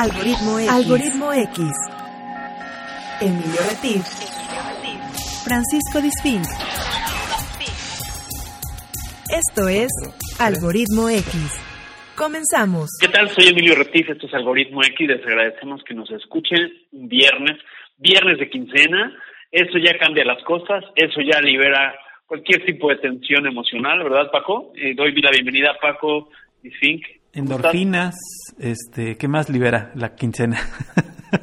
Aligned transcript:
Algoritmo 0.00 0.58
X. 0.58 0.70
Algoritmo 0.70 1.32
X. 1.34 1.58
Emilio 3.20 3.60
Retif. 3.68 4.00
Francisco 5.44 6.00
Disfín. 6.00 6.40
Esto 9.30 9.68
es 9.68 9.90
Algoritmo 10.38 11.10
X. 11.10 11.62
Comenzamos. 12.16 12.88
¿Qué 12.98 13.08
tal? 13.08 13.28
Soy 13.28 13.48
Emilio 13.48 13.74
Retif, 13.74 14.08
esto 14.08 14.26
es 14.26 14.32
Algoritmo 14.32 14.82
X. 14.82 15.06
Les 15.06 15.22
agradecemos 15.22 15.84
que 15.84 15.92
nos 15.92 16.10
escuchen 16.12 16.72
un 16.92 17.06
viernes, 17.06 17.58
viernes 17.98 18.38
de 18.38 18.48
quincena. 18.48 19.14
Eso 19.52 19.76
ya 19.76 19.98
cambia 19.98 20.24
las 20.24 20.42
cosas, 20.44 20.82
eso 20.96 21.20
ya 21.20 21.42
libera 21.42 21.94
cualquier 22.24 22.64
tipo 22.64 22.88
de 22.88 22.96
tensión 22.96 23.46
emocional, 23.46 24.02
¿verdad, 24.02 24.30
Paco? 24.30 24.72
Eh, 24.76 24.94
doy 24.94 25.12
la 25.20 25.30
bienvenida 25.30 25.72
a 25.72 25.78
Paco 25.78 26.30
Disfink. 26.62 27.19
Endorfinas, 27.32 28.16
este, 28.58 29.16
¿qué 29.16 29.28
más 29.28 29.48
libera 29.48 29.92
la 29.94 30.14
quincena? 30.14 30.58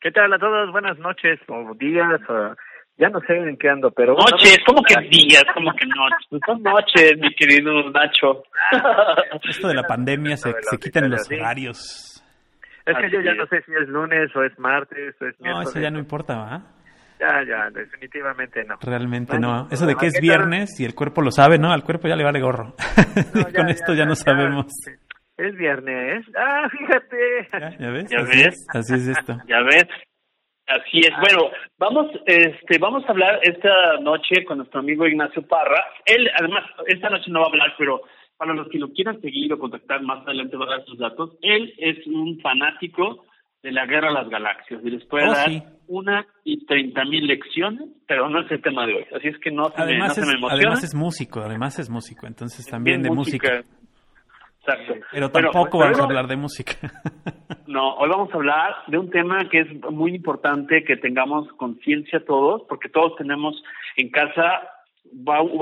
¿Qué 0.00 0.12
tal 0.12 0.32
a 0.32 0.38
todos? 0.38 0.70
Buenas 0.70 0.98
noches 0.98 1.40
o 1.48 1.74
días. 1.74 2.20
Ya 2.96 3.08
no 3.08 3.18
sé 3.26 3.36
en 3.36 3.56
qué 3.56 3.68
ando, 3.68 3.90
pero... 3.90 4.14
Noches, 4.14 4.58
¿cómo 4.66 4.80
que 4.82 4.94
días? 5.08 5.42
¿Cómo 5.52 5.72
que 5.74 5.84
noches? 5.86 6.26
Pues 6.30 6.42
son 6.46 6.62
noches, 6.62 7.12
mi 7.18 7.34
querido 7.34 7.90
Nacho. 7.90 8.44
Esto 9.48 9.68
de 9.68 9.74
la 9.74 9.82
pandemia 9.82 10.36
se, 10.36 10.52
se 10.60 10.78
quitan 10.78 11.10
los 11.10 11.28
horarios. 11.28 12.22
Es 12.86 12.96
que 12.96 13.10
yo 13.10 13.20
ya 13.20 13.34
no 13.34 13.46
sé 13.46 13.62
si 13.62 13.72
es 13.72 13.88
lunes 13.88 14.30
o 14.36 14.44
es 14.44 14.56
martes 14.58 15.14
o 15.20 15.26
es 15.26 15.34
No, 15.40 15.62
eso 15.62 15.80
ya 15.80 15.90
no 15.90 15.98
importa, 15.98 16.36
¿va? 16.36 16.62
Ya, 17.18 17.42
ya, 17.48 17.70
definitivamente 17.70 18.62
no. 18.64 18.76
Realmente 18.82 19.38
no. 19.38 19.68
Eso 19.70 19.86
de 19.86 19.94
que 19.94 20.06
es 20.06 20.20
viernes 20.20 20.78
y 20.80 20.84
el 20.84 20.94
cuerpo 20.94 21.22
lo 21.22 21.30
sabe, 21.30 21.58
¿no? 21.58 21.72
Al 21.72 21.82
cuerpo 21.82 22.08
ya 22.08 22.16
le 22.16 22.24
vale 22.24 22.40
gorro. 22.40 22.74
Con 23.56 23.68
esto 23.70 23.94
ya, 23.94 24.04
no 24.04 24.14
sabemos. 24.14 24.66
Es 25.36 25.56
viernes. 25.56 26.26
Ah, 26.36 26.68
fíjate. 26.68 27.76
¿Ya, 27.80 27.90
ves? 27.90 28.10
¿Ya 28.10 28.22
ves? 28.22 28.66
así 28.68 28.94
es 28.94 29.08
esto. 29.08 29.36
¿Ya 29.48 29.60
ves? 29.62 29.86
Así 30.66 31.00
es. 31.00 31.10
Bueno, 31.20 31.50
vamos, 31.78 32.06
este, 32.26 32.78
vamos 32.78 33.04
a 33.06 33.12
hablar 33.12 33.38
esta 33.42 33.98
noche 34.00 34.44
con 34.44 34.58
nuestro 34.58 34.80
amigo 34.80 35.06
Ignacio 35.06 35.46
Parra. 35.46 35.84
Él, 36.06 36.30
además, 36.38 36.64
esta 36.86 37.10
noche 37.10 37.30
no 37.30 37.40
va 37.40 37.46
a 37.46 37.48
hablar, 37.50 37.74
pero 37.76 38.00
para 38.36 38.54
los 38.54 38.68
que 38.68 38.78
lo 38.78 38.90
quieran 38.92 39.20
seguir 39.20 39.52
o 39.52 39.58
contactar 39.58 40.02
más 40.02 40.26
adelante 40.26 40.56
va 40.56 40.64
a 40.64 40.76
dar 40.76 40.84
sus 40.86 40.98
datos. 40.98 41.36
Él 41.42 41.72
es 41.78 42.06
un 42.06 42.40
fanático 42.40 43.26
de 43.62 43.72
la 43.72 43.86
guerra 43.86 44.08
a 44.08 44.12
las 44.22 44.28
galaxias 44.28 44.80
y 44.84 44.90
les 44.90 45.04
puede 45.06 45.26
oh, 45.26 45.32
dar 45.32 45.50
una 45.86 46.26
y 46.44 46.64
treinta 46.66 47.04
mil 47.04 47.26
lecciones, 47.26 47.88
pero 48.06 48.28
no 48.28 48.40
es 48.42 48.50
el 48.50 48.60
tema 48.60 48.86
de 48.86 48.94
hoy. 48.94 49.06
Así 49.14 49.28
es 49.28 49.38
que 49.38 49.50
no 49.50 49.70
se, 49.70 49.80
además 49.80 50.18
me, 50.18 50.40
no 50.40 50.48
Además 50.48 50.84
es 50.84 50.94
músico, 50.94 51.40
además 51.40 51.78
es 51.78 51.88
músico, 51.88 52.26
entonces 52.26 52.66
también 52.66 53.02
de 53.02 53.10
música. 53.10 53.64
Exacto. 54.66 54.94
Pero 55.12 55.30
tampoco 55.30 55.78
vamos 55.78 56.00
a 56.00 56.04
hablar 56.04 56.26
de 56.26 56.36
música. 56.36 56.74
No, 57.66 57.94
hoy 57.94 58.08
vamos 58.08 58.30
a 58.30 58.36
hablar 58.36 58.74
de 58.86 58.98
un 58.98 59.10
tema 59.10 59.48
que 59.48 59.60
es 59.60 59.82
muy 59.90 60.14
importante 60.14 60.84
que 60.84 60.96
tengamos 60.96 61.48
conciencia 61.54 62.24
todos, 62.24 62.62
porque 62.68 62.88
todos 62.88 63.16
tenemos 63.16 63.60
en 63.96 64.10
casa 64.10 64.62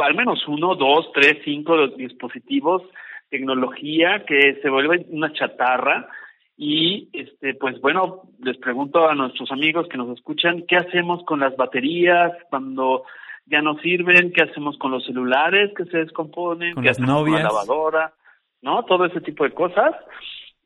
al 0.05 0.15
menos 0.15 0.47
uno, 0.49 0.75
dos, 0.75 1.11
tres, 1.15 1.39
cinco 1.45 1.89
dispositivos, 1.89 2.83
tecnología 3.31 4.25
que 4.27 4.59
se 4.61 4.69
vuelve 4.69 5.07
una 5.09 5.33
chatarra 5.33 6.09
y 6.57 7.09
este 7.13 7.55
pues 7.55 7.81
bueno, 7.81 8.23
les 8.41 8.59
pregunto 8.59 9.09
a 9.09 9.15
nuestros 9.15 9.51
amigos 9.51 9.89
que 9.89 9.97
nos 9.97 10.11
escuchan, 10.11 10.65
¿qué 10.69 10.77
hacemos 10.77 11.25
con 11.25 11.41
las 11.41 11.57
baterías 11.57 12.33
cuando 12.51 13.05
ya 13.47 13.63
no 13.63 13.79
sirven? 13.79 14.33
¿Qué 14.33 14.43
hacemos 14.43 14.77
con 14.79 14.91
los 14.91 15.05
celulares 15.05 15.73
que 15.77 15.85
se 15.87 15.99
descomponen? 15.99 16.75
Con 16.75 16.83
¿Qué 16.83 16.91
las 16.91 16.99
novias? 16.99 17.37
con 17.37 17.43
la 17.43 17.49
lavadora? 17.49 18.13
¿No? 18.63 18.85
Todo 18.85 19.05
ese 19.05 19.21
tipo 19.21 19.45
de 19.45 19.53
cosas 19.53 19.95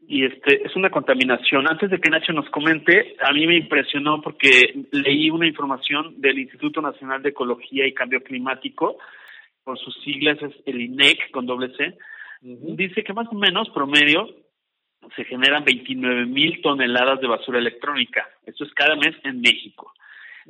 y 0.09 0.25
este 0.25 0.65
es 0.65 0.77
una 0.77 0.91
contaminación. 0.91 1.69
Antes 1.69 1.91
de 1.91 1.99
que 1.99 2.11
Nacho 2.11 2.33
nos 2.33 2.49
comente, 2.51 3.17
a 3.21 3.33
mí 3.33 3.47
me 3.47 3.57
impresionó 3.57 4.23
porque 4.23 4.75
leí 4.93 5.31
una 5.31 5.47
información 5.47 6.21
del 6.21 6.39
Instituto 6.39 6.81
Nacional 6.81 7.23
de 7.23 7.31
Ecología 7.31 7.87
y 7.87 7.95
Cambio 7.95 8.23
Climático, 8.23 8.99
por 9.65 9.79
sus 9.79 9.95
siglas 10.03 10.39
es 10.43 10.53
el 10.67 10.81
INEC 10.81 11.31
con 11.33 11.47
doble 11.47 11.75
C, 11.77 11.99
dice 12.41 13.03
que 13.03 13.13
más 13.13 13.27
o 13.29 13.35
menos 13.35 13.69
promedio 13.71 14.29
se 15.17 15.25
generan 15.25 15.65
29 15.65 16.27
mil 16.27 16.61
toneladas 16.63 17.21
de 17.21 17.27
basura 17.27 17.59
electrónica. 17.59 18.29
Esto 18.45 18.65
es 18.65 18.73
cada 18.75 18.95
mes 18.97 19.15
en 19.25 19.41
México. 19.41 19.93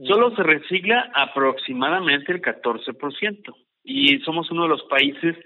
Solo 0.06 0.34
se 0.36 0.42
recicla 0.42 1.10
aproximadamente 1.14 2.32
el 2.32 2.42
14% 2.42 3.54
y 3.84 4.18
somos 4.18 4.50
uno 4.50 4.64
de 4.64 4.68
los 4.68 4.82
países 4.84 5.36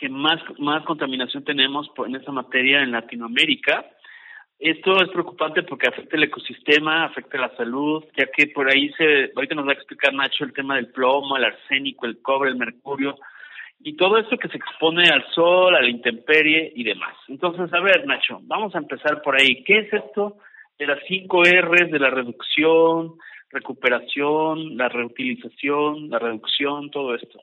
que 0.00 0.08
más, 0.08 0.40
más 0.58 0.82
contaminación 0.84 1.44
tenemos 1.44 1.90
en 2.06 2.16
esa 2.16 2.32
materia 2.32 2.82
en 2.82 2.92
Latinoamérica. 2.92 3.84
Esto 4.58 4.92
es 5.02 5.10
preocupante 5.10 5.62
porque 5.62 5.88
afecta 5.88 6.16
el 6.16 6.24
ecosistema, 6.24 7.04
afecta 7.04 7.36
la 7.36 7.54
salud, 7.54 8.02
ya 8.16 8.26
que 8.34 8.46
por 8.46 8.70
ahí 8.70 8.90
se, 8.96 9.30
ahorita 9.36 9.54
nos 9.54 9.66
va 9.66 9.72
a 9.72 9.74
explicar 9.74 10.14
Nacho 10.14 10.44
el 10.44 10.54
tema 10.54 10.76
del 10.76 10.88
plomo, 10.88 11.36
el 11.36 11.44
arsénico, 11.44 12.06
el 12.06 12.22
cobre, 12.22 12.48
el 12.48 12.56
mercurio 12.56 13.16
y 13.82 13.96
todo 13.96 14.18
esto 14.18 14.38
que 14.38 14.48
se 14.48 14.56
expone 14.56 15.04
al 15.08 15.24
sol, 15.34 15.74
a 15.74 15.82
la 15.82 15.88
intemperie 15.88 16.72
y 16.74 16.84
demás. 16.84 17.16
Entonces, 17.28 17.72
a 17.72 17.80
ver, 17.80 18.06
Nacho, 18.06 18.40
vamos 18.42 18.74
a 18.74 18.78
empezar 18.78 19.20
por 19.22 19.38
ahí. 19.38 19.62
¿Qué 19.64 19.80
es 19.80 19.92
esto 19.92 20.38
de 20.78 20.86
las 20.86 20.98
cinco 21.08 21.42
R's 21.42 21.90
de 21.90 21.98
la 21.98 22.10
reducción, 22.10 23.16
recuperación, 23.50 24.76
la 24.76 24.88
reutilización, 24.88 26.08
la 26.08 26.18
reducción, 26.18 26.90
todo 26.90 27.14
esto? 27.14 27.40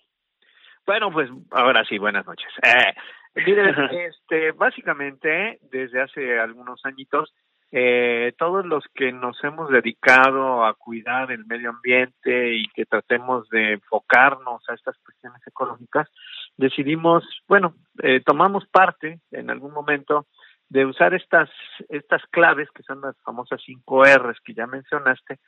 Bueno, 0.87 1.11
pues 1.11 1.29
ahora 1.51 1.83
sí, 1.83 1.97
buenas 1.97 2.25
noches. 2.25 2.47
Eh, 2.63 2.93
este, 4.07 4.53
básicamente, 4.53 5.59
desde 5.69 6.01
hace 6.01 6.39
algunos 6.39 6.79
añitos, 6.85 7.35
eh, 7.73 8.33
todos 8.37 8.65
los 8.65 8.85
que 8.95 9.11
nos 9.11 9.37
hemos 9.43 9.69
dedicado 9.69 10.65
a 10.65 10.73
cuidar 10.75 11.29
el 11.33 11.45
medio 11.45 11.71
ambiente 11.71 12.55
y 12.55 12.63
que 12.69 12.85
tratemos 12.85 13.49
de 13.49 13.73
enfocarnos 13.73 14.63
a 14.69 14.73
estas 14.73 14.97
cuestiones 14.99 15.45
ecológicas, 15.45 16.07
decidimos, 16.55 17.25
bueno, 17.49 17.75
eh, 18.01 18.21
tomamos 18.25 18.65
parte 18.67 19.19
en 19.31 19.49
algún 19.49 19.73
momento 19.73 20.25
de 20.69 20.85
usar 20.85 21.13
estas, 21.13 21.49
estas 21.89 22.21
claves, 22.31 22.69
que 22.71 22.83
son 22.83 23.01
las 23.01 23.15
famosas 23.23 23.61
cinco 23.65 24.05
R's 24.05 24.39
que 24.39 24.53
ya 24.53 24.67
mencionaste, 24.67 25.39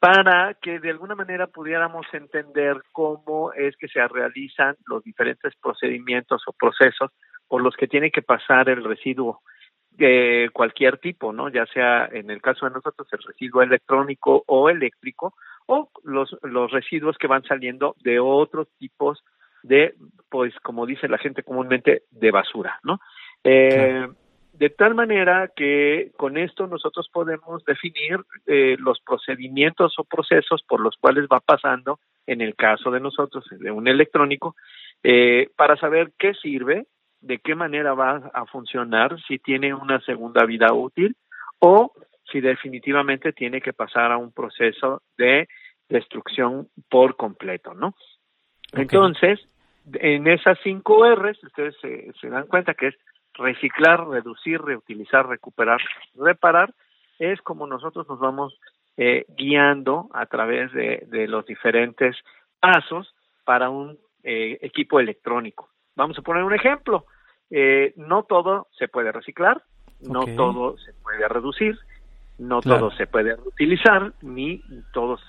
para 0.00 0.54
que 0.54 0.80
de 0.80 0.90
alguna 0.90 1.14
manera 1.14 1.46
pudiéramos 1.46 2.06
entender 2.12 2.82
cómo 2.90 3.52
es 3.52 3.76
que 3.76 3.86
se 3.86 4.06
realizan 4.08 4.74
los 4.86 5.04
diferentes 5.04 5.54
procedimientos 5.62 6.42
o 6.46 6.52
procesos 6.52 7.10
por 7.46 7.62
los 7.62 7.76
que 7.76 7.86
tiene 7.86 8.10
que 8.10 8.22
pasar 8.22 8.70
el 8.70 8.82
residuo 8.82 9.42
de 9.90 10.48
cualquier 10.54 10.96
tipo, 10.98 11.34
¿no? 11.34 11.50
Ya 11.50 11.66
sea 11.66 12.08
en 12.10 12.30
el 12.30 12.40
caso 12.40 12.64
de 12.64 12.72
nosotros 12.72 13.06
el 13.12 13.18
residuo 13.22 13.60
electrónico 13.60 14.42
o 14.46 14.70
eléctrico 14.70 15.34
o 15.66 15.90
los, 16.02 16.34
los 16.42 16.70
residuos 16.70 17.18
que 17.18 17.26
van 17.26 17.42
saliendo 17.42 17.94
de 18.02 18.18
otros 18.20 18.68
tipos 18.78 19.22
de, 19.62 19.94
pues 20.30 20.54
como 20.62 20.86
dice 20.86 21.08
la 21.08 21.18
gente 21.18 21.42
comúnmente, 21.42 22.04
de 22.10 22.30
basura, 22.30 22.80
¿no? 22.82 23.00
Eh, 23.44 24.08
de 24.60 24.68
tal 24.68 24.94
manera 24.94 25.50
que 25.56 26.12
con 26.18 26.36
esto 26.36 26.66
nosotros 26.66 27.08
podemos 27.10 27.64
definir 27.64 28.20
eh, 28.46 28.76
los 28.78 29.00
procedimientos 29.00 29.94
o 29.98 30.04
procesos 30.04 30.62
por 30.68 30.80
los 30.80 30.96
cuales 30.98 31.24
va 31.32 31.40
pasando, 31.40 31.98
en 32.26 32.42
el 32.42 32.54
caso 32.54 32.90
de 32.90 33.00
nosotros, 33.00 33.42
de 33.50 33.70
un 33.70 33.88
electrónico, 33.88 34.56
eh, 35.02 35.48
para 35.56 35.76
saber 35.76 36.12
qué 36.18 36.34
sirve, 36.34 36.84
de 37.22 37.38
qué 37.38 37.54
manera 37.54 37.94
va 37.94 38.30
a 38.34 38.44
funcionar, 38.44 39.16
si 39.26 39.38
tiene 39.38 39.72
una 39.72 39.98
segunda 40.02 40.44
vida 40.44 40.74
útil 40.74 41.16
o 41.58 41.94
si 42.30 42.42
definitivamente 42.42 43.32
tiene 43.32 43.62
que 43.62 43.72
pasar 43.72 44.12
a 44.12 44.18
un 44.18 44.30
proceso 44.30 45.00
de 45.16 45.48
destrucción 45.88 46.68
por 46.90 47.16
completo, 47.16 47.72
¿no? 47.72 47.94
Entonces, 48.74 49.40
en 49.94 50.28
esas 50.28 50.58
cinco 50.62 51.02
R's, 51.14 51.42
ustedes 51.44 51.74
se, 51.80 52.12
se 52.20 52.28
dan 52.28 52.46
cuenta 52.46 52.74
que 52.74 52.88
es 52.88 52.94
reciclar, 53.34 54.06
reducir, 54.08 54.60
reutilizar, 54.60 55.28
recuperar, 55.28 55.80
reparar, 56.14 56.74
es 57.18 57.40
como 57.42 57.66
nosotros 57.66 58.08
nos 58.08 58.18
vamos 58.18 58.58
eh, 58.96 59.24
guiando 59.36 60.08
a 60.12 60.26
través 60.26 60.72
de, 60.72 61.04
de, 61.08 61.28
los 61.28 61.46
diferentes 61.46 62.16
pasos 62.58 63.14
para 63.44 63.70
un 63.70 63.98
eh, 64.22 64.58
equipo 64.62 65.00
electrónico. 65.00 65.70
Vamos 65.96 66.18
a 66.18 66.22
poner 66.22 66.44
un 66.44 66.54
ejemplo. 66.54 67.06
Eh, 67.50 67.92
no 67.96 68.22
todo 68.24 68.68
se 68.78 68.88
puede 68.88 69.12
reciclar, 69.12 69.62
no 70.00 70.24
todo 70.36 70.78
se 70.78 70.92
puede 70.94 71.26
reducir, 71.28 71.78
no 72.38 72.60
todo 72.60 72.90
se 72.92 73.06
puede 73.06 73.36
reutilizar, 73.36 74.12
ni 74.22 74.62
todos 74.92 75.20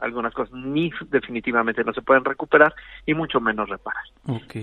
algunas 0.00 0.34
cosas 0.34 0.52
ni 0.54 0.90
definitivamente 1.08 1.84
no 1.84 1.92
se 1.92 2.02
pueden 2.02 2.24
recuperar 2.24 2.74
y 3.06 3.14
mucho 3.14 3.40
menos 3.40 3.68
reparar. 3.68 4.04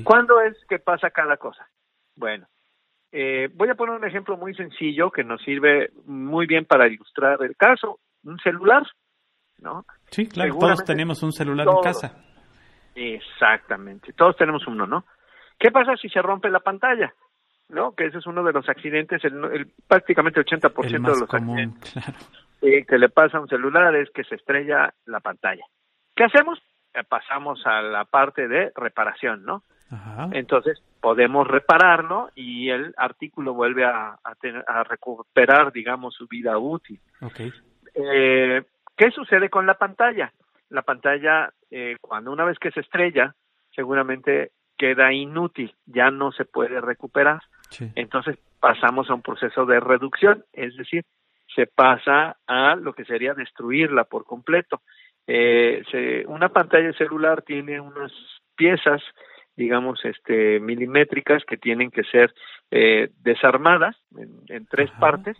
¿Cuándo 0.03 0.41
es 0.41 0.57
que 0.67 0.79
pasa 0.79 1.09
cada 1.09 1.37
cosa? 1.37 1.67
Bueno, 2.15 2.47
eh, 3.17 3.49
voy 3.53 3.69
a 3.69 3.75
poner 3.75 3.95
un 3.95 4.05
ejemplo 4.05 4.35
muy 4.35 4.53
sencillo 4.55 5.09
que 5.09 5.23
nos 5.23 5.41
sirve 5.41 5.89
muy 6.05 6.47
bien 6.47 6.65
para 6.65 6.87
ilustrar 6.87 7.41
el 7.41 7.55
caso. 7.55 7.99
Un 8.25 8.37
celular, 8.39 8.83
¿no? 9.59 9.85
Sí, 10.11 10.27
claro, 10.27 10.57
todos 10.59 10.83
tenemos 10.83 11.23
un 11.23 11.31
celular 11.31 11.65
en 11.65 11.81
casa. 11.81 12.21
Exactamente, 12.93 14.11
todos 14.11 14.35
tenemos 14.35 14.67
uno, 14.67 14.85
¿no? 14.85 15.05
¿Qué 15.57 15.71
pasa 15.71 15.95
si 15.95 16.09
se 16.09 16.21
rompe 16.21 16.49
la 16.49 16.59
pantalla? 16.59 17.13
¿No? 17.69 17.95
Que 17.95 18.07
ese 18.07 18.17
es 18.17 18.27
uno 18.27 18.43
de 18.43 18.51
los 18.51 18.67
accidentes, 18.67 19.23
el, 19.23 19.71
prácticamente 19.87 20.41
el 20.41 20.45
80% 20.45 20.91
de 20.91 20.99
los 20.99 21.21
accidentes 21.21 21.93
que 22.59 22.97
le 22.97 23.09
pasa 23.09 23.37
a 23.37 23.41
un 23.41 23.47
celular 23.47 23.95
es 23.95 24.09
que 24.11 24.23
se 24.25 24.35
estrella 24.35 24.93
la 25.05 25.21
pantalla. 25.21 25.63
¿Qué 26.15 26.25
hacemos? 26.25 26.59
Eh, 26.93 27.03
pasamos 27.07 27.61
a 27.65 27.81
la 27.81 28.05
parte 28.05 28.47
de 28.47 28.71
reparación, 28.75 29.43
¿no? 29.45 29.63
Entonces 30.31 30.81
podemos 31.05 31.45
repararlo 31.45 32.31
y 32.33 32.71
el 32.71 32.91
artículo 32.97 33.53
vuelve 33.53 33.85
a, 33.85 34.17
a, 34.23 34.83
recuperar, 34.85 35.71
digamos, 35.71 36.15
su 36.15 36.25
vida 36.25 36.57
útil. 36.57 36.99
Eh, 37.93 38.63
¿Qué 38.97 39.11
sucede 39.11 39.51
con 39.51 39.67
la 39.67 39.75
pantalla? 39.75 40.33
La 40.71 40.81
pantalla, 40.81 41.53
eh, 41.69 41.97
cuando 42.01 42.31
una 42.31 42.43
vez 42.43 42.57
que 42.57 42.71
se 42.71 42.79
estrella, 42.79 43.35
seguramente 43.75 44.49
queda 44.75 45.13
inútil, 45.13 45.75
ya 45.85 46.09
no 46.09 46.31
se 46.31 46.43
puede 46.43 46.81
recuperar. 46.81 47.39
Entonces 47.93 48.39
pasamos 48.59 49.07
a 49.11 49.13
un 49.13 49.21
proceso 49.21 49.67
de 49.67 49.79
reducción, 49.79 50.43
es 50.53 50.75
decir, 50.75 51.05
se 51.55 51.67
pasa 51.67 52.37
a 52.47 52.75
lo 52.75 52.93
que 52.93 53.05
sería 53.05 53.35
destruirla 53.35 54.05
por 54.05 54.25
completo. 54.25 54.81
Eh, 55.27 55.83
se, 55.91 56.25
una 56.25 56.49
pantalla 56.49 56.91
celular 56.93 57.43
tiene 57.43 57.79
unas 57.79 58.11
piezas 58.55 59.03
digamos, 59.55 60.03
este, 60.03 60.59
milimétricas 60.59 61.43
que 61.45 61.57
tienen 61.57 61.91
que 61.91 62.03
ser 62.03 62.33
eh, 62.71 63.09
desarmadas 63.21 63.95
en, 64.47 64.65
tres 64.65 64.91
partes 64.99 65.37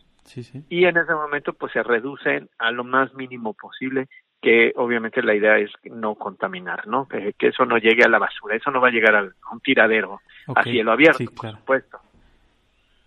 y 0.70 0.86
en 0.86 0.98
ese 0.98 1.14
momento 1.14 1.54
pues 1.54 1.74
se 1.74 1.84
reducen 1.84 2.50
a 2.58 2.72
lo 2.72 2.84
más 2.84 3.14
mínimo 3.14 3.54
posible 3.54 4.08
que 4.42 4.74
obviamente 4.76 5.24
la 5.24 5.34
idea 5.34 5.58
es 5.58 5.72
no 5.84 6.16
contaminar, 6.16 6.88
¿no? 6.88 7.08
Que, 7.08 7.34
eso 7.40 7.66
no 7.66 7.78
llegue 7.78 8.04
a 8.04 8.10
la 8.10 8.20
basura, 8.20 8.56
eso 8.56 8.70
no 8.70 8.80
va 8.80 8.90
a 8.90 8.92
llegar 8.92 9.16
a, 9.16 9.24
un 9.52 9.60
tiradero 9.60 10.22
a 10.56 10.64
cielo 10.64 10.92
abierto, 10.92 11.24
por 11.36 11.52
supuesto. 11.52 12.00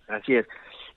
Así 0.08 0.34
es. 0.34 0.46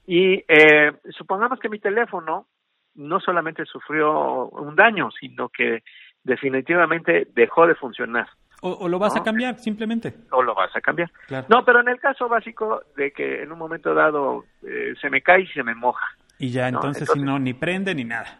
Y 0.08 0.44
eh, 0.48 0.94
supongamos 1.12 1.60
que 1.60 1.69
mi 1.69 1.80
teléfono 1.80 2.48
no 2.96 3.19
solamente 3.19 3.66
sufrió 3.66 4.50
un 4.50 4.75
daño, 4.75 5.10
sino 5.12 5.50
que 5.50 5.84
definitivamente 6.24 7.28
dejó 7.34 7.68
de 7.68 7.75
funcionar. 7.75 8.28
O, 8.63 8.88
lo 8.88 9.00
vas 9.00 9.16
a 9.16 9.24
cambiar, 9.24 9.58
simplemente. 9.58 10.13
O 10.31 10.44
lo 10.44 10.54
vas 10.54 10.75
a 10.75 10.81
cambiar. 10.81 11.10
No, 11.50 11.66
pero 11.66 11.81
en 11.81 11.90
el 11.90 12.00
caso 12.00 12.30
básico 12.30 12.81
de 12.96 13.12
que 13.12 13.42
en 13.42 13.52
un 13.52 13.58
momento 13.58 13.94
dado 13.96 14.46
eh, 14.62 14.94
se 15.02 15.10
me 15.10 15.22
cae 15.22 15.42
y 15.42 15.48
se 15.48 15.63
me 15.63 15.74
moja. 15.74 16.06
Y 16.38 16.52
ya, 16.52 16.68
entonces, 16.68 17.10
si 17.12 17.19
no, 17.19 17.40
ni 17.40 17.54
prende 17.54 17.96
ni 17.96 18.04
nada. 18.04 18.40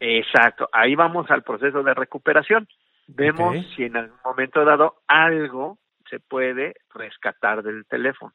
Exacto, 0.00 0.66
ahí 0.72 0.94
vamos 0.94 1.30
al 1.30 1.42
proceso 1.42 1.82
de 1.82 1.92
recuperación. 1.92 2.66
Vemos 3.06 3.56
si 3.76 3.84
en 3.84 3.96
algún 3.96 4.18
momento 4.24 4.64
dado 4.64 4.94
algo 5.06 5.78
se 6.08 6.20
puede 6.20 6.74
rescatar 6.94 7.62
del 7.62 7.84
teléfono. 7.86 8.32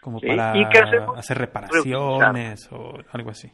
Como 0.00 0.20
para 0.20 0.52
hacer 1.16 1.38
reparaciones 1.38 2.68
o 2.72 2.98
algo 3.12 3.30
así. 3.30 3.52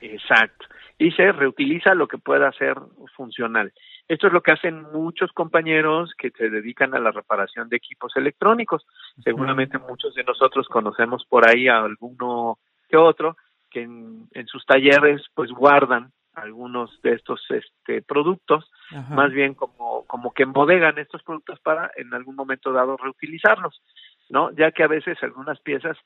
Exacto. 0.00 0.66
Y 0.98 1.10
se 1.12 1.30
reutiliza 1.32 1.94
lo 1.94 2.08
que 2.08 2.18
pueda 2.18 2.50
ser 2.52 2.76
funcional. 3.16 3.72
Esto 4.08 4.28
es 4.28 4.32
lo 4.32 4.42
que 4.42 4.52
hacen 4.52 4.82
muchos 4.92 5.32
compañeros 5.32 6.14
que 6.16 6.30
se 6.30 6.48
dedican 6.48 6.94
a 6.94 7.00
la 7.00 7.10
reparación 7.10 7.68
de 7.68 7.76
equipos 7.76 8.16
electrónicos. 8.16 8.86
Seguramente 9.22 9.78
muchos 9.78 10.14
de 10.14 10.24
nosotros 10.24 10.68
conocemos 10.68 11.24
por 11.26 11.48
ahí 11.48 11.68
a 11.68 11.78
alguno 11.78 12.58
que 12.88 12.96
otro 12.96 13.36
que 13.70 13.82
en, 13.82 14.46
sus 14.46 14.64
talleres 14.64 15.22
pues 15.34 15.50
guardan 15.50 16.12
algunos 16.34 17.00
de 17.02 17.14
estos 17.14 17.44
este, 17.50 18.02
productos, 18.02 18.70
más 19.10 19.32
bien 19.32 19.54
como, 19.54 20.06
como 20.06 20.32
que 20.32 20.44
embodegan 20.44 20.98
estos 20.98 21.22
productos 21.22 21.58
para 21.60 21.90
en 21.96 22.12
algún 22.14 22.36
momento 22.36 22.72
dado 22.72 22.96
reutilizarlos, 22.96 23.82
¿no? 24.28 24.50
Ya 24.52 24.70
que 24.70 24.82
a 24.82 24.86
veces 24.86 25.18
algunas 25.22 25.60
piezas 25.60 25.96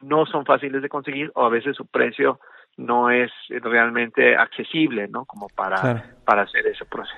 no 0.00 0.26
son 0.26 0.44
fáciles 0.44 0.82
de 0.82 0.88
conseguir 0.88 1.30
o 1.34 1.44
a 1.44 1.48
veces 1.48 1.76
su 1.76 1.86
precio 1.86 2.40
no 2.76 3.10
es 3.10 3.30
realmente 3.48 4.36
accesible, 4.36 5.08
¿no? 5.08 5.24
Como 5.24 5.48
para, 5.48 6.16
para 6.24 6.42
hacer 6.42 6.66
ese 6.66 6.84
proceso. 6.84 7.16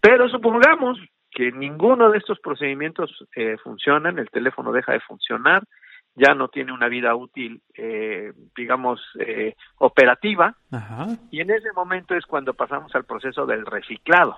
Pero 0.00 0.28
supongamos 0.28 0.98
que 1.30 1.50
ninguno 1.50 2.10
de 2.10 2.18
estos 2.18 2.38
procedimientos 2.40 3.10
eh, 3.34 3.56
funcionan, 3.62 4.18
el 4.18 4.28
teléfono 4.30 4.70
deja 4.70 4.92
de 4.92 5.00
funcionar, 5.00 5.64
ya 6.14 6.34
no 6.34 6.48
tiene 6.48 6.72
una 6.72 6.88
vida 6.88 7.14
útil, 7.14 7.62
eh, 7.74 8.32
digamos, 8.54 9.00
eh, 9.18 9.54
operativa, 9.78 10.54
y 11.30 11.40
en 11.40 11.50
ese 11.50 11.72
momento 11.72 12.14
es 12.14 12.26
cuando 12.26 12.52
pasamos 12.54 12.94
al 12.94 13.04
proceso 13.04 13.46
del 13.46 13.64
reciclado, 13.64 14.36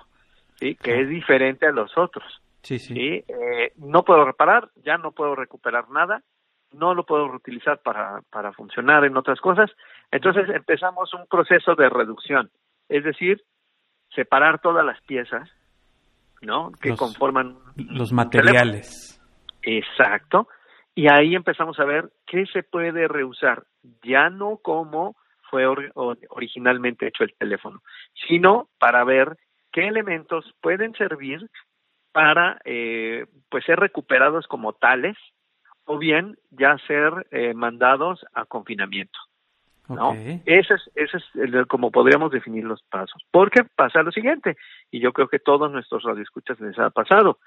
¿sí? 0.55 0.75
que 0.75 1.01
es 1.01 1.09
diferente 1.09 1.67
a 1.67 1.71
los 1.71 1.97
otros. 1.97 2.41
Sí, 2.61 2.79
sí. 2.79 2.95
Eh, 2.97 3.73
no 3.77 4.03
puedo 4.03 4.25
reparar, 4.25 4.69
ya 4.83 4.97
no 4.97 5.11
puedo 5.11 5.35
recuperar 5.35 5.89
nada, 5.89 6.23
no 6.75 6.93
lo 6.93 7.05
puedo 7.05 7.27
reutilizar 7.27 7.81
para, 7.81 8.21
para 8.29 8.53
funcionar 8.53 9.05
en 9.05 9.17
otras 9.17 9.39
cosas. 9.39 9.71
Entonces 10.11 10.49
empezamos 10.49 11.13
un 11.13 11.25
proceso 11.27 11.75
de 11.75 11.89
reducción, 11.89 12.49
es 12.89 13.03
decir, 13.03 13.41
separar 14.13 14.59
todas 14.59 14.85
las 14.85 15.01
piezas, 15.01 15.49
¿no? 16.41 16.71
Que 16.81 16.95
conforman 16.95 17.57
los 17.75 18.11
materiales. 18.11 19.21
Exacto. 19.61 20.47
Y 20.93 21.07
ahí 21.11 21.35
empezamos 21.35 21.79
a 21.79 21.85
ver 21.85 22.09
qué 22.25 22.45
se 22.45 22.63
puede 22.63 23.07
reusar, 23.07 23.63
ya 24.03 24.29
no 24.29 24.57
como 24.57 25.15
fue 25.49 25.65
originalmente 26.29 27.07
hecho 27.07 27.23
el 27.23 27.33
teléfono, 27.37 27.81
sino 28.27 28.69
para 28.79 29.03
ver 29.03 29.37
qué 29.71 29.87
elementos 29.87 30.45
pueden 30.61 30.93
servir 30.93 31.49
para 32.11 32.57
eh, 32.63 33.25
pues 33.49 33.65
ser 33.65 33.77
recuperados 33.77 34.47
como 34.47 34.73
tales 34.73 35.17
o 35.85 35.97
bien 35.97 36.37
ya 36.51 36.77
ser 36.87 37.27
eh, 37.31 37.53
mandados 37.53 38.25
a 38.33 38.45
confinamiento. 38.45 39.17
¿no? 39.87 40.13
Ese 40.45 40.73
es, 40.73 40.91
ese 40.95 41.17
es 41.17 41.67
como 41.67 41.91
podríamos 41.91 42.31
definir 42.31 42.63
los 42.63 42.81
pasos. 42.83 43.21
Porque 43.31 43.63
pasa 43.75 44.01
lo 44.01 44.11
siguiente, 44.11 44.57
y 44.91 44.99
yo 44.99 45.13
creo 45.13 45.27
que 45.27 45.39
todos 45.39 45.71
nuestros 45.71 46.03
radioescuchas 46.03 46.59
les 46.59 46.77
ha 46.79 46.89
pasado. 46.89 47.37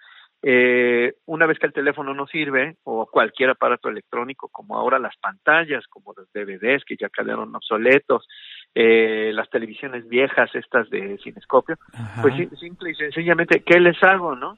Eh, 0.40 1.14
una 1.26 1.46
vez 1.46 1.58
que 1.58 1.66
el 1.66 1.72
teléfono 1.72 2.14
no 2.14 2.28
sirve, 2.28 2.76
o 2.84 3.06
cualquier 3.06 3.50
aparato 3.50 3.88
electrónico, 3.88 4.48
como 4.48 4.76
ahora 4.76 5.00
las 5.00 5.16
pantallas, 5.16 5.84
como 5.88 6.14
los 6.16 6.32
DVDs 6.32 6.84
que 6.84 6.96
ya 6.96 7.08
quedaron 7.08 7.54
obsoletos, 7.56 8.28
eh, 8.72 9.32
las 9.34 9.50
televisiones 9.50 10.08
viejas, 10.08 10.54
estas 10.54 10.88
de 10.90 11.18
cinescopio, 11.24 11.76
pues 12.22 12.34
simple 12.60 12.92
y 12.92 12.94
sencillamente, 12.94 13.64
¿qué 13.66 13.80
les 13.80 14.00
hago, 14.04 14.36
no? 14.36 14.56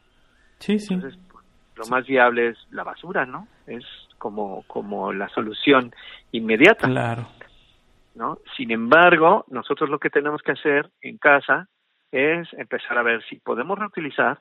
Sí, 0.59 0.79
sí 0.79 1.01
lo 1.81 1.87
más 1.87 2.07
viable 2.07 2.49
es 2.49 2.59
la 2.71 2.85
basura, 2.85 3.25
¿no? 3.25 3.49
Es 3.67 3.85
como, 4.19 4.65
como 4.67 5.13
la 5.13 5.29
solución 5.31 5.95
inmediata. 6.31 6.87
Claro. 6.87 7.27
¿No? 8.15 8.39
Sin 8.57 8.71
embargo, 8.71 9.47
nosotros 9.49 9.89
lo 9.89 9.99
que 9.99 10.11
tenemos 10.11 10.43
que 10.43 10.53
hacer 10.53 10.91
en 11.01 11.17
casa 11.17 11.69
es 12.13 12.53
empezar 12.53 12.99
a 12.99 13.03
ver 13.03 13.25
si 13.29 13.37
podemos 13.37 13.79
reutilizar, 13.79 14.41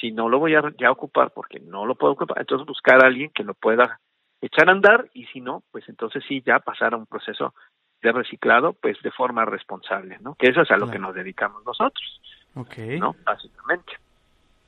si 0.00 0.12
no 0.12 0.30
lo 0.30 0.38
voy 0.38 0.54
a 0.54 0.62
ya 0.78 0.90
ocupar 0.90 1.32
porque 1.32 1.60
no 1.60 1.84
lo 1.84 1.94
puedo 1.94 2.14
ocupar, 2.14 2.38
entonces 2.40 2.66
buscar 2.66 3.04
a 3.04 3.08
alguien 3.08 3.30
que 3.34 3.44
lo 3.44 3.52
pueda 3.52 4.00
echar 4.40 4.68
a 4.68 4.72
andar 4.72 5.10
y 5.12 5.26
si 5.26 5.40
no, 5.40 5.62
pues 5.70 5.86
entonces 5.88 6.24
sí 6.26 6.42
ya 6.46 6.60
pasar 6.60 6.94
a 6.94 6.96
un 6.96 7.06
proceso 7.06 7.54
de 8.00 8.12
reciclado 8.12 8.72
pues 8.72 8.96
de 9.02 9.10
forma 9.10 9.44
responsable, 9.44 10.16
¿no? 10.20 10.36
Que 10.36 10.48
eso 10.48 10.62
es 10.62 10.70
a 10.70 10.78
lo 10.78 10.90
que 10.90 10.98
nos 10.98 11.14
dedicamos 11.14 11.62
nosotros. 11.66 12.20
Ok. 12.54 12.78
¿No? 12.98 13.14
Básicamente. 13.24 13.92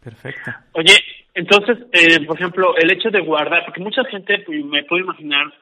Perfecto. 0.02 0.50
Oye, 0.72 0.92
entonces, 1.34 1.78
eh, 1.92 2.24
por 2.26 2.36
ejemplo, 2.36 2.76
el 2.76 2.90
hecho 2.92 3.10
de 3.10 3.20
guardar, 3.20 3.64
porque 3.64 3.80
mucha 3.80 4.04
gente 4.04 4.38
pues, 4.46 4.64
me 4.64 4.84
puede 4.84 5.02
imaginar 5.02 5.52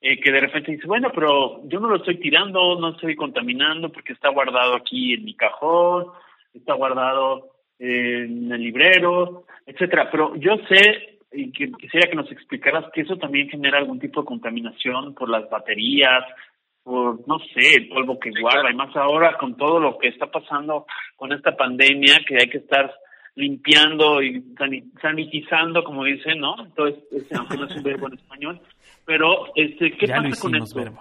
eh, 0.00 0.20
que 0.20 0.30
de 0.30 0.40
repente 0.40 0.72
dice, 0.72 0.86
bueno, 0.86 1.10
pero 1.14 1.62
yo 1.66 1.80
no 1.80 1.88
lo 1.88 1.96
estoy 1.96 2.18
tirando, 2.20 2.78
no 2.78 2.90
estoy 2.90 3.16
contaminando 3.16 3.90
porque 3.90 4.12
está 4.12 4.28
guardado 4.28 4.74
aquí 4.74 5.14
en 5.14 5.24
mi 5.24 5.34
cajón, 5.34 6.08
está 6.52 6.74
guardado 6.74 7.52
en 7.78 8.52
el 8.52 8.60
librero, 8.60 9.44
etcétera. 9.66 10.10
Pero 10.10 10.36
yo 10.36 10.56
sé 10.68 11.14
y 11.32 11.50
que 11.52 11.72
quisiera 11.72 12.08
que 12.08 12.16
nos 12.16 12.30
explicaras 12.30 12.84
que 12.92 13.00
eso 13.00 13.16
también 13.16 13.48
genera 13.48 13.78
algún 13.78 13.98
tipo 13.98 14.20
de 14.20 14.26
contaminación 14.26 15.14
por 15.14 15.28
las 15.28 15.48
baterías, 15.50 16.22
por, 16.82 17.26
no 17.26 17.38
sé, 17.38 17.76
el 17.76 17.88
polvo 17.88 18.20
que 18.20 18.30
guarda, 18.40 18.70
y 18.70 18.74
más 18.74 18.94
ahora 18.94 19.36
con 19.38 19.56
todo 19.56 19.80
lo 19.80 19.98
que 19.98 20.08
está 20.08 20.30
pasando 20.30 20.86
con 21.16 21.32
esta 21.32 21.56
pandemia, 21.56 22.20
que 22.26 22.36
hay 22.36 22.48
que 22.48 22.58
estar 22.58 22.92
limpiando 23.36 24.22
y 24.22 24.42
sanitizando, 25.00 25.82
como 25.82 26.04
dicen, 26.04 26.40
¿no? 26.40 26.54
Entonces, 26.58 27.02
este, 27.10 27.36
aunque 27.36 27.56
no 27.56 27.66
es 27.66 27.76
un 27.76 27.82
verbo 27.82 28.06
en 28.06 28.14
español, 28.14 28.60
pero, 29.04 29.52
este, 29.54 29.96
¿qué 29.96 30.08
pasa 30.08 30.40
con 30.40 30.54
esto? 30.54 30.78
Verbo. 30.78 31.00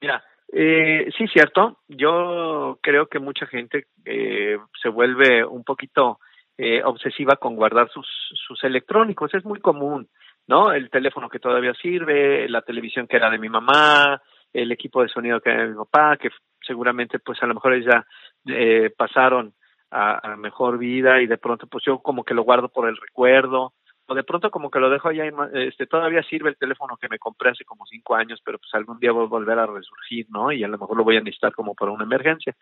Mira, 0.00 0.22
eh, 0.52 1.10
sí, 1.16 1.26
cierto. 1.28 1.80
Yo 1.88 2.78
creo 2.80 3.06
que 3.06 3.18
mucha 3.18 3.46
gente 3.46 3.86
eh, 4.04 4.56
se 4.80 4.88
vuelve 4.88 5.44
un 5.44 5.64
poquito 5.64 6.20
eh, 6.56 6.82
obsesiva 6.84 7.36
con 7.36 7.56
guardar 7.56 7.90
sus, 7.90 8.06
sus 8.46 8.62
electrónicos. 8.64 9.34
Es 9.34 9.44
muy 9.44 9.60
común, 9.60 10.08
¿no? 10.46 10.72
El 10.72 10.90
teléfono 10.90 11.28
que 11.28 11.40
todavía 11.40 11.74
sirve, 11.74 12.48
la 12.48 12.62
televisión 12.62 13.06
que 13.06 13.16
era 13.16 13.30
de 13.30 13.38
mi 13.38 13.48
mamá, 13.48 14.22
el 14.52 14.72
equipo 14.72 15.02
de 15.02 15.08
sonido 15.08 15.40
que 15.40 15.50
era 15.50 15.62
de 15.62 15.70
mi 15.70 15.76
papá, 15.76 16.16
que 16.16 16.30
seguramente 16.66 17.18
pues 17.18 17.42
a 17.42 17.46
lo 17.46 17.54
mejor 17.54 17.80
ya 17.82 18.06
eh, 18.46 18.90
pasaron 18.96 19.54
a, 19.90 20.32
a, 20.32 20.36
mejor 20.36 20.78
vida 20.78 21.20
y 21.20 21.26
de 21.26 21.38
pronto 21.38 21.66
pues 21.66 21.84
yo 21.84 21.98
como 22.00 22.24
que 22.24 22.34
lo 22.34 22.42
guardo 22.42 22.68
por 22.68 22.88
el 22.88 22.96
recuerdo 22.96 23.72
o 24.08 24.14
de 24.14 24.24
pronto 24.24 24.50
como 24.50 24.70
que 24.70 24.80
lo 24.80 24.88
dejo 24.88 25.08
allá, 25.08 25.24
este, 25.52 25.86
todavía 25.86 26.22
sirve 26.22 26.48
el 26.48 26.56
teléfono 26.56 26.96
que 26.96 27.08
me 27.10 27.18
compré 27.18 27.50
hace 27.50 27.64
como 27.64 27.84
cinco 27.84 28.14
años, 28.14 28.40
pero 28.42 28.58
pues 28.58 28.72
algún 28.72 28.98
día 28.98 29.12
voy 29.12 29.24
a 29.24 29.28
volver 29.28 29.58
a 29.58 29.66
resurgir, 29.66 30.26
¿no? 30.30 30.50
Y 30.50 30.64
a 30.64 30.68
lo 30.68 30.78
mejor 30.78 30.96
lo 30.96 31.04
voy 31.04 31.18
a 31.18 31.20
necesitar 31.20 31.52
como 31.52 31.74
para 31.74 31.92
una 31.92 32.04
emergencia. 32.04 32.56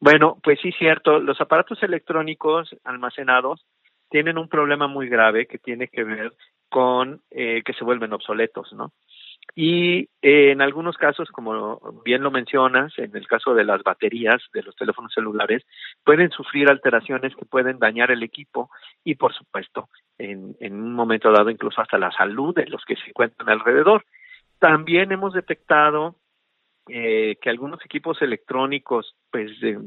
Bueno, 0.00 0.38
pues 0.42 0.58
sí, 0.60 0.72
cierto, 0.72 1.20
los 1.20 1.40
aparatos 1.40 1.80
electrónicos 1.84 2.74
almacenados 2.82 3.64
tienen 4.10 4.38
un 4.38 4.48
problema 4.48 4.88
muy 4.88 5.08
grave 5.08 5.46
que 5.46 5.58
tiene 5.58 5.86
que 5.86 6.02
ver 6.02 6.32
con 6.68 7.22
eh, 7.30 7.62
que 7.64 7.74
se 7.74 7.84
vuelven 7.84 8.12
obsoletos, 8.12 8.72
¿no? 8.72 8.92
Y 9.54 10.08
eh, 10.22 10.52
en 10.52 10.62
algunos 10.62 10.96
casos, 10.96 11.30
como 11.30 11.78
bien 12.04 12.22
lo 12.22 12.30
mencionas, 12.30 12.98
en 12.98 13.14
el 13.14 13.26
caso 13.26 13.54
de 13.54 13.64
las 13.64 13.82
baterías 13.82 14.42
de 14.54 14.62
los 14.62 14.74
teléfonos 14.76 15.12
celulares, 15.12 15.62
pueden 16.04 16.30
sufrir 16.30 16.70
alteraciones 16.70 17.36
que 17.36 17.44
pueden 17.44 17.78
dañar 17.78 18.10
el 18.10 18.22
equipo 18.22 18.70
y, 19.04 19.16
por 19.16 19.34
supuesto, 19.34 19.90
en, 20.16 20.56
un 20.60 20.94
momento 20.94 21.30
dado, 21.30 21.50
incluso 21.50 21.82
hasta 21.82 21.98
la 21.98 22.10
salud 22.12 22.54
de 22.54 22.66
los 22.66 22.82
que 22.86 22.96
se 22.96 23.08
encuentran 23.08 23.50
alrededor. 23.50 24.06
También 24.58 25.12
hemos 25.12 25.34
detectado 25.34 26.16
eh, 26.88 27.36
que 27.42 27.50
algunos 27.50 27.84
equipos 27.84 28.22
electrónicos, 28.22 29.14
pues 29.30 29.60
de, 29.60 29.78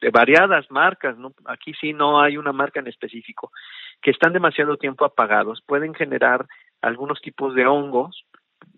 de 0.00 0.10
variadas 0.10 0.68
marcas, 0.72 1.16
¿no? 1.16 1.32
aquí 1.44 1.72
sí 1.80 1.92
no 1.92 2.20
hay 2.20 2.36
una 2.36 2.52
marca 2.52 2.80
en 2.80 2.88
específico, 2.88 3.52
que 4.00 4.10
están 4.10 4.32
demasiado 4.32 4.76
tiempo 4.76 5.04
apagados, 5.04 5.62
pueden 5.64 5.94
generar 5.94 6.46
algunos 6.80 7.20
tipos 7.20 7.54
de 7.54 7.66
hongos 7.66 8.24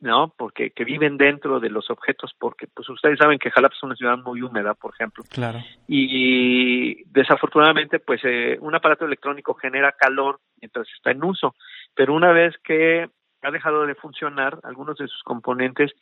¿no? 0.00 0.32
Porque 0.36 0.70
que 0.70 0.84
viven 0.84 1.16
dentro 1.16 1.60
de 1.60 1.70
los 1.70 1.90
objetos, 1.90 2.34
porque 2.38 2.66
pues 2.66 2.88
ustedes 2.88 3.18
saben 3.18 3.38
que 3.38 3.50
Jalapa 3.50 3.74
es 3.74 3.82
una 3.82 3.96
ciudad 3.96 4.18
muy 4.18 4.42
húmeda, 4.42 4.74
por 4.74 4.94
ejemplo. 4.94 5.24
Claro. 5.30 5.60
Y 5.88 7.04
desafortunadamente, 7.10 7.98
pues 7.98 8.20
eh, 8.24 8.58
un 8.60 8.74
aparato 8.74 9.04
electrónico 9.04 9.54
genera 9.54 9.92
calor 9.92 10.40
mientras 10.60 10.86
está 10.96 11.10
en 11.10 11.24
uso, 11.24 11.54
pero 11.94 12.14
una 12.14 12.32
vez 12.32 12.54
que 12.64 13.08
ha 13.42 13.50
dejado 13.50 13.86
de 13.86 13.94
funcionar, 13.94 14.58
algunos 14.62 14.96
de 14.96 15.08
sus 15.08 15.22
componentes, 15.22 15.92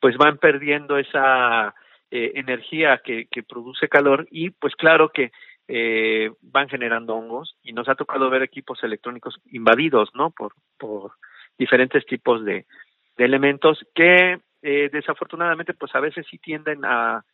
pues 0.00 0.16
van 0.16 0.38
perdiendo 0.38 0.98
esa 0.98 1.74
eh, 2.10 2.32
energía 2.36 3.00
que, 3.04 3.26
que 3.30 3.42
produce 3.42 3.88
calor 3.88 4.26
y 4.30 4.50
pues 4.50 4.74
claro 4.76 5.10
que 5.10 5.32
eh, 5.68 6.30
van 6.40 6.68
generando 6.68 7.14
hongos 7.14 7.56
y 7.62 7.72
nos 7.72 7.88
ha 7.88 7.94
tocado 7.94 8.28
ver 8.28 8.42
equipos 8.42 8.82
electrónicos 8.82 9.40
invadidos, 9.46 10.10
¿no? 10.14 10.30
Por, 10.30 10.52
por 10.76 11.12
diferentes 11.56 12.04
tipos 12.04 12.44
de, 12.44 12.66
de 13.16 13.24
elementos 13.24 13.84
que 13.94 14.40
eh, 14.62 14.90
desafortunadamente 14.92 15.74
pues 15.74 15.94
a 15.94 16.00
veces 16.00 16.26
sí 16.30 16.38
tienden 16.38 16.84
a, 16.84 17.24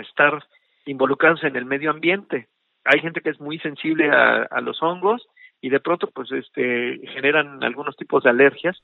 estar 0.00 0.42
involucrados 0.84 1.44
en 1.44 1.54
el 1.54 1.64
medio 1.64 1.90
ambiente. 1.90 2.48
Hay 2.84 2.98
gente 2.98 3.20
que 3.20 3.30
es 3.30 3.38
muy 3.38 3.60
sensible 3.60 4.10
a, 4.10 4.42
a 4.42 4.60
los 4.60 4.82
hongos 4.82 5.28
y 5.60 5.70
de 5.70 5.78
pronto 5.78 6.10
pues 6.12 6.32
este 6.32 6.98
generan 7.12 7.62
algunos 7.62 7.96
tipos 7.96 8.24
de 8.24 8.30
alergias 8.30 8.82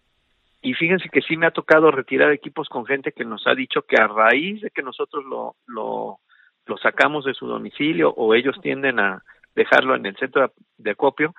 y 0.65 0.73
fíjense 0.73 1.11
que 1.11 1.21
sí 1.21 1.37
me 1.37 1.47
ha 1.47 1.51
tocado 1.51 1.91
retirar 1.91 2.33
equipos 2.33 2.69
con 2.69 2.87
gente 2.87 3.13
que 3.13 3.25
nos 3.25 3.47
ha 3.47 3.55
dicho 3.55 3.83
que 3.83 4.01
a 4.01 4.07
raíz 4.07 4.63
de 4.63 4.71
que 4.71 4.83
nosotros 4.83 5.25
lo, 5.25 5.57
lo, 5.67 6.21
lo 6.65 6.79
sacamos 6.79 7.25
de 7.27 7.35
su 7.35 7.47
domicilio 7.47 8.11
o 8.11 8.35
ellos 8.35 8.57
tienden 8.63 8.99
a 8.99 9.23
dejarlo 9.55 9.95
en 9.95 10.07
el 10.07 10.17
centro 10.17 10.53
de 10.79 10.91
acopio, 10.91 11.35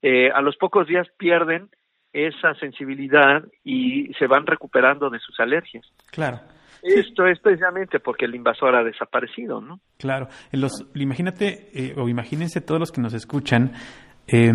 eh, 0.00 0.30
a 0.34 0.40
los 0.40 0.56
pocos 0.56 0.86
días 0.86 1.06
pierden 1.18 1.68
esa 2.12 2.54
sensibilidad 2.54 3.44
y 3.64 4.12
se 4.18 4.26
van 4.26 4.46
recuperando 4.46 5.10
de 5.10 5.18
sus 5.18 5.38
alergias. 5.40 5.86
Claro. 6.10 6.40
Esto 6.82 7.26
es 7.26 7.38
precisamente 7.40 8.00
porque 8.00 8.24
el 8.24 8.34
invasor 8.34 8.74
ha 8.74 8.82
desaparecido, 8.82 9.60
¿no? 9.60 9.80
Claro. 9.98 10.28
Los, 10.52 10.86
imagínate, 10.94 11.70
eh, 11.74 11.94
o 11.96 12.08
imagínense 12.08 12.60
todos 12.60 12.80
los 12.80 12.90
que 12.90 13.02
nos 13.02 13.12
escuchan, 13.12 13.72
eh, 14.26 14.52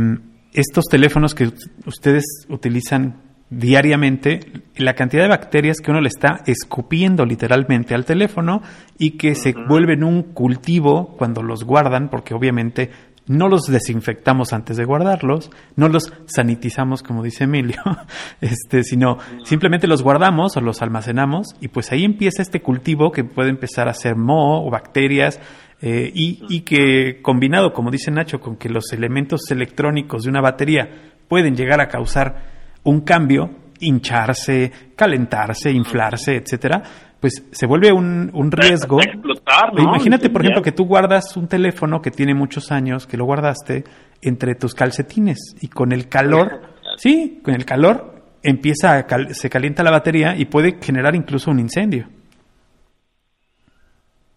estos 0.54 0.86
teléfonos 0.86 1.36
que 1.36 1.52
ustedes 1.86 2.48
utilizan 2.50 3.22
diariamente, 3.50 4.40
la 4.78 4.96
cantidad 4.96 5.24
de 5.24 5.30
bacterias 5.30 5.78
que 5.80 5.92
uno 5.92 6.02
le 6.02 6.08
está 6.08 6.42
escupiendo 6.48 7.26
literalmente 7.26 7.94
al 7.94 8.06
teléfono 8.06 8.62
y 8.98 9.18
que 9.18 9.36
se 9.36 9.54
vuelven 9.54 10.04
un 10.04 10.34
cultivo 10.34 11.16
cuando 11.18 11.44
los 11.44 11.64
guardan, 11.64 12.10
porque 12.10 12.34
obviamente 12.34 12.90
no 13.28 13.48
los 13.48 13.64
desinfectamos 13.64 14.54
antes 14.54 14.78
de 14.78 14.86
guardarlos, 14.86 15.50
no 15.76 15.88
los 15.90 16.14
sanitizamos 16.28 17.04
como 17.04 17.24
dice 17.24 17.46
Emilio, 17.46 17.82
este, 18.42 18.84
sino 18.84 19.18
simplemente 19.44 19.88
los 19.88 20.04
guardamos 20.04 20.58
o 20.58 20.62
los 20.62 20.82
almacenamos 20.82 21.56
y 21.60 21.70
pues 21.70 21.92
ahí 21.92 22.04
empieza 22.04 22.42
este 22.42 22.62
cultivo 22.62 23.12
que 23.12 23.24
puede 23.24 23.50
empezar 23.50 23.88
a 23.88 23.94
ser 23.94 24.16
moho 24.16 24.66
o 24.66 24.70
bacterias 24.70 25.40
eh, 25.82 26.12
y, 26.14 26.44
y 26.50 26.62
que 26.62 27.22
combinado, 27.22 27.74
como 27.74 27.92
dice 27.92 28.12
Nacho, 28.12 28.40
con 28.40 28.56
que 28.56 28.70
los 28.70 28.92
elementos 28.94 29.42
electrónicos 29.52 30.24
de 30.24 30.30
una 30.30 30.42
batería 30.42 31.14
pueden 31.28 31.56
llegar 31.56 31.82
a 31.82 31.88
causar 31.88 32.54
un 32.84 33.02
cambio, 33.02 33.50
hincharse, 33.86 34.72
calentarse, 34.96 35.72
inflarse, 35.72 36.36
etcétera, 36.36 36.84
pues 37.20 37.48
se 37.52 37.66
vuelve 37.66 37.92
un, 37.92 38.30
un 38.34 38.52
riesgo. 38.52 39.00
Imagínate, 39.78 40.30
por 40.30 40.42
ejemplo, 40.42 40.62
que 40.62 40.72
tú 40.72 40.86
guardas 40.86 41.36
un 41.38 41.48
teléfono 41.48 42.02
que 42.02 42.12
tiene 42.12 42.34
muchos 42.34 42.72
años, 42.72 43.08
que 43.08 43.18
lo 43.18 43.26
guardaste 43.26 43.84
entre 44.22 44.56
tus 44.56 44.74
calcetines 44.74 45.56
y 45.62 45.68
con 45.68 45.92
el 45.92 46.08
calor, 46.08 46.62
sí, 46.98 47.42
con 47.44 47.54
el 47.54 47.66
calor 47.66 48.16
empieza 48.44 48.98
a 49.00 49.34
se 49.34 49.50
calienta 49.50 49.82
la 49.82 49.92
batería 49.92 50.36
y 50.38 50.46
puede 50.46 50.80
generar 50.82 51.16
incluso 51.16 51.50
un 51.50 51.60
incendio. 51.60 52.08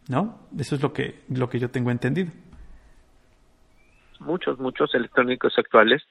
¿No? 0.08 0.48
Eso 0.58 0.76
es 0.76 0.82
lo 0.82 0.92
que 0.92 1.24
lo 1.28 1.48
que 1.50 1.58
yo 1.58 1.68
tengo 1.70 1.90
entendido. 1.90 2.32
Muchos, 4.20 4.58
muchos 4.58 4.94
electrónicos 4.94 5.52
actuales. 5.58 6.02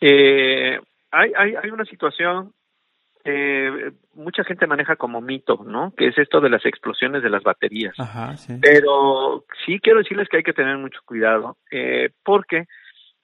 Eh, 0.00 0.78
hay, 1.12 1.32
hay, 1.38 1.54
hay 1.54 1.70
una 1.70 1.84
situación 1.84 2.52
eh, 3.26 3.92
mucha 4.14 4.44
gente 4.44 4.66
maneja 4.66 4.94
como 4.96 5.20
mito, 5.20 5.64
¿no? 5.66 5.92
Que 5.96 6.08
es 6.08 6.18
esto 6.18 6.40
de 6.40 6.48
las 6.48 6.64
explosiones 6.64 7.22
de 7.22 7.30
las 7.30 7.42
baterías. 7.42 7.98
Ajá, 7.98 8.36
sí. 8.36 8.54
Pero 8.62 9.44
sí 9.64 9.80
quiero 9.80 9.98
decirles 9.98 10.28
que 10.28 10.38
hay 10.38 10.42
que 10.44 10.52
tener 10.52 10.78
mucho 10.78 11.00
cuidado, 11.04 11.56
eh, 11.70 12.10
porque 12.24 12.66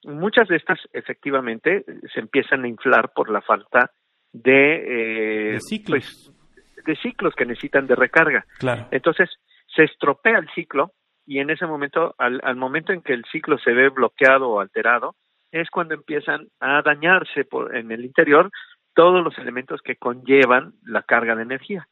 muchas 0.03 0.47
de 0.49 0.57
estas 0.57 0.79
efectivamente 0.91 1.85
se 2.13 2.19
empiezan 2.19 2.65
a 2.65 2.67
inflar 2.67 3.11
por 3.15 3.29
la 3.29 3.41
falta 3.41 3.91
de, 4.33 4.75
eh, 4.75 5.51
de 5.53 5.59
ciclos. 5.61 6.31
Pues, 6.35 6.85
de 6.85 6.95
ciclos 6.97 7.33
que 7.35 7.45
necesitan 7.45 7.87
de 7.87 7.95
recarga. 7.95 8.45
Claro. 8.59 8.87
Entonces 8.91 9.29
se 9.73 9.83
estropea 9.83 10.37
el 10.37 10.49
ciclo 10.53 10.91
y 11.25 11.39
en 11.39 11.49
ese 11.49 11.65
momento, 11.65 12.13
al, 12.17 12.41
al 12.43 12.57
momento 12.57 12.91
en 12.91 13.01
que 13.01 13.13
el 13.13 13.23
ciclo 13.31 13.57
se 13.57 13.71
ve 13.71 13.87
bloqueado 13.87 14.49
o 14.49 14.59
alterado, 14.59 15.15
es 15.53 15.69
cuando 15.69 15.93
empiezan 15.93 16.47
a 16.59 16.81
dañarse 16.81 17.45
por, 17.45 17.75
en 17.75 17.91
el 17.91 18.03
interior 18.03 18.51
todos 18.93 19.23
los 19.23 19.37
elementos 19.37 19.81
que 19.81 19.95
conllevan 19.95 20.73
la 20.83 21.03
carga 21.03 21.35
de 21.35 21.43
energía. 21.43 21.87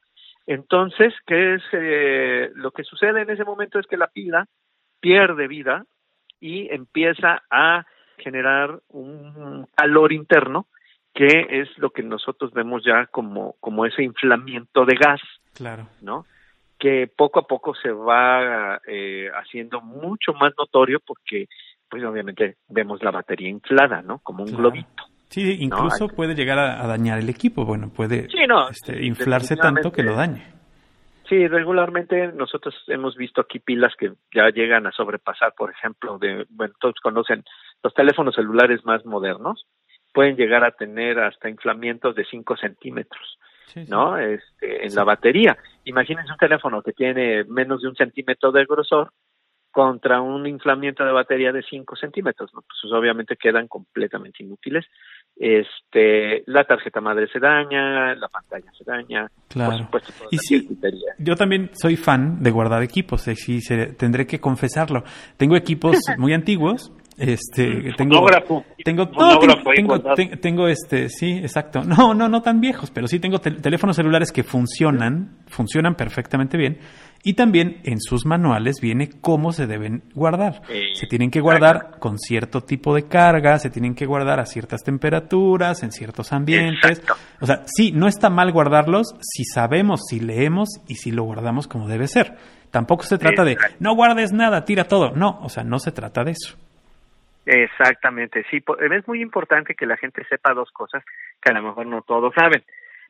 Entonces, 0.48 1.14
¿qué 1.26 1.56
es 1.56 1.64
eh, 1.74 2.52
lo 2.56 2.72
que 2.72 2.84
sucede 2.84 3.22
en 3.22 3.30
ese 3.30 3.44
momento? 3.44 3.80
Es 3.80 3.88
que 3.88 3.98
la 3.98 4.08
pila 4.08 4.48
pierde 5.00 5.48
vida 5.48 5.86
y 6.40 6.74
empieza 6.74 7.44
a 7.50 7.86
generar 8.18 8.80
un 8.90 9.68
calor 9.76 10.12
interno 10.14 10.68
que 11.14 11.48
es 11.50 11.78
lo 11.78 11.90
que 11.90 12.04
nosotros 12.04 12.54
vemos 12.54 12.84
ya 12.86 13.06
como, 13.08 13.56
como 13.60 13.86
ese 13.86 14.04
inflamiento 14.04 14.86
de 14.86 14.96
gas. 14.96 15.22
Claro. 15.54 15.88
¿No? 16.02 16.26
Que 16.80 17.08
poco 17.08 17.40
a 17.40 17.48
poco 17.48 17.76
se 17.76 17.92
va 17.92 18.80
eh, 18.88 19.30
haciendo 19.36 19.82
mucho 19.82 20.34
más 20.34 20.54
notorio 20.58 21.00
porque, 21.06 21.48
pues 21.90 22.04
obviamente 22.04 22.58
vemos 22.70 23.04
la 23.04 23.12
batería 23.12 23.50
inflada, 23.50 24.02
¿no? 24.02 24.20
Como 24.20 24.44
un 24.44 24.56
globito. 24.56 25.11
Sí, 25.32 25.58
incluso 25.62 26.10
puede 26.10 26.36
llegar 26.36 26.60
a, 26.60 26.86
dañar 26.86 27.18
el 27.18 27.30
equipo. 27.30 27.64
Bueno, 27.64 27.90
puede 27.90 28.28
este, 28.70 29.06
inflarse 29.06 29.56
tanto 29.56 29.90
que 29.90 30.04
lo 30.04 30.14
dañe. 30.14 30.44
Sí, 31.30 31.48
regularmente 31.48 32.34
nosotros 32.34 32.76
hemos 32.88 33.16
visto 33.16 33.40
aquí 33.40 33.60
pilas 33.60 33.94
que 33.98 34.12
ya 34.36 34.50
llegan 34.50 34.86
a 34.88 34.92
sobrepasar, 34.92 35.54
por 35.56 35.72
ejemplo, 35.72 36.18
de, 36.18 36.46
bueno, 36.50 36.74
todos 36.82 36.96
conocen 37.02 37.46
los 37.82 37.94
teléfonos 37.94 38.36
celulares 38.36 38.84
más 38.84 39.06
modernos, 39.06 39.66
pueden 40.14 40.36
llegar 40.36 40.66
a 40.66 40.72
tener 40.72 41.18
hasta 41.20 41.50
inflamientos 41.50 42.14
de 42.16 42.26
5 42.26 42.58
centímetros, 42.58 43.40
¿no? 43.88 44.18
Este, 44.18 44.86
en 44.86 44.94
la 44.94 45.06
batería. 45.06 45.58
Imagínense 45.86 46.34
un 46.34 46.38
teléfono 46.38 46.82
que 46.82 46.92
tiene 46.92 47.46
menos 47.46 47.82
de 47.82 47.88
un 47.88 47.96
centímetro 47.96 48.52
de 48.52 48.66
grosor 48.66 49.14
contra 49.72 50.20
un 50.20 50.46
inflamiento 50.46 51.06
de 51.06 51.14
batería 51.14 51.52
de 51.52 51.64
5 51.64 51.96
centímetros, 51.96 52.54
¿no? 52.54 52.62
Pues 52.62 52.94
obviamente 52.94 53.38
quedan 53.38 53.68
completamente 53.68 54.44
inútiles. 54.44 54.86
Este, 55.44 56.44
la 56.46 56.64
tarjeta 56.66 57.02
madre 57.02 57.28
se 57.34 57.40
daña, 57.40 58.14
la 58.14 58.28
pantalla 58.28 58.72
se 58.78 58.84
daña, 58.84 59.28
claro. 59.50 59.88
por 59.90 60.04
supuesto, 60.04 60.28
y 60.30 60.38
sí, 60.38 60.70
yo 61.18 61.36
también 61.36 61.72
soy 61.74 61.96
fan 61.96 62.44
de 62.44 62.52
guardar 62.52 62.84
equipos, 62.84 63.28
eh, 63.28 63.36
sí, 63.36 63.60
tendré 63.98 64.28
que 64.28 64.40
confesarlo. 64.40 65.04
Tengo 65.38 65.56
equipos 65.56 65.98
muy 66.20 66.34
antiguos 66.34 66.92
este, 67.18 67.94
tengo, 67.98 68.26
tengo, 68.84 69.10
tengo, 69.76 70.00
tengo, 70.40 70.68
este, 70.68 71.08
sí, 71.10 71.38
exacto. 71.38 71.84
No, 71.84 72.14
no, 72.16 72.28
no 72.28 72.42
tan 72.42 72.60
viejos, 72.60 72.90
pero 72.90 73.08
sí 73.08 73.20
tengo 73.20 73.40
teléfonos 73.40 73.96
celulares 73.96 74.32
que 74.32 74.44
funcionan, 74.44 75.38
funcionan 75.48 75.96
perfectamente 75.96 76.58
bien. 76.58 76.80
Y 77.24 77.36
también 77.36 77.82
en 77.84 78.00
sus 78.00 78.26
manuales 78.26 78.82
viene 78.82 79.10
cómo 79.22 79.52
se 79.52 79.68
deben 79.68 80.04
guardar. 80.16 80.62
se 80.94 81.08
tienen 81.08 81.30
que 81.30 81.40
guardar 81.40 82.00
con 82.00 82.18
cierto 82.18 82.62
tipo 82.62 82.96
de 82.96 83.08
carga, 83.08 83.60
se 83.60 83.70
tienen 83.70 83.94
que 83.94 84.06
guardar 84.06 84.40
a 84.40 84.46
ciertas 84.46 84.84
temperaturas, 84.84 85.84
en 85.84 85.92
ciertos 85.92 86.34
ambientes. 86.34 87.04
O 87.40 87.46
sea, 87.46 87.64
sí, 87.66 87.92
no 87.92 88.08
está 88.08 88.30
mal 88.30 88.52
guardarlos 88.52 89.16
si 89.22 89.44
sabemos, 89.44 90.02
si 90.10 90.20
leemos 90.20 90.82
y 90.88 90.96
si 90.96 91.12
lo 91.12 91.24
guardamos 91.24 91.68
como 91.68 91.88
debe 91.88 92.08
ser. 92.08 92.36
Tampoco 92.72 93.04
se 93.04 93.18
trata 93.18 93.44
de 93.44 93.58
no 93.80 93.96
guardes 93.96 94.32
nada, 94.32 94.66
tira 94.66 94.86
todo. 94.86 95.12
No, 95.12 95.40
o 95.42 95.50
sea, 95.50 95.64
no 95.64 95.78
se 95.78 95.92
trata 95.92 96.24
de 96.24 96.32
eso. 96.32 96.58
Exactamente, 97.46 98.46
sí, 98.52 98.64
es 98.92 99.08
muy 99.08 99.22
importante 99.22 99.74
que 99.74 99.88
la 99.88 99.98
gente 99.98 100.24
sepa 100.30 100.54
dos 100.54 100.70
cosas 100.72 101.04
que 101.42 101.50
a 101.50 101.54
lo 101.54 101.64
mejor 101.64 101.88
no 101.88 102.02
todos 102.04 102.34
saben. 102.36 102.64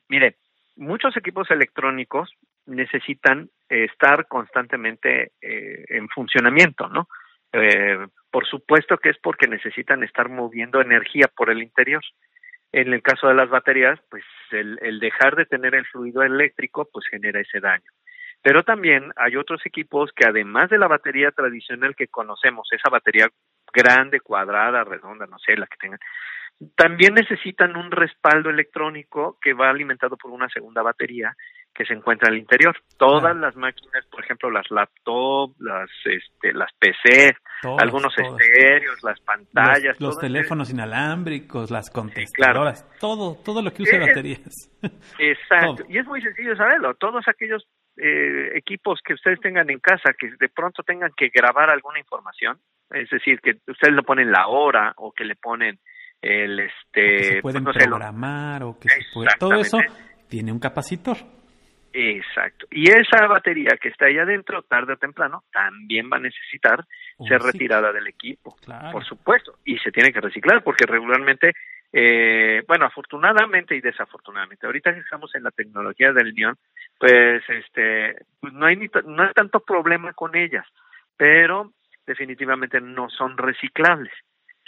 Mire, 0.08 0.36
muchos 0.76 1.16
equipos 1.16 1.50
electrónicos 1.50 2.34
necesitan 2.66 3.48
estar 3.68 4.26
constantemente 4.28 5.32
eh, 5.40 5.84
en 5.88 6.08
funcionamiento, 6.08 6.88
¿no? 6.88 7.08
Eh, 7.52 8.06
por 8.30 8.46
supuesto 8.46 8.96
que 8.98 9.10
es 9.10 9.18
porque 9.22 9.46
necesitan 9.46 10.02
estar 10.02 10.28
moviendo 10.28 10.80
energía 10.80 11.28
por 11.28 11.50
el 11.50 11.62
interior. 11.62 12.02
En 12.72 12.92
el 12.92 13.02
caso 13.02 13.28
de 13.28 13.34
las 13.34 13.50
baterías, 13.50 14.00
pues 14.10 14.24
el, 14.50 14.78
el 14.80 15.00
dejar 15.00 15.36
de 15.36 15.44
tener 15.44 15.74
el 15.74 15.86
fluido 15.86 16.22
eléctrico, 16.22 16.88
pues 16.90 17.06
genera 17.08 17.40
ese 17.40 17.60
daño. 17.60 17.90
Pero 18.42 18.62
también 18.62 19.12
hay 19.16 19.36
otros 19.36 19.64
equipos 19.64 20.10
que 20.12 20.26
además 20.26 20.68
de 20.70 20.78
la 20.78 20.88
batería 20.88 21.30
tradicional 21.30 21.94
que 21.94 22.08
conocemos, 22.08 22.68
esa 22.72 22.90
batería 22.90 23.28
grande, 23.72 24.20
cuadrada, 24.20 24.84
redonda, 24.84 25.26
no 25.26 25.38
sé, 25.38 25.56
la 25.56 25.66
que 25.66 25.76
tengan, 25.78 26.00
también 26.76 27.14
necesitan 27.14 27.76
un 27.76 27.90
respaldo 27.90 28.50
electrónico 28.50 29.38
que 29.40 29.52
va 29.52 29.70
alimentado 29.70 30.16
por 30.16 30.30
una 30.30 30.48
segunda 30.48 30.82
batería 30.82 31.34
que 31.74 31.84
se 31.84 31.94
encuentra 31.94 32.28
al 32.28 32.38
interior. 32.38 32.76
Todas 32.98 33.34
las 33.36 33.56
máquinas, 33.56 34.04
por 34.10 34.22
ejemplo, 34.24 34.50
las 34.50 34.70
laptops, 34.70 35.54
las 35.60 35.90
este, 36.04 36.52
las 36.52 36.70
PC, 36.78 37.34
algunos 37.78 38.12
estéreos, 38.16 39.02
las 39.02 39.20
pantallas, 39.20 40.00
los, 40.00 40.18
teléfonos 40.18 40.70
inalámbricos, 40.70 41.70
las 41.70 41.90
contestadoras, 41.90 42.86
todo, 43.00 43.36
todo 43.42 43.62
lo 43.62 43.72
que 43.72 43.82
usa 43.82 44.00
baterías. 44.00 44.70
Exacto. 45.18 45.84
Y 45.88 45.98
es 45.98 46.06
muy 46.06 46.20
sencillo 46.20 46.54
saberlo. 46.56 46.94
Todos 46.94 47.26
aquellos 47.26 47.66
eh, 47.96 48.56
equipos 48.56 49.00
que 49.04 49.14
ustedes 49.14 49.40
tengan 49.40 49.70
en 49.70 49.78
casa 49.78 50.12
que 50.18 50.30
de 50.38 50.48
pronto 50.48 50.82
tengan 50.82 51.10
que 51.16 51.28
grabar 51.28 51.70
alguna 51.70 51.98
información, 51.98 52.58
es 52.90 53.08
decir, 53.10 53.40
que 53.40 53.52
ustedes 53.66 53.94
le 53.94 54.02
ponen 54.02 54.30
la 54.30 54.48
hora 54.48 54.92
o 54.96 55.12
que 55.12 55.24
le 55.24 55.36
ponen 55.36 55.78
el 56.20 56.60
este 56.60 57.16
que 57.16 57.24
se 57.24 57.42
pueden 57.42 57.64
pues, 57.64 57.76
programar 57.76 58.62
o 58.62 58.78
que 58.78 58.88
se 58.88 59.00
puede, 59.12 59.28
todo 59.38 59.54
eso 59.54 59.78
tiene 60.28 60.52
un 60.52 60.60
capacitor. 60.60 61.16
Exacto. 61.92 62.66
Y 62.70 62.90
esa 62.90 63.26
batería 63.26 63.76
que 63.80 63.88
está 63.88 64.06
ahí 64.06 64.18
adentro, 64.18 64.62
tarde 64.62 64.94
o 64.94 64.96
temprano, 64.96 65.44
también 65.52 66.08
va 66.10 66.16
a 66.16 66.20
necesitar 66.20 66.84
ser 67.28 67.40
retirada 67.40 67.92
del 67.92 68.06
equipo, 68.06 68.56
por 68.90 69.04
supuesto. 69.04 69.58
Y 69.64 69.78
se 69.78 69.92
tiene 69.92 70.12
que 70.12 70.20
reciclar 70.20 70.64
porque 70.64 70.86
regularmente, 70.86 71.52
eh, 71.92 72.62
bueno, 72.66 72.86
afortunadamente 72.86 73.76
y 73.76 73.82
desafortunadamente, 73.82 74.66
ahorita 74.66 74.94
que 74.94 75.00
estamos 75.00 75.34
en 75.34 75.42
la 75.42 75.50
tecnología 75.50 76.12
del 76.12 76.34
neón, 76.34 76.56
pues 76.98 77.42
este, 77.48 78.16
pues 78.40 78.52
no 78.54 78.64
hay 78.64 78.76
ni, 78.76 78.88
no 79.04 79.22
hay 79.22 79.32
tanto 79.34 79.60
problema 79.60 80.14
con 80.14 80.34
ellas, 80.34 80.66
pero 81.16 81.72
definitivamente 82.06 82.80
no 82.80 83.10
son 83.10 83.36
reciclables, 83.36 84.12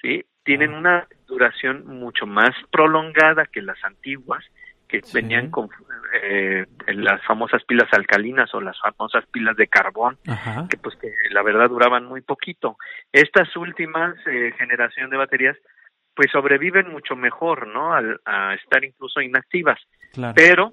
¿sí? 0.00 0.24
Tienen 0.42 0.74
una 0.74 1.08
duración 1.26 1.86
mucho 1.86 2.26
más 2.26 2.50
prolongada 2.70 3.46
que 3.46 3.62
las 3.62 3.82
antiguas, 3.82 4.44
que 5.00 5.12
venían 5.12 5.50
con 5.50 5.68
eh, 6.22 6.66
las 6.88 7.24
famosas 7.24 7.64
pilas 7.64 7.88
alcalinas 7.92 8.54
o 8.54 8.60
las 8.60 8.78
famosas 8.80 9.24
pilas 9.26 9.56
de 9.56 9.66
carbón, 9.66 10.18
que 10.68 10.76
pues 10.76 10.96
que 10.96 11.12
la 11.30 11.42
verdad 11.42 11.68
duraban 11.68 12.04
muy 12.04 12.20
poquito. 12.20 12.76
Estas 13.12 13.54
últimas 13.56 14.14
eh, 14.26 14.52
generación 14.58 15.10
de 15.10 15.16
baterías 15.16 15.56
pues 16.14 16.30
sobreviven 16.30 16.90
mucho 16.90 17.16
mejor, 17.16 17.66
¿no? 17.66 17.92
Al, 17.92 18.20
a 18.24 18.54
estar 18.54 18.84
incluso 18.84 19.20
inactivas. 19.20 19.80
Pero 20.34 20.72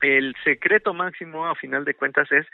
el 0.00 0.34
secreto 0.42 0.92
máximo 0.94 1.46
a 1.46 1.54
final 1.54 1.84
de 1.84 1.94
cuentas 1.94 2.30
es 2.32 2.46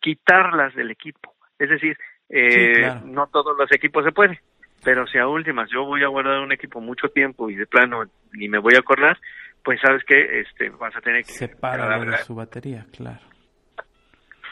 quitarlas 0.00 0.74
del 0.74 0.90
equipo. 0.90 1.34
Es 1.58 1.68
decir, 1.68 1.98
eh, 2.30 2.90
no 3.04 3.26
todos 3.26 3.56
los 3.58 3.70
equipos 3.72 4.04
se 4.04 4.12
pueden, 4.12 4.38
pero 4.82 5.06
si 5.06 5.18
a 5.18 5.28
últimas 5.28 5.70
yo 5.70 5.84
voy 5.84 6.02
a 6.02 6.08
guardar 6.08 6.40
un 6.40 6.52
equipo 6.52 6.80
mucho 6.80 7.08
tiempo 7.08 7.50
y 7.50 7.54
de 7.54 7.66
plano 7.66 8.04
ni 8.32 8.48
me 8.48 8.58
voy 8.58 8.74
a 8.74 8.80
acordar, 8.80 9.18
pues 9.64 9.80
sabes 9.80 10.02
que 10.04 10.40
este 10.40 10.70
vas 10.70 10.94
a 10.96 11.00
tener 11.00 11.24
que 11.24 11.32
separar 11.32 12.04
de 12.04 12.16
su 12.18 12.34
batería, 12.34 12.86
claro. 12.92 13.20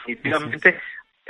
Definitivamente, 0.07 0.79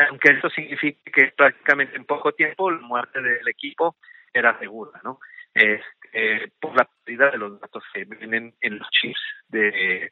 aunque 0.09 0.31
eso 0.31 0.49
signifique 0.49 1.11
que 1.11 1.33
prácticamente 1.35 1.97
en 1.97 2.05
poco 2.05 2.31
tiempo 2.31 2.71
la 2.71 2.81
muerte 2.81 3.21
del 3.21 3.47
equipo 3.47 3.95
era 4.33 4.57
segura, 4.59 4.99
¿no? 5.03 5.19
Este, 5.53 6.51
por 6.59 6.75
la 6.75 6.87
pérdida 7.03 7.31
de 7.31 7.37
los 7.37 7.59
datos 7.59 7.83
que 7.93 8.05
vienen 8.05 8.53
en 8.61 8.79
los 8.79 8.87
chips 8.89 9.19
de, 9.49 10.11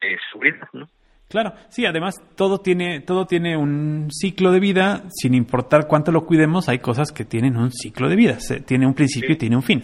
de 0.00 0.18
su 0.32 0.38
vida, 0.38 0.68
¿no? 0.72 0.88
Claro, 1.28 1.52
sí, 1.68 1.86
además 1.86 2.16
todo 2.34 2.58
tiene, 2.58 3.00
todo 3.02 3.24
tiene 3.24 3.56
un 3.56 4.08
ciclo 4.10 4.50
de 4.50 4.58
vida, 4.58 5.04
sin 5.10 5.34
importar 5.34 5.86
cuánto 5.86 6.10
lo 6.10 6.26
cuidemos, 6.26 6.68
hay 6.68 6.80
cosas 6.80 7.12
que 7.12 7.24
tienen 7.24 7.56
un 7.56 7.70
ciclo 7.70 8.08
de 8.08 8.16
vida, 8.16 8.38
tiene 8.66 8.84
un 8.84 8.94
principio 8.94 9.34
y 9.34 9.38
tiene 9.38 9.54
un 9.54 9.62
fin. 9.62 9.80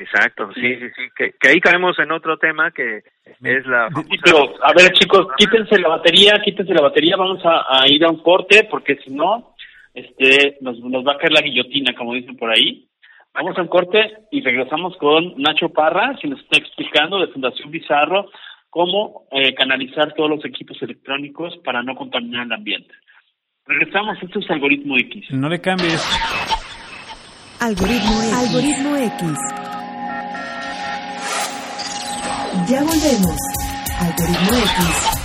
Exacto, 0.00 0.50
sí, 0.54 0.76
sí, 0.76 0.86
sí, 0.96 1.02
que, 1.16 1.48
ahí 1.48 1.60
caemos 1.60 1.98
en 1.98 2.12
otro 2.12 2.38
tema 2.38 2.70
que 2.70 3.02
es 3.24 3.66
la... 3.66 3.86
a 3.86 4.72
ver 4.72 4.92
chicos, 4.92 5.26
quítense 5.36 5.78
la 5.78 5.88
batería, 5.88 6.40
quítense 6.42 6.72
la 6.72 6.82
batería, 6.82 7.16
vamos 7.16 7.42
a, 7.44 7.86
ir 7.88 8.04
a 8.04 8.10
un 8.10 8.22
corte 8.22 8.66
porque 8.70 8.96
si 9.04 9.12
no, 9.12 9.54
este, 9.92 10.58
nos, 10.60 10.78
nos 10.80 11.06
va 11.06 11.12
a 11.12 11.18
caer 11.18 11.32
la 11.32 11.42
guillotina, 11.42 11.94
como 11.94 12.14
dicen 12.14 12.36
por 12.36 12.50
ahí. 12.50 12.88
Vamos 13.34 13.56
a 13.56 13.62
un 13.62 13.68
corte 13.68 14.12
y 14.30 14.42
regresamos 14.42 14.96
con 14.98 15.34
Nacho 15.38 15.70
Parra, 15.70 16.16
que 16.20 16.28
nos 16.28 16.40
está 16.40 16.58
explicando 16.58 17.18
de 17.18 17.28
Fundación 17.28 17.70
Bizarro 17.70 18.30
cómo 18.68 19.26
eh, 19.30 19.54
canalizar 19.54 20.14
todos 20.14 20.30
los 20.30 20.44
equipos 20.44 20.80
electrónicos 20.82 21.58
para 21.64 21.82
no 21.82 21.94
contaminar 21.94 22.46
el 22.46 22.52
ambiente. 22.52 22.94
Regresamos, 23.66 24.16
esto 24.22 24.38
es 24.38 24.50
Algoritmo 24.50 24.96
X. 24.98 25.26
No 25.30 25.48
le 25.48 25.60
cambies. 25.60 26.02
Algoritmo 27.60 28.22
X. 28.22 28.32
Algoritmo 28.34 28.96
X. 28.96 29.61
Ya 32.52 32.80
volvemos. 32.82 33.36
Algoritmo 33.98 34.58
X. 34.58 35.22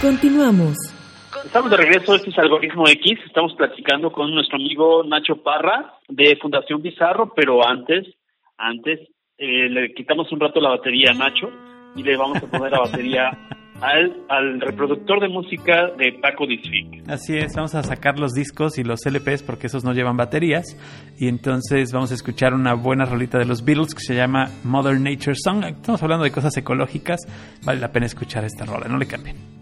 Continuamos. 0.00 0.76
Estamos 1.44 1.70
de 1.70 1.76
regreso, 1.76 2.14
este 2.14 2.30
es 2.30 2.38
Algoritmo 2.38 2.88
X, 2.88 3.18
estamos 3.26 3.52
platicando 3.54 4.10
con 4.10 4.34
nuestro 4.34 4.56
amigo 4.56 5.04
Nacho 5.04 5.42
Parra 5.42 5.98
de 6.08 6.36
Fundación 6.36 6.80
Bizarro, 6.80 7.34
pero 7.34 7.66
antes, 7.66 8.06
antes 8.56 9.00
eh, 9.36 9.68
le 9.68 9.92
quitamos 9.92 10.32
un 10.32 10.40
rato 10.40 10.58
la 10.58 10.70
batería 10.70 11.10
a 11.10 11.14
Nacho 11.14 11.50
y 11.96 12.02
le 12.02 12.16
vamos 12.16 12.42
a 12.42 12.50
poner 12.50 12.72
la 12.72 12.80
batería 12.80 13.30
al, 13.80 14.24
al 14.28 14.60
reproductor 14.60 15.20
de 15.20 15.28
música 15.28 15.88
de 15.96 16.12
Paco 16.20 16.46
Disfic. 16.46 17.08
Así 17.08 17.36
es, 17.36 17.54
vamos 17.54 17.74
a 17.74 17.82
sacar 17.82 18.18
los 18.18 18.32
discos 18.32 18.78
y 18.78 18.84
los 18.84 19.00
LPs 19.04 19.42
porque 19.42 19.66
esos 19.66 19.84
no 19.84 19.92
llevan 19.92 20.16
baterías. 20.16 20.76
Y 21.18 21.28
entonces 21.28 21.92
vamos 21.92 22.10
a 22.10 22.14
escuchar 22.14 22.54
una 22.54 22.74
buena 22.74 23.04
rolita 23.04 23.38
de 23.38 23.44
los 23.44 23.64
Beatles 23.64 23.94
que 23.94 24.00
se 24.00 24.14
llama 24.14 24.50
Mother 24.64 25.00
Nature 25.00 25.36
Song. 25.36 25.64
Estamos 25.64 26.02
hablando 26.02 26.24
de 26.24 26.30
cosas 26.30 26.56
ecológicas. 26.56 27.20
Vale 27.64 27.80
la 27.80 27.92
pena 27.92 28.06
escuchar 28.06 28.44
esta 28.44 28.64
rola, 28.64 28.86
no 28.88 28.98
le 28.98 29.06
cambien. 29.06 29.59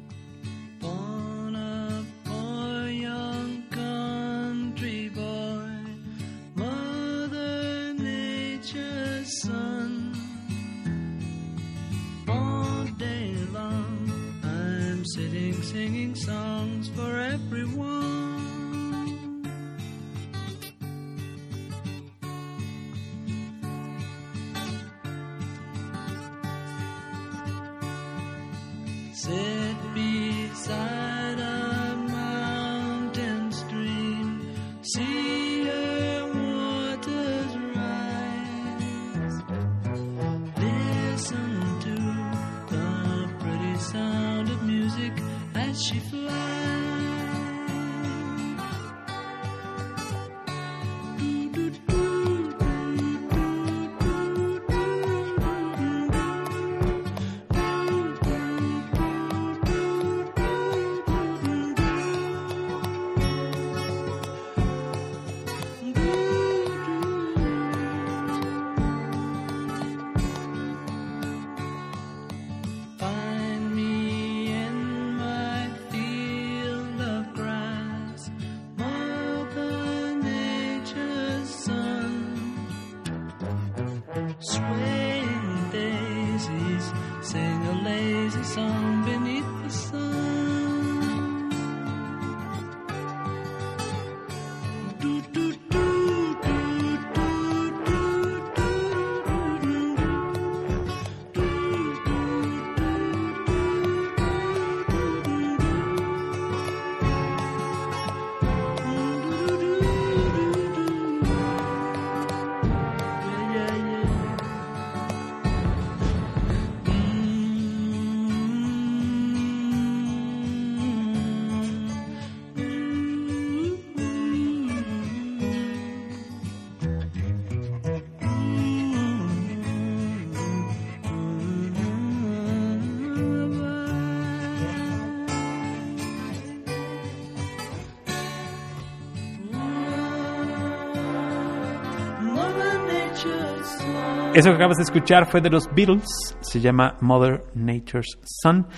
Eso 144.38 144.51
que 144.51 144.55
acabas 144.55 144.77
de 144.77 144.85
escuchar 144.85 145.29
fue 145.29 145.40
de 145.40 145.51
los 145.51 145.68
Beatles, 145.74 146.37
se 146.42 146.61
llama 146.61 146.96
Mother 147.01 147.40
Nature's 147.57 148.20
Son. 148.22 148.68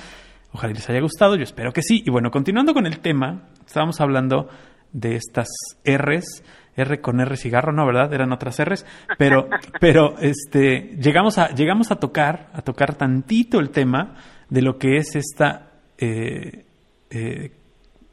Ojalá 0.53 0.73
les 0.73 0.88
haya 0.88 1.03
gustado, 1.03 1.37
yo 1.37 1.42
espero 1.42 1.70
que 1.70 1.83
sí. 1.83 2.03
Y 2.03 2.11
bueno, 2.11 2.31
continuando 2.31 2.73
con 2.73 2.87
el 2.87 3.01
tema, 3.01 3.51
estábamos 3.66 4.01
hablando 4.01 4.49
de 4.90 5.16
estas 5.16 5.49
R's, 5.85 6.42
R 6.77 7.03
con 7.03 7.20
R 7.20 7.37
cigarro, 7.37 7.75
no, 7.75 7.85
¿verdad? 7.85 8.11
Eran 8.14 8.33
otras 8.33 8.59
R's, 8.59 8.87
pero, 9.18 9.51
pero 9.81 10.16
este, 10.20 10.96
llegamos 10.99 11.37
a, 11.37 11.51
llegamos 11.51 11.90
a 11.90 11.96
tocar, 11.96 12.49
a 12.55 12.62
tocar 12.62 12.94
tantito 12.94 13.61
el 13.61 13.68
tema 13.68 14.14
de 14.49 14.62
lo 14.62 14.79
que 14.79 14.96
es 14.96 15.14
esta 15.14 15.73
eh, 15.99 16.64
eh, 17.11 17.53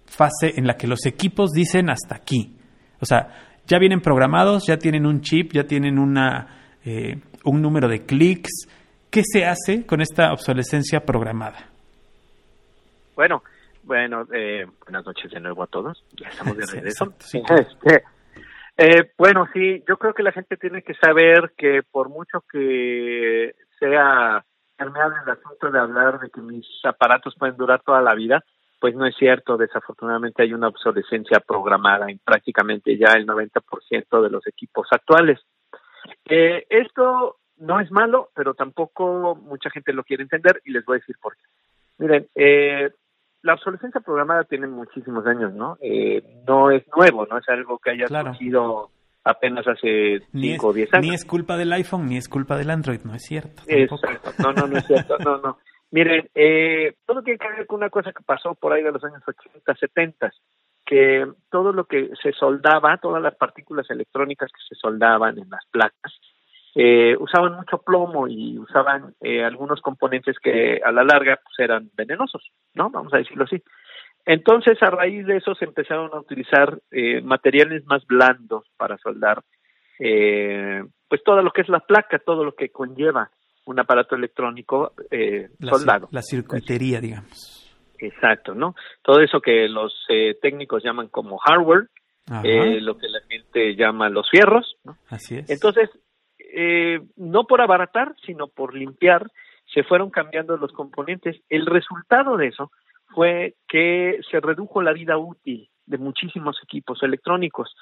fase 0.05 0.51
en 0.57 0.67
la 0.67 0.75
que 0.75 0.87
los 0.87 1.05
equipos 1.05 1.51
dicen 1.53 1.89
hasta 1.89 2.13
aquí. 2.13 2.57
O 2.99 3.05
sea, 3.05 3.29
ya 3.65 3.79
vienen 3.79 4.01
programados, 4.01 4.67
ya 4.67 4.77
tienen 4.77 5.05
un 5.05 5.21
chip, 5.21 5.53
ya 5.53 5.63
tienen 5.63 5.97
una, 5.97 6.75
eh, 6.83 7.21
un 7.49 7.61
número 7.61 7.87
de 7.87 8.05
clics. 8.05 8.67
¿Qué 9.09 9.21
se 9.23 9.45
hace 9.45 9.85
con 9.85 10.01
esta 10.01 10.31
obsolescencia 10.33 10.99
programada? 11.05 11.69
Bueno, 13.15 13.41
bueno, 13.83 14.27
eh, 14.33 14.65
buenas 14.83 15.05
noches 15.05 15.31
de 15.31 15.39
nuevo 15.39 15.63
a 15.63 15.67
todos. 15.67 16.03
Ya 16.19 16.27
estamos 16.29 16.57
de 16.57 16.63
Sí, 16.67 16.75
regreso. 16.75 17.05
exacto, 17.05 17.25
sí. 17.25 17.41
Este, 17.49 18.03
eh, 18.77 19.11
bueno, 19.17 19.47
sí, 19.53 19.83
yo 19.87 19.97
creo 19.97 20.13
que 20.13 20.23
la 20.23 20.31
gente 20.33 20.57
tiene 20.57 20.81
que 20.83 20.93
saber 20.95 21.53
que 21.57 21.81
por 21.89 22.09
mucho 22.09 22.43
que 22.51 23.55
sea 23.79 24.43
permeable 24.77 25.15
el 25.25 25.31
asunto 25.31 25.71
de 25.71 25.79
hablar 25.79 26.19
de 26.19 26.29
que 26.29 26.41
mis 26.41 26.65
aparatos 26.83 27.35
pueden 27.39 27.57
durar 27.57 27.81
toda 27.83 28.01
la 28.01 28.13
vida, 28.13 28.43
pues 28.79 28.93
no 28.93 29.07
es 29.07 29.15
cierto. 29.17 29.57
Desafortunadamente 29.57 30.43
hay 30.43 30.53
una 30.53 30.67
obsolescencia 30.67 31.39
programada 31.39 32.09
en 32.11 32.19
prácticamente 32.19 32.95
ya 32.97 33.13
el 33.13 33.25
90% 33.25 34.21
de 34.21 34.29
los 34.29 34.45
equipos 34.45 34.87
actuales. 34.91 35.39
Eh, 36.25 36.65
esto 36.69 37.37
no 37.57 37.79
es 37.79 37.89
malo, 37.91 38.29
pero 38.35 38.53
tampoco 38.53 39.35
mucha 39.35 39.69
gente 39.69 39.93
lo 39.93 40.03
quiere 40.03 40.23
entender 40.23 40.61
y 40.65 40.71
les 40.71 40.85
voy 40.85 40.97
a 40.97 40.99
decir 40.99 41.15
por 41.21 41.35
qué. 41.35 41.43
Miren, 41.99 42.27
eh, 42.35 42.91
la 43.41 43.53
obsolescencia 43.55 44.01
programada 44.01 44.43
tiene 44.43 44.67
muchísimos 44.67 45.25
años, 45.25 45.53
¿no? 45.53 45.77
Eh, 45.81 46.21
no 46.47 46.69
es 46.71 46.83
nuevo, 46.95 47.25
no 47.25 47.37
es 47.37 47.47
algo 47.49 47.79
que 47.79 47.91
haya 47.91 48.05
Claro. 48.05 48.33
surgido 48.33 48.89
apenas 49.23 49.67
hace 49.67 50.19
Ni 50.33 50.49
es, 50.51 50.53
5 50.55 50.67
o 50.67 50.73
10 50.73 50.93
años. 50.93 51.05
ni 51.07 51.13
es 51.15 51.25
culpa 51.25 51.57
del 51.57 51.73
iPhone, 51.73 52.07
ni 52.07 52.17
es 52.17 52.29
culpa 52.29 52.55
del 52.57 52.69
Android, 52.69 53.01
no 53.03 53.13
es 53.15 53.23
cierto. 53.23 53.61
tampoco. 53.65 54.07
Exacto. 54.07 54.31
No, 54.43 54.53
no, 54.53 54.67
no 54.67 54.77
es 54.77 54.85
cierto. 54.87 55.17
No, 55.19 55.37
no. 55.39 55.57
Miren, 55.91 56.29
eh, 56.35 56.95
todo 57.05 57.21
tiene 57.23 57.39
que 57.39 57.47
ver 57.47 57.65
con 57.65 57.77
una 57.77 57.89
cosa 57.89 58.11
que 58.11 58.21
pasó 58.23 58.53
por 58.55 58.73
ahí 58.73 58.83
de 58.83 58.91
los 58.91 59.03
años 59.03 59.21
80, 59.25 59.73
70, 59.75 60.31
que 60.87 61.27
todo 61.51 61.73
lo 61.73 61.83
que 61.85 62.09
se 62.23 62.31
soldaba, 62.31 62.97
todas 62.97 63.21
las 63.21 63.35
partículas 63.35 63.87
electrónicas 63.89 64.49
que 64.51 64.63
se 64.67 64.79
soldaban 64.79 65.37
en 65.37 65.49
las 65.49 65.65
placas, 65.69 66.13
eh, 66.75 67.15
usaban 67.19 67.55
mucho 67.55 67.79
plomo 67.79 68.27
y 68.27 68.57
usaban 68.57 69.13
eh, 69.19 69.43
algunos 69.43 69.81
componentes 69.81 70.37
que 70.39 70.79
a 70.83 70.91
la 70.91 71.03
larga 71.03 71.39
pues 71.43 71.59
eran 71.59 71.91
venenosos, 71.95 72.51
¿no? 72.73 72.89
Vamos 72.89 73.13
a 73.13 73.17
decirlo 73.17 73.43
así. 73.43 73.61
Entonces, 74.25 74.77
a 74.81 74.89
raíz 74.89 75.25
de 75.25 75.37
eso 75.37 75.55
se 75.55 75.65
empezaron 75.65 76.13
a 76.13 76.19
utilizar 76.19 76.79
eh, 76.91 77.21
materiales 77.21 77.85
más 77.85 78.05
blandos 78.05 78.65
para 78.77 78.97
soldar, 78.97 79.41
eh, 79.99 80.83
pues 81.07 81.21
todo 81.23 81.41
lo 81.41 81.51
que 81.51 81.61
es 81.61 81.69
la 81.69 81.79
placa, 81.79 82.19
todo 82.19 82.43
lo 82.43 82.53
que 82.53 82.69
conlleva 82.69 83.29
un 83.65 83.79
aparato 83.79 84.15
electrónico 84.15 84.93
eh, 85.11 85.49
soldado. 85.61 86.07
la 86.11 86.21
circuitería, 86.21 87.01
digamos. 87.01 87.56
Exacto, 87.99 88.53
¿no? 88.53 88.75
Todo 89.01 89.21
eso 89.21 89.41
que 89.41 89.67
los 89.67 90.05
eh, 90.09 90.37
técnicos 90.41 90.83
llaman 90.83 91.07
como 91.07 91.37
hardware, 91.37 91.89
eh, 92.43 92.81
lo 92.81 92.97
que 92.97 93.07
la 93.07 93.21
gente 93.29 93.75
llama 93.75 94.09
los 94.09 94.29
fierros, 94.29 94.75
¿no? 94.83 94.97
así 95.09 95.37
es. 95.37 95.49
Entonces, 95.49 95.89
eh, 96.39 96.99
no 97.15 97.45
por 97.45 97.61
abaratar, 97.61 98.15
sino 98.25 98.47
por 98.47 98.75
limpiar, 98.75 99.31
se 99.73 99.83
fueron 99.83 100.09
cambiando 100.09 100.57
los 100.57 100.71
componentes. 100.71 101.37
El 101.49 101.65
resultado 101.65 102.37
de 102.37 102.47
eso 102.47 102.71
fue 103.13 103.55
que 103.67 104.19
se 104.29 104.39
redujo 104.39 104.81
la 104.81 104.93
vida 104.93 105.17
útil 105.17 105.69
de 105.85 105.97
muchísimos 105.97 106.57
equipos 106.63 107.01
electrónicos. 107.03 107.75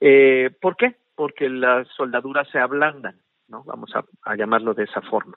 Eh, 0.00 0.50
¿Por 0.60 0.76
qué? 0.76 0.96
Porque 1.14 1.48
las 1.48 1.88
soldaduras 1.96 2.48
se 2.50 2.58
ablandan, 2.58 3.20
¿no? 3.48 3.64
Vamos 3.64 3.90
a, 3.94 4.04
a 4.22 4.36
llamarlo 4.36 4.74
de 4.74 4.84
esa 4.84 5.02
forma. 5.02 5.36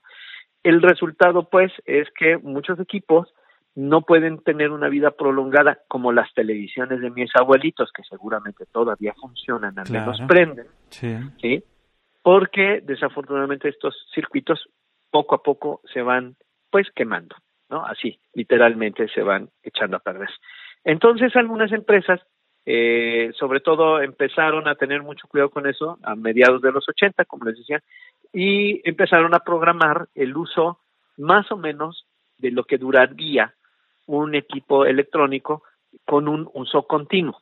El 0.64 0.82
resultado, 0.82 1.50
pues, 1.50 1.72
es 1.86 2.08
que 2.12 2.38
muchos 2.38 2.80
equipos 2.80 3.34
no 3.76 4.02
pueden 4.02 4.44
tener 4.44 4.72
una 4.72 4.90
vida 4.90 5.12
prolongada 5.12 5.80
como 5.88 6.12
las 6.12 6.34
televisiones 6.34 7.00
de 7.00 7.10
mis 7.10 7.32
abuelitos, 7.36 7.92
que 7.94 8.04
seguramente 8.04 8.66
todavía 8.72 9.14
funcionan, 9.14 9.78
al 9.80 9.86
Claro. 9.86 10.12
menos 10.12 10.28
prenden, 10.28 10.68
Sí. 10.90 11.18
¿sí? 11.40 11.64
Porque 12.22 12.82
desafortunadamente 12.84 13.70
estos 13.70 13.96
circuitos 14.14 14.68
poco 15.10 15.36
a 15.36 15.44
poco 15.44 15.82
se 15.94 16.02
van 16.02 16.36
pues 16.70 16.88
quemando, 16.96 17.36
¿no? 17.70 17.86
Así, 17.86 18.20
literalmente 18.34 19.08
se 19.10 19.22
van 19.24 19.50
echando 19.64 19.98
a 19.98 20.02
perder. 20.02 20.30
Entonces 20.84 21.36
algunas 21.36 21.72
empresas, 21.72 22.20
eh, 22.66 23.32
sobre 23.38 23.60
todo 23.60 24.02
empezaron 24.02 24.68
a 24.68 24.76
tener 24.76 25.02
mucho 25.02 25.28
cuidado 25.28 25.50
con 25.50 25.66
eso 25.68 25.98
a 26.04 26.16
mediados 26.16 26.62
de 26.62 26.72
los 26.72 26.88
80, 26.88 27.26
como 27.26 27.46
les 27.46 27.58
decía, 27.58 27.82
y 28.34 28.88
empezaron 28.88 29.34
a 29.34 29.40
programar 29.40 30.08
el 30.16 30.36
uso 30.38 30.80
más 31.18 31.52
o 31.52 31.58
menos 31.58 32.06
de 32.38 32.52
lo 32.52 32.64
que 32.64 32.78
duraría 32.78 33.54
un 34.08 34.36
equipo 34.36 34.86
electrónico 34.86 35.64
con 36.06 36.28
un 36.28 36.50
uso 36.54 36.84
continuo. 36.84 37.38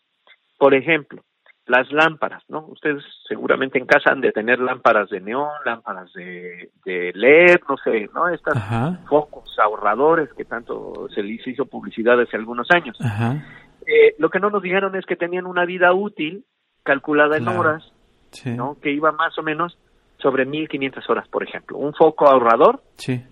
Por 0.58 0.74
ejemplo, 0.74 1.24
las 1.65 1.91
lámparas, 1.91 2.43
¿no? 2.50 2.65
Ustedes 2.67 3.04
seguramente 3.28 3.78
en 3.78 3.86
casa 3.86 4.12
han 4.12 4.22
de 4.22 4.32
tener 4.32 4.60
lámparas 4.60 5.10
de 5.10 5.22
neón, 5.22 5.52
lámparas 5.65 6.12
de, 6.13 6.72
de 6.84 7.12
LED, 7.13 7.60
no 7.69 7.78
sé, 7.78 8.10
¿no? 8.13 8.28
Estas 8.28 8.58
Ajá. 8.58 9.00
focos 9.08 9.56
ahorradores 9.60 10.34
que 10.34 10.45
tanto 10.45 11.08
se 11.13 11.22
les 11.22 11.45
hizo 11.48 11.65
publicidad 11.65 12.19
hace 12.19 12.36
algunos 12.38 12.69
años. 12.72 12.98
Ajá. 13.00 13.43
Eh, 13.86 14.15
lo 14.17 14.30
que 14.30 14.39
no 14.39 14.50
nos 14.50 14.62
dijeron 14.63 14.95
es 14.95 15.06
que 15.06 15.15
tenían 15.15 15.45
una 15.45 15.65
vida 15.65 15.93
útil 15.93 16.43
calculada 16.84 17.38
en 17.38 17.48
horas, 17.48 17.91
Sí. 18.32 18.52
¿no? 18.52 18.78
Que 18.82 18.91
iba 18.91 19.12
más 19.12 19.38
o 19.38 19.43
menos 19.43 19.78
sobre 20.17 20.45
1500 20.45 21.08
horas, 21.10 21.28
por 21.30 21.43
ejemplo. 21.43 21.78
Un 21.78 21.93
foco 21.93 22.28
ahorrador 22.28 22.82
Sí. 22.95 23.24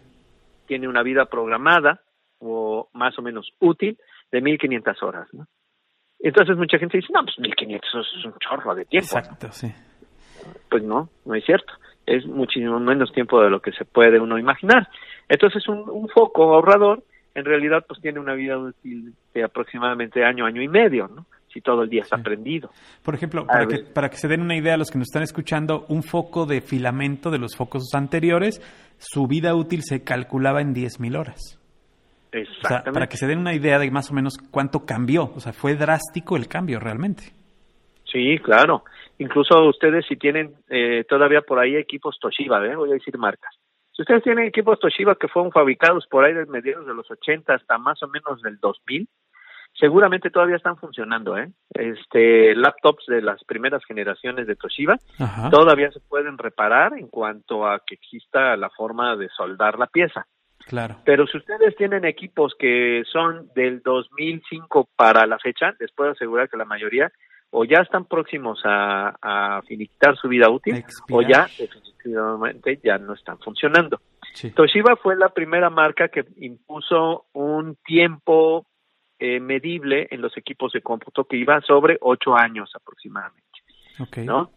tiene 0.68 0.88
una 0.88 1.02
vida 1.04 1.26
programada 1.26 2.02
o 2.40 2.90
más 2.94 3.18
o 3.18 3.22
menos 3.22 3.50
útil 3.60 3.98
de 4.32 4.42
1500 4.42 5.04
horas, 5.04 5.28
¿no? 5.34 5.46
Entonces 6.20 6.58
mucha 6.58 6.80
gente 6.80 6.98
dice, 6.98 7.14
no, 7.14 7.24
pues 7.24 7.38
1500 7.40 8.08
es 8.18 8.26
un 8.26 8.34
chorro 8.40 8.74
de 8.76 8.86
tiempo. 8.86 9.10
¿no? 9.14 9.20
Exacto, 9.20 9.48
sí. 9.52 9.72
Pues 10.70 10.84
no, 10.84 11.10
no 11.26 11.36
es 11.36 11.46
cierto. 11.46 11.72
Es 12.06 12.26
muchísimo 12.26 12.80
menos 12.80 13.12
tiempo 13.12 13.42
de 13.42 13.50
lo 13.50 13.60
que 13.62 13.72
se 13.72 13.86
puede 13.86 14.20
uno 14.20 14.40
imaginar. 14.40 14.88
Entonces 15.30 15.68
un, 15.68 15.88
un 15.90 16.08
foco 16.10 16.56
ahorrador 16.56 17.04
en 17.36 17.46
realidad 17.46 17.86
pues 17.88 18.02
tiene 18.02 18.20
una 18.20 18.34
vida 18.34 18.58
útil 18.58 19.14
de 19.34 19.44
aproximadamente 19.44 20.24
año, 20.24 20.46
año 20.46 20.62
y 20.62 20.68
medio, 20.68 21.08
¿no? 21.08 21.26
Si 21.54 21.62
todo 21.62 21.84
el 21.84 21.90
día 21.90 22.02
está 22.02 22.18
Sí. 22.18 22.24
prendido. 22.24 22.72
Por 23.04 23.14
ejemplo, 23.14 23.46
para 23.46 23.68
que, 23.68 23.80
para 23.80 24.10
que 24.10 24.18
se 24.18 24.28
den 24.28 24.42
una 24.42 24.56
idea 24.56 24.74
a 24.74 24.78
los 24.78 24.90
que 24.90 24.98
nos 24.98 25.08
están 25.08 25.24
escuchando, 25.24 25.86
un 25.90 26.02
foco 26.04 26.46
de 26.46 26.62
filamento 26.62 27.30
de 27.30 27.38
los 27.40 27.56
focos 27.56 27.94
anteriores, 27.94 28.60
su 28.98 29.28
vida 29.28 29.54
útil 29.56 29.82
se 29.84 30.04
calculaba 30.04 30.62
en 30.62 30.74
10.000 30.74 31.18
horas. 31.18 31.57
O 32.44 32.46
sea, 32.46 32.54
Exactamente. 32.62 32.92
para 32.94 33.08
que 33.08 33.18
se 33.18 33.28
den 33.28 33.40
una 33.40 33.54
idea 33.54 33.80
de 33.80 33.90
más 33.92 34.12
o 34.12 34.14
menos 34.14 34.38
cuánto 34.52 34.86
cambió. 34.86 35.32
O 35.36 35.40
sea, 35.40 35.54
fue 35.54 35.76
drástico 35.76 36.36
el 36.38 36.48
cambio 36.48 36.80
realmente. 36.80 37.34
Sí, 38.12 38.38
claro. 38.40 38.84
Incluso 39.20 39.64
ustedes 39.68 40.06
si 40.08 40.16
tienen 40.16 40.54
eh, 40.70 41.04
todavía 41.10 41.42
por 41.42 41.60
ahí 41.60 41.76
equipos 41.76 42.18
Toshiba, 42.20 42.66
¿eh? 42.66 42.76
voy 42.76 42.92
a 42.92 42.94
decir 42.94 43.18
marcas. 43.18 43.54
Si 43.92 44.04
ustedes 44.04 44.24
tienen 44.24 44.46
equipos 44.46 44.80
Toshiba 44.80 45.16
que 45.16 45.28
fueron 45.28 45.52
fabricados 45.52 46.06
por 46.08 46.24
ahí 46.24 46.34
desde 46.34 46.52
mediados 46.52 46.86
de 46.86 46.94
los 46.94 47.10
80 47.10 47.54
hasta 47.54 47.78
más 47.80 48.02
o 48.04 48.08
menos 48.08 48.42
del 48.44 48.60
2000, 48.60 49.08
seguramente 49.74 50.30
todavía 50.30 50.56
están 50.56 50.78
funcionando, 50.78 51.38
¿eh? 51.38 51.50
Este, 51.74 52.56
laptops 52.56 53.06
de 53.08 53.22
las 53.22 53.44
primeras 53.44 53.84
generaciones 53.86 54.48
de 54.48 54.56
Toshiba 54.56 54.98
Ajá. 55.20 55.50
todavía 55.50 55.92
se 55.92 56.00
pueden 56.00 56.38
reparar 56.38 56.94
en 56.98 57.08
cuanto 57.08 57.66
a 57.68 57.80
que 57.86 57.96
exista 57.96 58.56
la 58.56 58.70
forma 58.70 59.16
de 59.16 59.30
soldar 59.30 59.78
la 59.80 59.88
pieza. 59.88 60.28
Claro. 60.68 60.98
Pero 61.06 61.26
si 61.28 61.38
ustedes 61.38 61.76
tienen 61.76 62.06
equipos 62.06 62.54
que 62.60 63.04
son 63.12 63.50
del 63.56 63.82
2005 63.82 64.90
para 64.96 65.26
la 65.26 65.40
fecha, 65.40 65.74
les 65.80 65.92
puedo 65.94 66.12
asegurar 66.12 66.50
que 66.50 66.58
la 66.58 66.66
mayoría 66.66 67.12
o 67.50 67.64
ya 67.64 67.80
están 67.80 68.06
próximos 68.06 68.60
a, 68.66 69.16
a 69.22 69.62
finiquitar 69.64 70.18
su 70.18 70.28
vida 70.28 70.50
útil 70.50 70.76
expirar. 70.76 71.18
o 71.18 71.22
ya 71.22 71.48
definitivamente 71.58 72.80
ya 72.84 72.98
no 72.98 73.14
están 73.14 73.40
funcionando. 73.40 74.02
Sí. 74.34 74.52
Toshiba 74.52 74.98
fue 74.98 75.16
la 75.16 75.30
primera 75.30 75.70
marca 75.70 76.10
que 76.10 76.26
impuso 76.38 77.26
un 77.34 77.78
tiempo 77.86 78.68
eh, 79.20 79.40
medible 79.40 80.08
en 80.12 80.22
los 80.22 80.38
equipos 80.38 80.74
de 80.74 80.82
cómputo 80.82 81.24
que 81.24 81.38
iba 81.38 81.60
sobre 81.62 81.98
ocho 82.02 82.36
años 82.36 82.70
aproximadamente. 82.76 83.48
Ok. 84.00 84.18
¿no? 84.18 84.52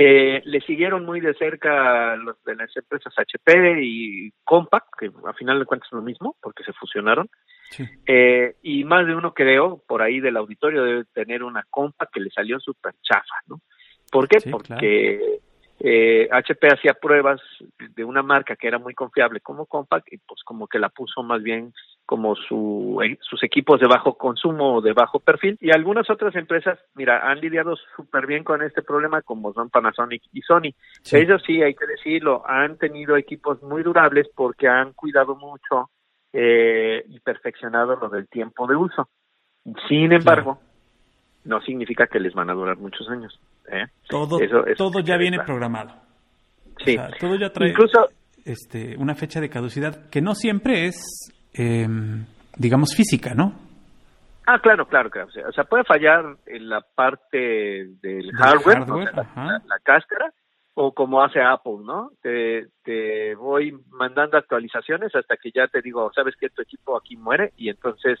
Eh, 0.00 0.42
le 0.44 0.60
siguieron 0.60 1.04
muy 1.04 1.20
de 1.20 1.34
cerca 1.34 2.14
los 2.14 2.40
de 2.44 2.54
las 2.54 2.74
empresas 2.76 3.12
HP 3.16 3.82
y 3.82 4.30
Compaq, 4.44 4.84
que 4.96 5.10
a 5.26 5.32
final 5.32 5.58
de 5.58 5.64
cuentas 5.64 5.88
es 5.88 5.96
lo 5.96 6.02
mismo, 6.02 6.36
porque 6.40 6.62
se 6.62 6.72
fusionaron. 6.72 7.28
Sí. 7.70 7.84
Eh, 8.06 8.54
y 8.62 8.84
más 8.84 9.06
de 9.06 9.16
uno 9.16 9.34
creo, 9.34 9.82
por 9.88 10.00
ahí 10.00 10.20
del 10.20 10.36
auditorio 10.36 10.84
debe 10.84 11.04
tener 11.12 11.42
una 11.42 11.64
Compaq 11.68 12.10
que 12.12 12.20
le 12.20 12.30
salió 12.30 12.60
súper 12.60 12.94
chafa, 13.02 13.34
¿no? 13.48 13.60
¿Por 14.10 14.28
qué? 14.28 14.38
Sí, 14.38 14.50
porque 14.50 15.40
eh, 15.80 16.28
HP 16.30 16.66
hacía 16.68 16.94
pruebas 16.94 17.40
de 17.78 18.04
una 18.04 18.22
marca 18.22 18.56
que 18.56 18.66
era 18.66 18.78
muy 18.78 18.94
confiable 18.94 19.40
como 19.40 19.66
Compaq 19.66 20.04
y 20.10 20.18
pues 20.18 20.42
como 20.44 20.66
que 20.66 20.78
la 20.78 20.88
puso 20.88 21.22
más 21.22 21.42
bien 21.42 21.72
como 22.04 22.34
su, 22.34 23.00
eh, 23.04 23.16
sus 23.20 23.42
equipos 23.44 23.78
de 23.78 23.86
bajo 23.86 24.16
consumo 24.18 24.76
o 24.76 24.80
de 24.80 24.92
bajo 24.92 25.20
perfil 25.20 25.56
y 25.60 25.70
algunas 25.70 26.10
otras 26.10 26.34
empresas, 26.34 26.78
mira, 26.94 27.30
han 27.30 27.40
lidiado 27.40 27.76
súper 27.94 28.26
bien 28.26 28.42
con 28.42 28.62
este 28.62 28.82
problema 28.82 29.22
como 29.22 29.52
son 29.52 29.70
Panasonic 29.70 30.22
y 30.32 30.40
Sony. 30.42 30.72
Sí. 31.02 31.16
Ellos 31.16 31.42
sí, 31.46 31.62
hay 31.62 31.74
que 31.74 31.86
decirlo, 31.86 32.42
han 32.46 32.76
tenido 32.78 33.16
equipos 33.16 33.62
muy 33.62 33.82
durables 33.82 34.28
porque 34.34 34.66
han 34.66 34.94
cuidado 34.94 35.36
mucho 35.36 35.90
eh, 36.32 37.04
y 37.08 37.20
perfeccionado 37.20 37.96
lo 37.96 38.08
del 38.08 38.26
tiempo 38.28 38.66
de 38.66 38.74
uso. 38.74 39.08
Sin 39.88 40.12
embargo, 40.12 40.58
no 41.44 41.60
significa 41.60 42.06
que 42.06 42.20
les 42.20 42.34
van 42.34 42.50
a 42.50 42.54
durar 42.54 42.78
muchos 42.78 43.08
años. 43.08 43.38
¿Eh? 43.70 43.86
Todo, 44.08 44.40
Eso- 44.40 44.66
eso 44.66 44.76
todo 44.76 45.00
ya 45.00 45.16
viene 45.16 45.38
programado. 45.44 45.90
Sí. 46.84 46.96
O 46.96 47.00
sea, 47.06 47.10
todo 47.18 47.36
ya 47.36 47.50
trae 47.50 47.70
Incluso, 47.70 48.08
este, 48.44 48.96
una 48.96 49.14
fecha 49.14 49.40
de 49.40 49.48
caducidad 49.50 50.08
que 50.10 50.20
no 50.20 50.34
siempre 50.34 50.86
es, 50.86 51.32
eh, 51.54 51.86
digamos, 52.56 52.94
física, 52.94 53.34
¿no? 53.34 53.54
ah, 54.46 54.58
claro, 54.62 54.86
claro, 54.88 55.10
claro. 55.10 55.28
O 55.46 55.52
sea, 55.52 55.64
puede 55.64 55.84
fallar 55.84 56.24
en 56.46 56.68
la 56.70 56.80
parte 56.80 57.36
del 57.38 58.00
Del 58.00 58.32
hardware, 58.32 58.78
hardware, 58.78 59.08
o 59.08 59.12
sea, 59.12 59.12
la- 59.16 59.22
ajá. 59.22 59.44
la, 59.44 59.62
la 59.66 59.78
cáscara, 59.82 60.32
o 60.80 60.94
como 60.94 61.22
hace 61.22 61.40
Apple, 61.42 61.78
¿no? 61.84 62.12
Te, 62.22 62.68
te 62.84 63.34
voy 63.34 63.76
mandando 63.90 64.38
actualizaciones 64.38 65.14
hasta 65.14 65.36
que 65.36 65.50
ya 65.54 65.66
te 65.66 65.82
digo, 65.82 66.10
sabes 66.14 66.34
que 66.40 66.48
tu 66.48 66.62
equipo 66.62 66.96
aquí 66.96 67.16
muere 67.16 67.52
y 67.58 67.68
entonces 67.68 68.18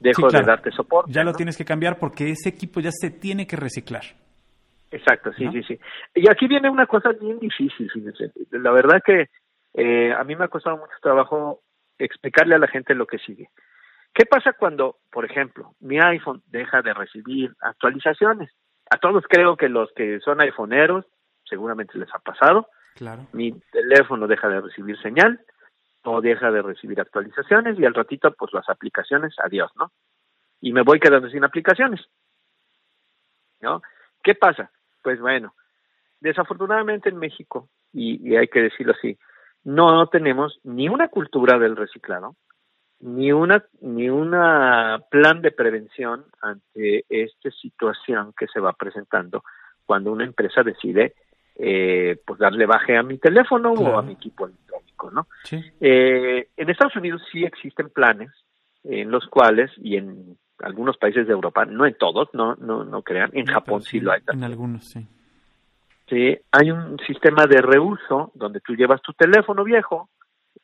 dejo 0.00 0.22
Sí, 0.22 0.28
claro. 0.28 0.46
de 0.46 0.50
darte 0.52 0.70
soporte. 0.70 1.12
Ya 1.12 1.24
lo 1.24 1.32
tienes 1.34 1.56
que 1.58 1.64
cambiar 1.66 1.98
porque 1.98 2.30
ese 2.30 2.48
equipo 2.48 2.78
ya 2.80 2.90
se 2.92 3.10
tiene 3.10 3.46
que 3.46 3.56
reciclar. 3.56 4.02
Exacto, 4.90 5.32
sí, 5.32 5.44
¿no? 5.44 5.52
sí, 5.52 5.62
sí. 5.64 5.80
Y 6.14 6.30
aquí 6.30 6.46
viene 6.46 6.70
una 6.70 6.86
cosa 6.86 7.10
bien 7.12 7.38
difícil, 7.38 7.90
fíjense. 7.90 8.32
La 8.50 8.70
verdad 8.70 9.02
que 9.04 9.28
eh, 9.74 10.12
a 10.12 10.24
mí 10.24 10.36
me 10.36 10.44
ha 10.44 10.48
costado 10.48 10.76
mucho 10.76 10.94
trabajo 11.02 11.60
explicarle 11.98 12.54
a 12.54 12.58
la 12.58 12.68
gente 12.68 12.94
lo 12.94 13.06
que 13.06 13.18
sigue. 13.18 13.50
¿Qué 14.14 14.24
pasa 14.24 14.54
cuando, 14.54 14.96
por 15.10 15.24
ejemplo, 15.24 15.74
mi 15.80 15.98
iPhone 15.98 16.42
deja 16.46 16.80
de 16.82 16.94
recibir 16.94 17.54
actualizaciones? 17.60 18.50
A 18.90 18.98
todos 18.98 19.24
creo 19.28 19.56
que 19.56 19.68
los 19.68 19.92
que 19.92 20.20
son 20.20 20.40
iPhoneeros 20.40 21.04
seguramente 21.44 21.98
les 21.98 22.08
ha 22.14 22.18
pasado. 22.20 22.68
Claro. 22.94 23.26
Mi 23.32 23.52
teléfono 23.72 24.26
deja 24.26 24.48
de 24.48 24.60
recibir 24.60 24.98
señal 25.02 25.40
o 26.04 26.20
deja 26.20 26.50
de 26.50 26.62
recibir 26.62 27.00
actualizaciones 27.00 27.78
y 27.78 27.84
al 27.84 27.94
ratito 27.94 28.32
pues 28.32 28.52
las 28.54 28.68
aplicaciones, 28.70 29.34
adiós, 29.38 29.70
¿no? 29.76 29.92
Y 30.60 30.72
me 30.72 30.82
voy 30.82 30.98
quedando 30.98 31.28
sin 31.28 31.44
aplicaciones. 31.44 32.00
¿No? 33.60 33.82
¿Qué 34.22 34.34
pasa? 34.34 34.70
Pues 35.06 35.20
bueno, 35.20 35.54
desafortunadamente 36.18 37.10
en 37.10 37.18
México, 37.18 37.68
y, 37.92 38.28
y 38.28 38.34
hay 38.34 38.48
que 38.48 38.60
decirlo 38.60 38.92
así, 38.98 39.16
no 39.62 40.08
tenemos 40.08 40.58
ni 40.64 40.88
una 40.88 41.06
cultura 41.06 41.60
del 41.60 41.76
reciclado, 41.76 42.34
ni 42.98 43.30
una 43.30 43.64
ni 43.80 44.10
una 44.10 44.98
plan 45.08 45.42
de 45.42 45.52
prevención 45.52 46.24
ante 46.42 47.04
esta 47.08 47.52
situación 47.52 48.32
que 48.36 48.48
se 48.48 48.58
va 48.58 48.72
presentando 48.72 49.44
cuando 49.84 50.10
una 50.10 50.24
empresa 50.24 50.64
decide 50.64 51.14
eh, 51.54 52.18
pues 52.26 52.40
darle 52.40 52.66
baje 52.66 52.96
a 52.96 53.04
mi 53.04 53.18
teléfono 53.18 53.74
Claro. 53.74 53.94
o 53.94 53.98
a 54.00 54.02
mi 54.02 54.14
equipo 54.14 54.46
electrónico, 54.46 55.12
¿no? 55.12 55.28
Sí. 55.44 55.62
Eh, 55.80 56.48
en 56.56 56.68
Estados 56.68 56.96
Unidos 56.96 57.22
sí 57.30 57.44
existen 57.44 57.90
planes 57.90 58.32
en 58.82 59.12
los 59.12 59.24
cuales 59.28 59.70
y 59.76 59.98
en 59.98 60.36
algunos 60.60 60.96
países 60.96 61.26
de 61.26 61.32
Europa, 61.32 61.64
no 61.64 61.86
en 61.86 61.94
todos, 61.94 62.28
no 62.32 62.54
no 62.56 62.84
no 62.84 63.02
crean, 63.02 63.30
en 63.34 63.46
Japón 63.46 63.82
sí 63.82 64.00
lo 64.00 64.12
hay. 64.12 64.20
En 64.32 64.44
algunos, 64.44 64.84
sí. 64.84 65.06
Sí, 66.08 66.38
hay 66.52 66.70
un 66.70 66.98
sistema 67.06 67.46
de 67.46 67.60
reuso 67.60 68.30
donde 68.34 68.60
tú 68.60 68.74
llevas 68.76 69.02
tu 69.02 69.12
teléfono 69.12 69.64
viejo, 69.64 70.08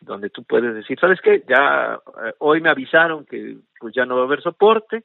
donde 0.01 0.31
tú 0.31 0.45
puedes 0.45 0.73
decir, 0.75 0.99
¿sabes 1.01 1.21
qué? 1.21 1.43
Ya 1.49 1.99
eh, 2.25 2.33
hoy 2.39 2.61
me 2.61 2.71
avisaron 2.71 3.25
que 3.27 3.57
pues 3.81 3.93
ya 3.95 4.07
no 4.07 4.15
va 4.17 4.23
a 4.23 4.25
haber 4.27 4.41
soporte 4.43 5.05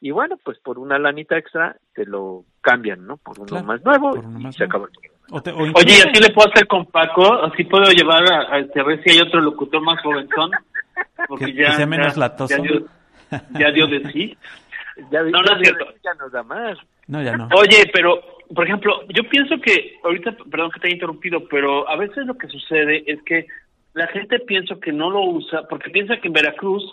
y 0.00 0.10
bueno, 0.10 0.36
pues 0.44 0.58
por 0.58 0.78
una 0.78 0.98
lanita 0.98 1.36
extra 1.38 1.76
te 1.94 2.04
lo 2.04 2.44
cambian, 2.60 3.06
¿no? 3.06 3.16
Por 3.18 3.38
uno 3.38 3.46
Claro, 3.46 3.66
más 3.66 3.84
nuevo 3.84 4.10
por 4.10 4.24
uno 4.26 4.40
y 4.40 4.42
más 4.44 4.56
se 4.56 4.64
acabó 4.64 4.86
el 4.86 4.92
problema. 4.92 5.14
O 5.30 5.42
te- 5.42 5.50
o 5.52 5.58
Oye, 5.58 5.72
¿y 6.04 6.08
así 6.08 6.20
le 6.22 6.32
puedo 6.34 6.48
hacer 6.50 6.66
con 6.66 6.86
Paco? 6.86 7.34
¿Así 7.44 7.64
puedo 7.64 7.90
llevar 7.92 8.24
a, 8.32 8.54
a 8.54 8.58
este, 8.60 8.80
a 8.80 8.84
ver 8.84 9.02
si 9.02 9.10
hay 9.10 9.20
otro 9.20 9.40
locutor 9.40 9.80
más 9.82 10.00
joventón? 10.02 10.50
Porque 11.28 11.46
Que- 11.46 11.54
que 11.54 11.72
sea 11.72 11.86
menos 11.86 12.16
latoso. 12.16 12.56
Ya 12.56 12.62
dio, 12.62 12.86
ya 13.58 13.70
dio 13.70 13.86
de 13.86 14.10
sí. 14.12 14.36
Ya, 15.10 15.22
No, 15.22 15.30
no 15.42 15.44
ya- 15.44 15.52
es 15.54 15.60
cierto. 15.62 15.86
ya 16.02 16.14
nos 16.14 16.32
da 16.32 16.42
más. 16.42 16.78
No, 17.06 17.22
ya 17.22 17.36
no. 17.36 17.48
Oye, 17.56 17.88
pero, 17.92 18.20
por 18.54 18.64
ejemplo, 18.66 19.02
yo 19.08 19.22
pienso 19.28 19.58
que, 19.60 19.96
ahorita, 20.02 20.36
perdón 20.50 20.70
que 20.72 20.80
te 20.80 20.86
haya 20.88 20.94
interrumpido, 20.96 21.46
pero 21.48 21.88
a 21.88 21.96
veces 21.96 22.26
lo 22.26 22.36
que 22.36 22.48
sucede 22.48 23.04
es 23.06 23.22
que 23.22 23.46
la 23.94 24.06
gente 24.08 24.40
piensa 24.40 24.74
que 24.82 24.92
no 24.92 25.08
lo 25.10 25.22
usa, 25.22 25.66
porque 25.68 25.90
piensa 25.90 26.16
que 26.18 26.26
en 26.28 26.34
Veracruz 26.34 26.84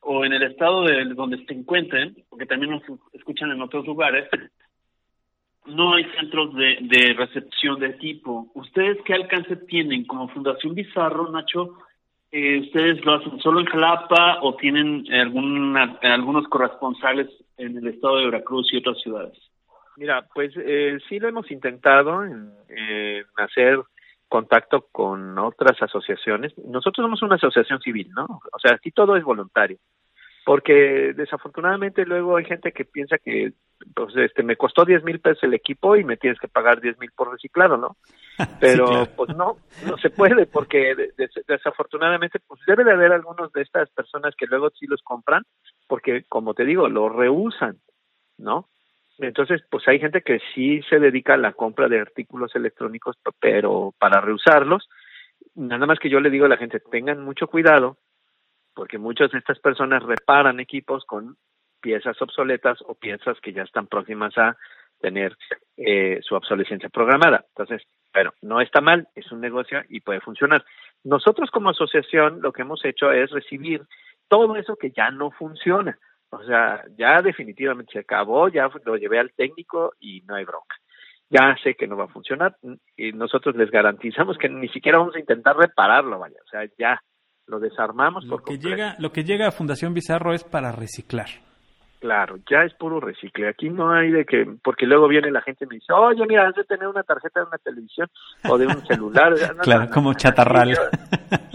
o 0.00 0.24
en 0.24 0.32
el 0.34 0.42
estado 0.42 0.84
de 0.84 1.04
donde 1.14 1.44
se 1.46 1.54
encuentren, 1.54 2.14
porque 2.28 2.46
también 2.46 2.70
nos 2.72 2.82
escuchan 3.12 3.50
en 3.50 3.60
otros 3.62 3.86
lugares, 3.86 4.28
no 5.66 5.94
hay 5.94 6.04
centros 6.18 6.54
de, 6.54 6.78
de 6.82 7.14
recepción 7.14 7.80
de 7.80 7.90
tipo. 7.94 8.48
¿Ustedes 8.54 8.98
qué 9.04 9.14
alcance 9.14 9.56
tienen 9.56 10.04
como 10.06 10.28
Fundación 10.28 10.74
Bizarro, 10.74 11.30
Nacho? 11.32 11.74
Eh, 12.32 12.60
¿Ustedes 12.60 13.04
lo 13.04 13.14
hacen 13.14 13.38
solo 13.40 13.60
en 13.60 13.66
Jalapa 13.66 14.40
o 14.42 14.56
tienen 14.56 15.04
alguna, 15.12 15.98
algunos 16.02 16.46
corresponsales 16.48 17.28
en 17.56 17.78
el 17.78 17.88
estado 17.88 18.18
de 18.18 18.26
Veracruz 18.26 18.72
y 18.72 18.78
otras 18.78 19.00
ciudades? 19.00 19.38
Mira, 19.96 20.26
pues 20.34 20.52
eh, 20.56 20.98
sí 21.08 21.18
lo 21.18 21.28
hemos 21.28 21.50
intentado 21.50 22.24
en, 22.24 22.52
hacer 23.36 23.80
contacto 24.28 24.88
con 24.92 25.38
otras 25.38 25.80
asociaciones. 25.80 26.52
Nosotros 26.58 27.04
somos 27.04 27.22
una 27.22 27.36
asociación 27.36 27.80
civil, 27.80 28.10
¿no? 28.14 28.24
O 28.52 28.58
sea, 28.58 28.74
aquí 28.74 28.90
todo 28.90 29.16
es 29.16 29.24
voluntario. 29.24 29.78
Porque 30.46 31.12
desafortunadamente 31.16 32.06
luego 32.06 32.36
hay 32.36 32.44
gente 32.44 32.70
que 32.70 32.84
piensa 32.84 33.18
que 33.18 33.52
pues 33.96 34.14
este 34.16 34.44
me 34.44 34.54
costó 34.56 34.84
10 34.84 35.02
mil 35.02 35.18
pesos 35.18 35.42
el 35.42 35.54
equipo 35.54 35.96
y 35.96 36.04
me 36.04 36.16
tienes 36.16 36.38
que 36.38 36.46
pagar 36.46 36.80
10 36.80 36.96
mil 37.00 37.10
por 37.16 37.32
reciclado, 37.32 37.76
¿no? 37.76 37.96
Pero 38.60 38.86
Sí, 38.86 38.92
claro. 38.92 39.10
pues 39.16 39.36
no, 39.36 39.56
no 39.84 39.98
se 39.98 40.10
puede 40.10 40.46
porque 40.46 40.94
de- 40.94 41.10
des- 41.18 41.44
desafortunadamente 41.48 42.38
pues 42.46 42.60
debe 42.64 42.84
de 42.84 42.92
haber 42.92 43.10
algunos 43.12 43.52
de 43.52 43.62
estas 43.62 43.90
personas 43.90 44.36
que 44.36 44.46
luego 44.46 44.70
sí 44.70 44.86
los 44.86 45.02
compran 45.02 45.42
porque 45.88 46.22
como 46.28 46.54
te 46.54 46.64
digo, 46.64 46.88
lo 46.88 47.08
rehusan, 47.08 47.78
¿no? 48.38 48.68
Entonces, 49.18 49.62
pues 49.68 49.88
hay 49.88 49.98
gente 49.98 50.22
que 50.22 50.38
sí 50.54 50.80
se 50.88 51.00
dedica 51.00 51.34
a 51.34 51.38
la 51.38 51.54
compra 51.54 51.88
de 51.88 51.98
artículos 51.98 52.54
electrónicos, 52.54 53.16
pero 53.40 53.94
para 53.98 54.20
reusarlos, 54.20 54.88
nada 55.56 55.86
más 55.86 55.98
que 55.98 56.10
yo 56.10 56.20
le 56.20 56.30
digo 56.30 56.44
a 56.44 56.48
la 56.48 56.56
gente, 56.58 56.78
tengan 56.92 57.24
mucho 57.24 57.48
cuidado, 57.48 57.96
porque 58.76 58.98
muchas 58.98 59.32
de 59.32 59.38
estas 59.38 59.58
personas 59.58 60.02
reparan 60.02 60.60
equipos 60.60 61.04
con 61.06 61.36
piezas 61.80 62.20
obsoletas 62.20 62.78
o 62.86 62.94
piezas 62.94 63.40
que 63.40 63.54
ya 63.54 63.62
están 63.62 63.86
próximas 63.86 64.36
a 64.36 64.56
tener 65.00 65.36
eh, 65.78 66.20
su 66.22 66.34
obsolescencia 66.34 66.90
programada. 66.90 67.44
Entonces, 67.48 67.82
pero 68.12 68.34
no 68.42 68.60
está 68.60 68.82
mal, 68.82 69.08
es 69.14 69.32
un 69.32 69.40
negocio 69.40 69.82
y 69.88 70.00
puede 70.00 70.20
funcionar. 70.20 70.64
Nosotros 71.04 71.50
como 71.50 71.70
asociación 71.70 72.42
lo 72.42 72.52
que 72.52 72.62
hemos 72.62 72.84
hecho 72.84 73.10
es 73.12 73.30
recibir 73.30 73.82
todo 74.28 74.56
eso 74.56 74.76
que 74.76 74.90
ya 74.90 75.10
no 75.10 75.30
funciona. 75.30 75.98
O 76.30 76.42
sea, 76.44 76.84
ya 76.98 77.22
definitivamente 77.22 77.92
se 77.92 78.00
acabó, 78.00 78.48
ya 78.48 78.70
lo 78.84 78.96
llevé 78.96 79.18
al 79.18 79.32
técnico 79.32 79.94
y 79.98 80.20
no 80.22 80.34
hay 80.34 80.44
bronca. 80.44 80.76
Ya 81.30 81.56
sé 81.62 81.74
que 81.74 81.86
no 81.86 81.96
va 81.96 82.04
a 82.04 82.08
funcionar 82.08 82.56
y 82.96 83.12
nosotros 83.12 83.56
les 83.56 83.70
garantizamos 83.70 84.36
que 84.36 84.48
ni 84.48 84.68
siquiera 84.68 84.98
vamos 84.98 85.16
a 85.16 85.20
intentar 85.20 85.56
repararlo, 85.56 86.18
vaya. 86.18 86.36
O 86.44 86.48
sea, 86.48 86.68
ya 86.78 87.00
lo 87.46 87.58
desarmamos 87.60 88.24
Lo 88.24 88.30
por 88.30 88.40
que 88.44 88.54
completo. 88.54 88.68
llega, 88.76 88.96
lo 88.98 89.12
que 89.12 89.24
llega 89.24 89.48
a 89.48 89.52
Fundación 89.52 89.94
Bizarro 89.94 90.32
es 90.34 90.44
para 90.44 90.72
reciclar. 90.72 91.26
Claro, 91.98 92.36
ya 92.48 92.62
es 92.62 92.74
puro 92.74 93.00
recicle. 93.00 93.48
Aquí 93.48 93.70
no 93.70 93.90
hay 93.90 94.10
de 94.10 94.24
que, 94.26 94.46
porque 94.62 94.86
luego 94.86 95.08
viene 95.08 95.30
la 95.30 95.40
gente 95.40 95.64
y 95.64 95.68
me 95.68 95.76
dice, 95.76 95.92
oye, 95.92 96.24
mira, 96.26 96.46
has 96.46 96.54
de 96.54 96.64
tener 96.64 96.86
una 96.86 97.02
tarjeta 97.02 97.40
de 97.40 97.46
una 97.46 97.58
televisión 97.58 98.08
o 98.48 98.58
de 98.58 98.66
un 98.66 98.86
celular. 98.86 99.32
No, 99.56 99.62
Claro, 99.62 99.80
no, 99.82 99.86
no, 99.86 99.92
como 99.94 100.14
chatarral. 100.14 100.76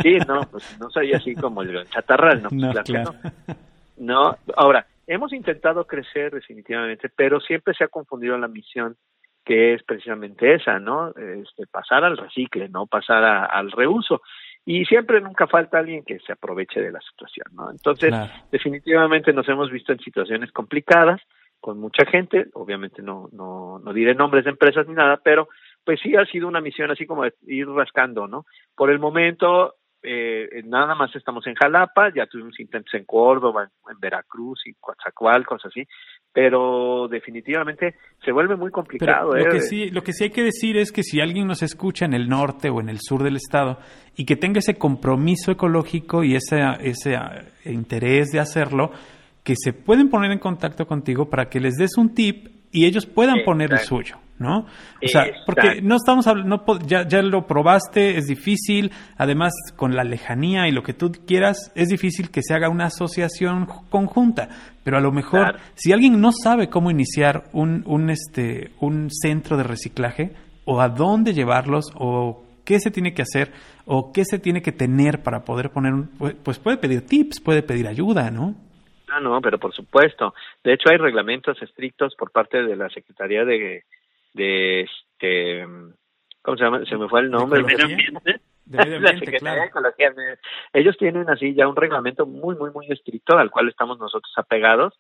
Sí, 0.02 0.18
no, 0.28 0.42
pues 0.50 0.78
no 0.80 0.90
soy 0.90 1.14
así 1.14 1.36
como 1.36 1.62
el 1.62 1.88
chatarral, 1.90 2.42
no, 2.42 2.50
pues, 2.50 2.80
claro 2.86 3.14
no. 3.14 3.56
No, 3.98 4.38
ahora, 4.58 4.88
hemos 5.06 5.32
intentado 5.32 5.86
crecer 5.86 6.32
definitivamente, 6.34 7.08
pero 7.16 7.40
siempre 7.40 7.74
se 7.76 7.84
ha 7.84 7.88
confundido 7.88 8.36
la 8.38 8.48
misión 8.48 8.96
que 9.46 9.74
es 9.76 9.84
precisamente 9.84 10.56
esa, 10.56 10.80
¿no? 10.80 11.10
Este, 11.10 11.66
pasar 11.68 12.04
al 12.04 12.18
recicle, 12.18 12.68
no 12.70 12.88
pasar 12.88 13.24
a- 13.24 13.46
al 13.46 13.72
reuso. 13.72 14.22
Y 14.66 14.86
siempre 14.86 15.20
nunca 15.22 15.48
falta 15.48 15.80
alguien 15.80 16.04
que 16.04 16.20
se 16.20 16.34
aproveche 16.34 16.82
de 16.82 16.92
la 16.92 17.00
situación, 17.02 17.48
¿no? 17.54 17.72
Entonces, 17.72 18.10
Claro. 18.10 18.32
definitivamente 18.52 19.34
nos 19.34 19.48
hemos 19.50 19.72
visto 19.72 19.92
en 19.92 20.00
situaciones 20.00 20.52
complicadas 20.52 21.22
con 21.60 21.80
mucha 21.80 22.06
gente, 22.06 22.48
obviamente 22.54 23.02
no, 23.02 23.30
no, 23.32 23.80
no 23.80 23.94
diré 23.94 24.16
nombres 24.16 24.44
de 24.46 24.50
empresas 24.52 24.88
ni 24.88 24.96
nada, 24.96 25.22
pero 25.24 25.48
pues 25.84 26.00
sí 26.02 26.16
ha 26.16 26.26
sido 26.26 26.48
una 26.48 26.62
misión 26.62 26.92
así 26.92 27.06
como 27.06 27.24
de 27.24 27.34
ir 27.48 27.68
rascando, 27.68 28.28
¿no? 28.28 28.46
Por 28.76 28.90
el 28.90 29.00
momento, 29.00 29.76
eh, 30.04 30.62
nada 30.66 30.96
más 30.96 31.16
estamos 31.16 31.46
en 31.48 31.56
Jalapa, 31.56 32.14
ya 32.14 32.26
tuvimos 32.26 32.60
intentos 32.60 32.94
en 32.94 33.06
Córdoba, 33.06 33.64
en, 33.64 33.92
en 33.92 34.00
Veracruz 34.00 34.62
y 34.66 34.74
Coatzacoalcos, 34.74 35.66
así, 35.66 35.88
pero 36.34 37.08
definitivamente 37.10 37.96
se 38.24 38.32
vuelve 38.32 38.56
muy 38.56 38.72
complicado, 38.72 39.32
Pero 39.32 39.46
lo 39.46 39.52
¿eh? 39.52 39.54
que, 39.54 39.62
sí, 39.62 39.90
lo 39.90 40.02
que 40.02 40.14
sí 40.14 40.26
hay 40.26 40.30
que 40.30 40.44
decir 40.44 40.78
es 40.78 40.92
que 40.92 41.04
si 41.04 41.20
alguien 41.20 41.48
nos 41.48 41.62
escucha 41.62 42.06
en 42.06 42.14
el 42.14 42.30
norte 42.30 42.70
o 42.70 42.80
en 42.80 42.90
el 42.90 43.00
sur 43.00 43.24
del 43.24 43.36
estado 43.36 43.80
y 44.16 44.26
que 44.26 44.36
tenga 44.36 44.60
ese 44.60 44.76
compromiso 44.76 45.52
ecológico 45.52 46.24
y 46.24 46.36
ese, 46.36 46.62
ese 46.82 47.18
interés 47.66 48.32
de 48.32 48.40
hacerlo, 48.40 48.92
que 49.44 49.56
se 49.58 49.74
pueden 49.74 50.10
poner 50.10 50.32
en 50.32 50.40
contacto 50.40 50.86
contigo 50.86 51.30
para 51.30 51.50
que 51.50 51.60
les 51.60 51.76
des 51.76 51.98
un 51.98 52.14
tip 52.14 52.61
y 52.72 52.86
ellos 52.86 53.06
puedan 53.06 53.44
poner 53.44 53.72
el 53.74 53.80
suyo, 53.80 54.18
¿no? 54.40 54.60
O 55.04 55.08
sea, 55.08 55.26
porque 55.46 55.82
no 55.82 55.96
estamos 55.98 56.26
hablando, 56.28 56.64
no 56.66 56.80
ya, 56.88 57.08
ya 57.08 57.22
lo 57.22 57.46
probaste, 57.48 58.18
es 58.18 58.28
difícil, 58.28 58.92
además 59.18 59.54
con 59.76 59.96
la 59.96 60.04
lejanía 60.04 60.68
y 60.68 60.72
lo 60.72 60.84
que 60.84 60.94
tú 60.94 61.12
quieras, 61.28 61.72
es 61.76 61.90
difícil 61.90 62.30
que 62.32 62.42
se 62.42 62.54
haga 62.54 62.70
una 62.70 62.86
asociación 62.86 63.68
conjunta, 63.90 64.50
pero 64.84 64.98
a 64.98 65.02
lo 65.02 65.12
mejor 65.12 65.42
Claro. 65.42 65.60
si 65.76 65.92
alguien 65.92 66.20
no 66.22 66.32
sabe 66.32 66.70
cómo 66.70 66.90
iniciar 66.92 67.44
un, 67.54 67.84
un, 67.86 68.10
este, 68.10 68.72
un 68.80 69.10
centro 69.12 69.58
de 69.58 69.64
reciclaje 69.64 70.34
o 70.66 70.80
a 70.82 70.90
dónde 70.90 71.34
llevarlos 71.34 71.92
o 71.96 72.44
qué 72.64 72.80
se 72.80 72.92
tiene 72.92 73.14
que 73.14 73.24
hacer 73.24 73.52
o 73.86 74.12
qué 74.14 74.24
se 74.24 74.40
tiene 74.40 74.62
que 74.62 74.72
tener 74.72 75.24
para 75.24 75.44
poder 75.44 75.72
poner 75.72 75.94
un, 75.94 76.08
pues- 76.18 76.36
pues 76.42 76.60
puede 76.60 76.78
pedir 76.78 77.06
tips, 77.06 77.42
puede 77.42 77.64
pedir 77.64 77.88
ayuda, 77.88 78.32
¿no? 78.32 78.56
Ah, 79.12 79.20
no, 79.20 79.42
pero 79.42 79.60
por 79.60 79.74
supuesto. 79.74 80.34
De 80.64 80.74
hecho, 80.74 80.90
hay 80.90 80.96
reglamentos 80.96 81.62
estrictos 81.62 82.16
por 82.16 82.32
parte 82.32 82.64
de 82.64 82.78
la 82.78 82.90
Secretaría 82.90 83.44
de, 83.44 83.84
de 84.34 84.82
este, 84.82 85.68
¿cómo 86.42 86.58
se 86.58 86.64
llama? 86.64 86.86
Se 86.86 86.96
me 86.96 87.10
fue 87.10 87.20
el 87.20 87.30
nombre. 87.30 87.62
Medio 87.62 87.84
ambiente. 87.84 88.42
De 88.66 88.78
medio 88.78 89.00
La 89.02 89.10
ambiente, 89.10 89.26
Secretaría 89.26 89.40
claro. 89.40 89.62
de 89.62 89.68
Ecología. 89.68 90.38
Ellos 90.72 90.96
tienen 90.98 91.30
así 91.30 91.54
ya 91.54 91.68
un 91.68 91.76
reglamento 91.76 92.26
muy, 92.26 92.56
muy, 92.56 92.72
muy 92.72 92.88
estricto 92.90 93.38
al 93.38 93.52
cual 93.52 93.68
estamos 93.68 94.00
nosotros 94.00 94.32
apegados 94.38 94.94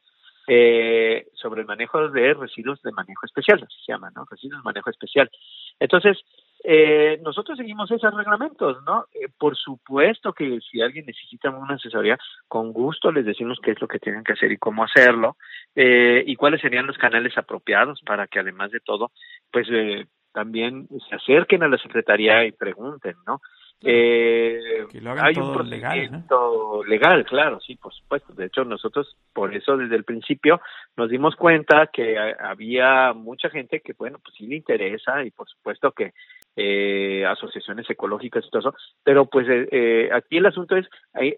eh, 0.47 1.27
sobre 1.35 1.61
el 1.61 1.67
manejo 1.67 2.09
de 2.09 2.33
residuos 2.33 2.81
de 2.81 2.91
manejo 2.91 3.25
especial, 3.25 3.63
así 3.63 3.77
se 3.85 3.93
llama, 3.93 4.11
¿no? 4.13 4.25
Residuos 4.29 4.59
de 4.59 4.65
manejo 4.65 4.89
especial. 4.89 5.31
Entonces, 5.79 6.17
eh, 6.63 7.19
nosotros 7.23 7.57
seguimos 7.57 7.89
esos 7.91 8.13
reglamentos, 8.13 8.77
¿no? 8.85 9.05
Eh, 9.13 9.27
por 9.37 9.55
supuesto 9.57 10.33
que 10.33 10.59
si 10.61 10.81
alguien 10.81 11.05
necesita 11.05 11.49
una 11.49 11.75
asesoría, 11.75 12.17
con 12.47 12.71
gusto 12.71 13.11
les 13.11 13.25
decimos 13.25 13.59
qué 13.63 13.71
es 13.71 13.81
lo 13.81 13.87
que 13.87 13.99
tienen 13.99 14.23
que 14.23 14.33
hacer 14.33 14.51
y 14.51 14.57
cómo 14.57 14.83
hacerlo, 14.83 15.37
eh, 15.75 16.23
y 16.25 16.35
cuáles 16.35 16.61
serían 16.61 16.87
los 16.87 16.97
canales 16.97 17.37
apropiados 17.37 18.01
para 18.05 18.27
que 18.27 18.39
además 18.39 18.71
de 18.71 18.79
todo, 18.79 19.11
pues 19.51 19.67
eh, 19.71 20.05
también 20.33 20.87
se 21.09 21.15
acerquen 21.15 21.63
a 21.63 21.67
la 21.67 21.77
Secretaría 21.77 22.45
y 22.45 22.51
pregunten, 22.51 23.15
¿no? 23.25 23.41
Eh, 23.83 24.85
Que 24.91 25.01
lo 25.01 25.11
hagan 25.11 25.25
hay 25.25 25.33
todo 25.33 25.53
un 25.53 25.69
legal, 25.69 25.97
¿no? 25.97 26.27
procedimiento 26.27 26.83
legal, 26.83 27.25
claro, 27.25 27.59
sí, 27.59 27.75
por 27.75 27.93
supuesto. 27.93 28.33
De 28.33 28.45
hecho, 28.45 28.63
nosotros 28.63 29.17
por 29.33 29.55
eso 29.55 29.75
desde 29.75 29.95
el 29.95 30.03
principio 30.03 30.61
nos 30.95 31.09
dimos 31.09 31.35
cuenta 31.35 31.87
que 31.87 32.13
eh, 32.13 32.35
había 32.39 33.13
mucha 33.13 33.49
gente 33.49 33.79
que, 33.79 33.93
bueno, 33.93 34.19
pues 34.23 34.35
sí 34.35 34.45
le 34.45 34.57
interesa 34.57 35.23
y 35.23 35.31
por 35.31 35.49
supuesto 35.49 35.91
que 35.93 36.13
eh, 36.55 37.25
asociaciones 37.25 37.89
ecológicas 37.89 38.45
y 38.45 38.49
todo 38.49 38.59
eso, 38.59 38.75
pero 39.03 39.25
pues 39.25 39.47
eh, 39.49 39.67
eh, 39.71 40.09
aquí 40.13 40.37
el 40.37 40.45
asunto 40.45 40.75
es, 40.75 40.87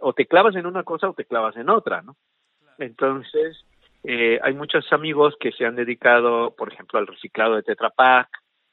o 0.02 0.14
te 0.14 0.26
clavas 0.26 0.56
en 0.56 0.66
una 0.66 0.84
cosa 0.84 1.10
o 1.10 1.14
te 1.14 1.26
clavas 1.26 1.56
en 1.58 1.70
otra, 1.70 2.02
¿no? 2.02 2.16
Entonces, 2.80 3.66
eh, 4.04 4.40
hay 4.44 4.54
muchos 4.54 4.92
amigos 4.92 5.36
que 5.40 5.52
se 5.52 5.66
han 5.66 5.76
dedicado, 5.76 6.56
por 6.56 6.72
ejemplo, 6.72 7.00
al 7.00 7.08
reciclado 7.08 7.56
de 7.56 7.64
Tetra 7.64 7.90
Pak, 7.90 8.28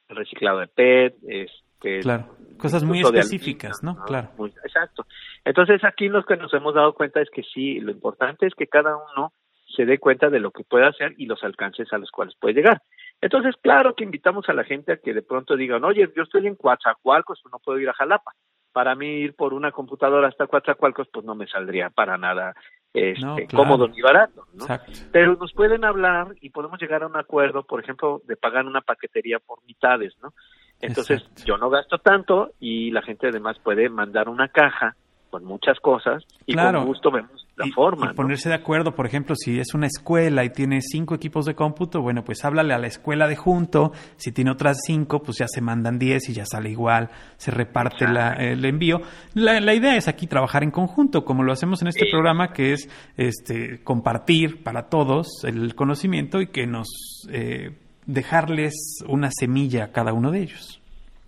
al 0.08 0.16
reciclado 0.16 0.58
de 0.58 0.66
PET, 0.66 1.16
este, 1.22 2.00
Claro, 2.00 2.26
cosas 2.58 2.82
muy 2.84 3.00
específicas, 3.00 3.82
¿no? 3.82 3.96
Claro. 4.04 4.30
Muy- 4.36 4.50
exacto. 4.64 5.06
Entonces 5.44 5.82
aquí 5.84 6.08
lo 6.08 6.24
que 6.24 6.36
nos 6.36 6.52
hemos 6.52 6.74
dado 6.74 6.94
cuenta 6.94 7.20
es 7.20 7.30
que 7.30 7.42
sí, 7.42 7.80
lo 7.80 7.90
importante 7.90 8.46
es 8.46 8.54
que 8.54 8.66
cada 8.66 8.96
uno 8.96 9.32
se 9.76 9.84
dé 9.84 9.98
cuenta 9.98 10.28
de 10.30 10.40
lo 10.40 10.50
que 10.50 10.64
puede 10.64 10.86
hacer 10.86 11.14
y 11.16 11.26
los 11.26 11.42
alcances 11.44 11.92
a 11.92 11.98
los 11.98 12.10
cuales 12.10 12.34
puede 12.40 12.54
llegar. 12.54 12.82
Entonces, 13.20 13.54
claro 13.60 13.94
que 13.94 14.04
invitamos 14.04 14.48
a 14.48 14.54
la 14.54 14.64
gente 14.64 14.92
a 14.92 14.96
que 14.96 15.12
de 15.12 15.22
pronto 15.22 15.56
digan, 15.56 15.84
oye, 15.84 16.10
yo 16.16 16.22
estoy 16.22 16.46
en 16.46 16.54
Coatzacoalcos, 16.56 17.40
pues 17.42 17.52
no 17.52 17.58
puedo 17.58 17.78
ir 17.78 17.88
a 17.88 17.94
Jalapa. 17.94 18.32
Para 18.72 18.94
mí 18.94 19.06
ir 19.06 19.34
por 19.34 19.52
una 19.52 19.72
computadora 19.72 20.28
hasta 20.28 20.46
Coatzacoalcos, 20.46 21.08
pues 21.12 21.24
no 21.24 21.34
me 21.34 21.46
saldría 21.46 21.90
para 21.90 22.16
nada 22.16 22.54
este, 22.92 23.24
No, 23.24 23.36
claro. 23.36 23.48
cómodo 23.54 23.88
ni 23.88 24.00
barato, 24.00 24.46
¿no? 24.54 24.66
Pero 25.12 25.36
nos 25.36 25.52
pueden 25.52 25.84
hablar 25.84 26.34
y 26.40 26.50
podemos 26.50 26.80
llegar 26.80 27.02
a 27.02 27.06
un 27.06 27.16
acuerdo, 27.16 27.62
por 27.62 27.80
ejemplo, 27.82 28.20
de 28.26 28.36
pagar 28.36 28.66
una 28.66 28.80
paquetería 28.80 29.38
por 29.38 29.62
mitades, 29.64 30.14
¿no? 30.20 30.32
Entonces 30.80 31.20
Exacto. 31.20 31.42
yo 31.44 31.56
no 31.56 31.70
gasto 31.70 31.98
tanto 31.98 32.52
y 32.58 32.90
la 32.90 33.02
gente 33.02 33.28
además 33.28 33.58
puede 33.62 33.88
mandar 33.90 34.28
una 34.28 34.48
caja 34.48 34.96
con 35.30 35.44
muchas 35.44 35.78
cosas 35.80 36.22
y 36.46 36.52
Claro. 36.52 36.80
con 36.80 36.88
gusto 36.88 37.10
vemos 37.10 37.46
la 37.56 37.66
y, 37.66 37.70
forma. 37.72 38.06
y 38.06 38.08
¿no? 38.08 38.14
ponerse 38.14 38.48
de 38.48 38.54
acuerdo, 38.54 38.94
por 38.94 39.06
ejemplo, 39.06 39.34
si 39.36 39.58
es 39.60 39.74
una 39.74 39.86
escuela 39.86 40.44
y 40.44 40.50
tiene 40.50 40.80
cinco 40.80 41.14
equipos 41.14 41.44
de 41.44 41.54
cómputo, 41.54 42.00
bueno, 42.00 42.24
pues 42.24 42.44
háblale 42.44 42.72
a 42.74 42.78
la 42.78 42.86
escuela 42.86 43.28
de 43.28 43.36
junto, 43.36 43.92
si 44.16 44.32
tiene 44.32 44.50
otras 44.50 44.78
cinco, 44.86 45.22
pues 45.22 45.38
ya 45.38 45.46
se 45.48 45.60
mandan 45.60 45.98
diez 45.98 46.28
y 46.28 46.32
ya 46.32 46.44
sale 46.46 46.70
igual, 46.70 47.10
se 47.36 47.50
reparte 47.50 48.08
la- 48.08 48.32
el 48.32 48.64
envío. 48.64 49.00
La, 49.34 49.60
la 49.60 49.74
idea 49.74 49.96
es 49.96 50.08
aquí 50.08 50.26
trabajar 50.26 50.62
en 50.64 50.70
conjunto, 50.70 51.24
como 51.24 51.42
lo 51.42 51.52
hacemos 51.52 51.82
en 51.82 51.88
este 51.88 52.06
Sí. 52.06 52.10
programa, 52.10 52.52
que 52.52 52.72
es 52.72 52.88
este 53.16 53.82
compartir 53.84 54.62
para 54.62 54.88
todos 54.88 55.44
el 55.44 55.74
conocimiento 55.74 56.40
y 56.40 56.46
que 56.48 56.66
nos 56.66 56.88
eh, 57.30 57.76
dejarles 58.06 58.74
una 59.06 59.30
semilla 59.30 59.84
a 59.84 59.92
cada 59.92 60.12
uno 60.12 60.30
de 60.30 60.40
ellos. 60.42 60.79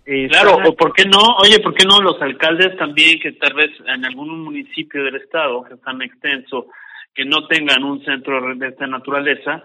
Claro, 0.05 0.49
suena- 0.55 0.69
o 0.69 0.75
por 0.75 0.93
qué 0.93 1.05
no, 1.05 1.19
oye, 1.39 1.59
¿por 1.59 1.73
qué 1.73 1.85
no 1.85 2.01
los 2.01 2.21
alcaldes 2.21 2.75
también 2.77 3.19
que 3.19 3.31
tal 3.33 3.53
vez 3.53 3.71
en 3.87 4.03
algún 4.05 4.43
municipio 4.43 5.03
del 5.03 5.15
estado 5.15 5.63
que 5.63 5.75
es 5.75 5.81
tan 5.81 6.01
extenso 6.01 6.67
que 7.15 7.25
no 7.25 7.47
tengan 7.47 7.83
un 7.83 8.03
centro 8.03 8.53
de 8.55 8.67
esta 8.67 8.87
naturaleza, 8.87 9.63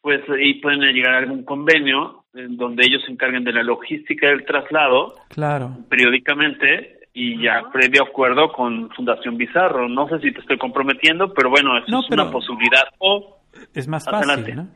pues 0.00 0.20
ahí 0.30 0.54
pueden 0.54 0.80
llegar 0.92 1.14
a 1.14 1.18
algún 1.18 1.44
convenio 1.44 2.24
en 2.34 2.56
donde 2.56 2.84
ellos 2.86 3.02
se 3.04 3.12
encarguen 3.12 3.44
de 3.44 3.52
la 3.52 3.62
logística 3.62 4.28
del 4.28 4.44
traslado 4.44 5.14
Claro. 5.28 5.76
periódicamente 5.88 7.00
y 7.12 7.40
ya 7.42 7.62
previo 7.72 8.02
acuerdo 8.04 8.52
con 8.52 8.90
Fundación 8.90 9.36
Bizarro. 9.36 9.88
No 9.88 10.08
sé 10.08 10.18
si 10.20 10.32
te 10.32 10.40
estoy 10.40 10.58
comprometiendo, 10.58 11.32
pero 11.32 11.48
bueno, 11.50 11.76
eso 11.78 11.86
No, 11.88 12.00
es 12.00 12.06
pero- 12.08 12.22
una 12.24 12.30
posibilidad. 12.32 12.84
O 12.98 13.40
Es 13.74 13.88
más 13.88 14.06
Adelante. 14.06 14.52
fácil, 14.52 14.56
¿no? 14.56 14.68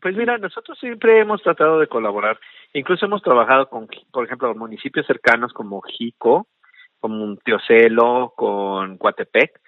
Pues 0.00 0.16
mira, 0.16 0.38
nosotros 0.38 0.78
siempre 0.78 1.20
hemos 1.20 1.42
tratado 1.42 1.78
de 1.80 1.86
colaborar. 1.86 2.38
Incluso 2.72 3.06
hemos 3.06 3.22
trabajado 3.22 3.68
con, 3.68 3.88
por 4.12 4.24
ejemplo, 4.24 4.54
municipios 4.54 5.06
cercanos 5.06 5.52
como 5.52 5.80
Jico, 5.82 6.46
como 7.00 7.36
Teocelo, 7.36 8.32
con 8.36 8.98
Coatepec, 8.98 9.60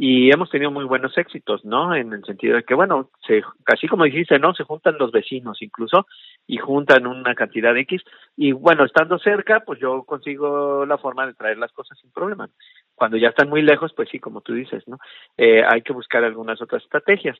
y 0.00 0.30
hemos 0.30 0.48
tenido 0.48 0.70
muy 0.70 0.84
buenos 0.84 1.18
éxitos, 1.18 1.64
¿no? 1.64 1.94
En 1.94 2.12
el 2.12 2.24
sentido 2.24 2.56
de 2.56 2.62
que, 2.62 2.74
bueno, 2.74 3.10
se, 3.26 3.42
así 3.66 3.88
como 3.88 4.04
dijiste, 4.04 4.38
¿no? 4.38 4.54
Se 4.54 4.62
juntan 4.62 4.96
los 4.96 5.10
vecinos 5.10 5.60
incluso 5.60 6.06
y 6.46 6.58
juntan 6.58 7.06
una 7.06 7.34
cantidad 7.34 7.74
de 7.74 7.80
X, 7.80 8.02
y 8.36 8.52
bueno, 8.52 8.84
estando 8.84 9.18
cerca, 9.18 9.60
pues 9.60 9.80
yo 9.80 10.04
consigo 10.04 10.86
la 10.86 10.98
forma 10.98 11.26
de 11.26 11.34
traer 11.34 11.58
las 11.58 11.72
cosas 11.72 11.98
sin 11.98 12.12
problema. 12.12 12.48
Cuando 12.94 13.16
ya 13.16 13.28
están 13.28 13.48
muy 13.48 13.62
lejos, 13.62 13.92
pues 13.94 14.08
sí, 14.08 14.20
como 14.20 14.40
tú 14.40 14.54
dices, 14.54 14.86
¿no? 14.86 14.98
Eh, 15.36 15.64
hay 15.68 15.82
que 15.82 15.92
buscar 15.92 16.22
algunas 16.22 16.62
otras 16.62 16.82
estrategias. 16.84 17.36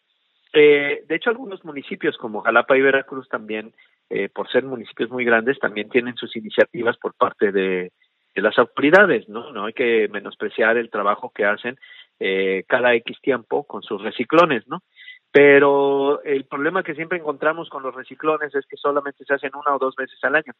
Eh, 0.53 1.05
de 1.07 1.14
hecho, 1.14 1.30
algunos 1.30 1.64
municipios 1.64 2.16
como 2.16 2.40
Jalapa 2.42 2.76
y 2.76 2.80
Veracruz 2.82 3.28
también, 3.28 3.72
eh, 4.11 4.28
por 4.28 4.51
ser 4.51 4.64
municipios 4.64 5.11
muy 5.11 5.24
grandes, 5.24 5.59
también 5.59 5.88
tienen 5.90 6.16
sus 6.16 6.34
iniciativas 6.36 6.96
por 6.96 7.14
parte 7.14 7.53
de, 7.53 7.92
de 8.34 8.42
las 8.42 8.59
autoridades, 8.59 9.28
¿no? 9.28 9.53
No 9.53 9.66
hay 9.66 9.72
que 9.72 10.09
menospreciar 10.09 10.76
el 10.76 10.90
trabajo 10.90 11.30
que 11.34 11.44
hacen 11.44 11.76
eh, 12.20 12.64
cada 12.66 12.94
X 12.94 13.18
tiempo 13.20 13.64
con 13.64 13.82
sus 13.82 14.03
reciclones, 14.03 14.66
¿no? 14.66 14.82
Pero 15.30 16.22
el 16.22 16.44
problema 16.46 16.82
que 16.82 16.94
siempre 16.94 17.18
encontramos 17.18 17.68
con 17.68 17.82
los 17.82 17.94
reciclones 17.94 18.55
es 18.55 18.64
que 18.66 18.78
solamente 18.78 19.24
se 19.24 19.34
hacen 19.34 19.51
una 19.55 19.76
o 19.76 19.78
dos 19.78 19.94
veces 19.94 20.18
al 20.24 20.36
año 20.36 20.53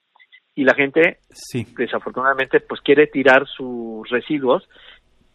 y 0.55 0.65
la 0.65 0.75
gente 0.75 1.19
Sí. 1.31 1.65
desafortunadamente 1.77 2.61
pues 2.61 2.83
quiere 2.83 3.07
tirar 3.07 3.47
sus 3.47 4.07
residuos 4.11 4.69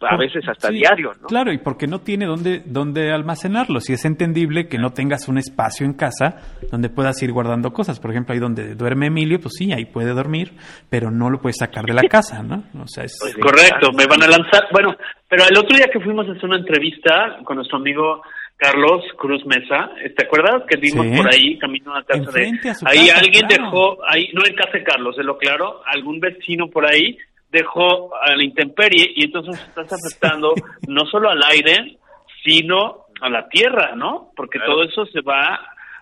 a 0.06 0.10
Por- 0.12 0.20
veces 0.20 0.44
hasta 0.48 0.68
sí, 0.70 0.76
diario, 0.76 1.12
¿no? 1.22 1.28
Claro, 1.28 1.52
y 1.54 1.58
porque 1.58 1.88
no 1.88 2.02
tiene 2.02 2.26
dónde, 2.26 2.62
dónde 2.66 3.12
almacenarlos. 3.12 3.90
Y 3.90 3.94
es 3.94 4.06
entendible 4.06 4.68
que 4.68 4.78
no 4.78 4.92
tengas 4.92 5.28
un 5.28 5.38
espacio 5.38 5.86
en 5.86 5.94
casa 5.94 6.38
donde 6.72 6.90
puedas 6.90 7.22
ir 7.24 7.32
guardando 7.32 7.72
cosas. 7.74 8.00
Por 8.00 8.12
ejemplo, 8.12 8.34
ahí 8.34 8.40
donde 8.40 8.76
duerme 8.76 9.08
Emilio, 9.08 9.40
pues 9.40 9.54
sí, 9.58 9.72
ahí 9.74 9.86
puede 9.86 10.12
dormir, 10.14 10.54
pero 10.90 11.12
no 11.12 11.30
lo 11.30 11.40
puedes 11.42 11.58
sacar 11.58 11.86
de 11.86 11.94
la 11.94 12.02
casa, 12.10 12.44
¿no? 12.44 12.64
O 12.82 12.88
sea, 12.88 13.04
es... 13.04 13.18
Pues. 13.22 13.36
Correcto, 13.38 13.92
me 13.98 14.06
van 14.06 14.24
a 14.24 14.28
lanzar. 14.28 14.68
Bueno, 14.72 14.96
pero 15.30 15.44
el 15.50 15.58
otro 15.58 15.76
día 15.76 15.88
que 15.92 16.00
fuimos 16.00 16.28
a 16.28 16.32
hacer 16.32 16.46
una 16.46 16.58
entrevista 16.58 17.38
con 17.44 17.56
nuestro 17.58 17.78
amigo 17.78 18.22
Carlos 18.56 19.02
Cruz 19.18 19.44
Mesa, 19.46 19.90
¿te 20.16 20.26
acuerdas 20.26 20.64
que 20.70 20.78
vimos 20.80 21.06
Sí. 21.08 21.18
por 21.18 21.34
ahí 21.34 21.58
camino 21.58 21.94
a 21.94 22.00
la 22.00 22.04
casa 22.06 22.20
de 22.20 22.26
Enfrente 22.48 22.70
a 22.70 22.76
su 22.76 22.88
ahí 22.88 23.08
casa, 23.08 23.20
alguien 23.20 23.48
claro. 23.48 23.64
dejó 23.66 23.98
ahí 24.08 24.30
no 24.34 24.42
en 24.48 24.56
casa 24.56 24.72
de 24.78 24.84
Carlos, 24.84 25.16
es 25.20 25.26
lo 25.26 25.38
claro, 25.38 25.82
algún 25.86 26.20
vecino 26.20 26.70
por 26.70 26.86
ahí 26.86 27.18
dejó 27.54 28.14
a 28.16 28.36
la 28.36 28.44
intemperie 28.44 29.10
y 29.16 29.24
entonces 29.26 29.56
estás 29.66 29.88
afectando 29.94 30.54
no 30.88 31.06
solo 31.06 31.30
al 31.30 31.42
aire, 31.52 31.98
sino 32.44 33.06
a 33.22 33.30
la 33.30 33.48
tierra, 33.48 33.96
¿no? 33.96 34.32
Porque 34.36 34.58
Claro. 34.60 34.74
todo 34.74 34.84
eso 34.84 35.06
se 35.06 35.22
va 35.22 35.60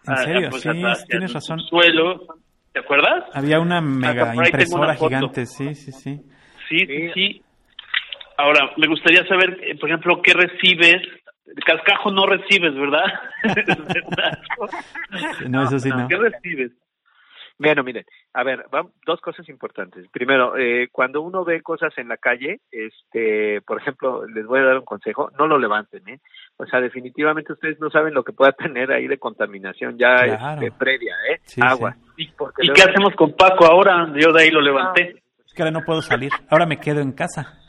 En 0.08 0.14
a- 0.14 0.18
serio, 0.18 0.50
pues, 0.50 0.64
sí, 0.64 0.70
hacia 0.70 1.06
tienes 1.06 1.30
el 1.30 1.36
razón. 1.36 1.60
suelo, 1.60 2.26
¿te 2.74 2.80
acuerdas? 2.80 3.26
Había 3.36 3.60
una 3.60 3.82
mega 3.82 4.34
impresora 4.36 4.84
una 4.86 4.96
gigante, 4.96 5.46
sí, 5.46 5.76
sí, 5.76 5.92
sí. 5.92 6.22
Sí, 6.70 6.80
sí, 6.80 6.86
Sí. 6.88 7.12
sí. 7.14 7.42
Ahora, 8.38 8.72
me 8.78 8.88
gustaría 8.88 9.24
saber, 9.28 9.60
eh, 9.62 9.78
por 9.78 9.90
ejemplo, 9.90 10.22
qué 10.24 10.34
recibes. 10.34 11.02
Cascajo 11.66 12.12
no 12.12 12.26
recibes, 12.26 12.74
¿verdad? 12.74 13.04
No, 15.50 15.64
eso 15.64 15.80
sí 15.80 15.90
no. 15.90 16.08
¿Qué 16.08 16.16
recibes? 16.18 16.72
Bueno, 17.62 17.84
miren, 17.84 18.04
a 18.34 18.44
ver, 18.44 18.66
dos 19.06 19.22
cosas 19.22 19.48
importantes. 19.48 20.08
Primero, 20.12 20.58
eh, 20.58 20.88
cuando 20.92 21.22
uno 21.22 21.46
ve 21.46 21.62
cosas 21.62 21.96
en 21.98 22.08
la 22.08 22.18
calle, 22.18 22.60
este, 22.72 23.62
por 23.62 23.80
ejemplo, 23.80 24.26
les 24.26 24.46
voy 24.48 24.60
a 24.60 24.64
dar 24.64 24.80
un 24.80 24.86
consejo, 24.86 25.30
no 25.38 25.46
lo 25.46 25.60
levanten, 25.60 26.08
¿eh? 26.10 26.20
O 26.58 26.66
sea, 26.66 26.82
definitivamente 26.82 27.54
ustedes 27.54 27.80
no 27.80 27.92
saben 27.92 28.16
lo 28.16 28.24
que 28.24 28.34
pueda 28.34 28.52
tener 28.54 28.92
ahí 28.92 29.08
de 29.08 29.20
contaminación 29.20 29.98
ya 30.00 30.16
Claro. 30.26 30.62
este, 30.62 30.72
previa, 30.72 31.14
¿eh? 31.32 31.40
Sí, 31.44 31.62
Agua. 31.64 31.96
¿Y, 32.18 32.30
Porque 32.32 32.64
y 32.64 32.68
luego- 32.68 32.82
qué 32.84 32.90
hacemos 32.90 33.16
con 33.16 33.34
Paco 33.36 33.66
ahora? 33.66 34.12
Yo 34.20 34.34
de 34.34 34.42
ahí 34.44 34.50
lo 34.50 34.62
levanté. 34.62 35.22
Es 35.46 35.54
que 35.54 35.62
ahora 35.62 35.72
no 35.72 35.84
puedo 35.86 36.02
salir. 36.02 36.32
Ahora 36.50 36.66
me 36.66 36.80
quedo 36.80 37.00
en 37.02 37.12
casa. 37.12 37.60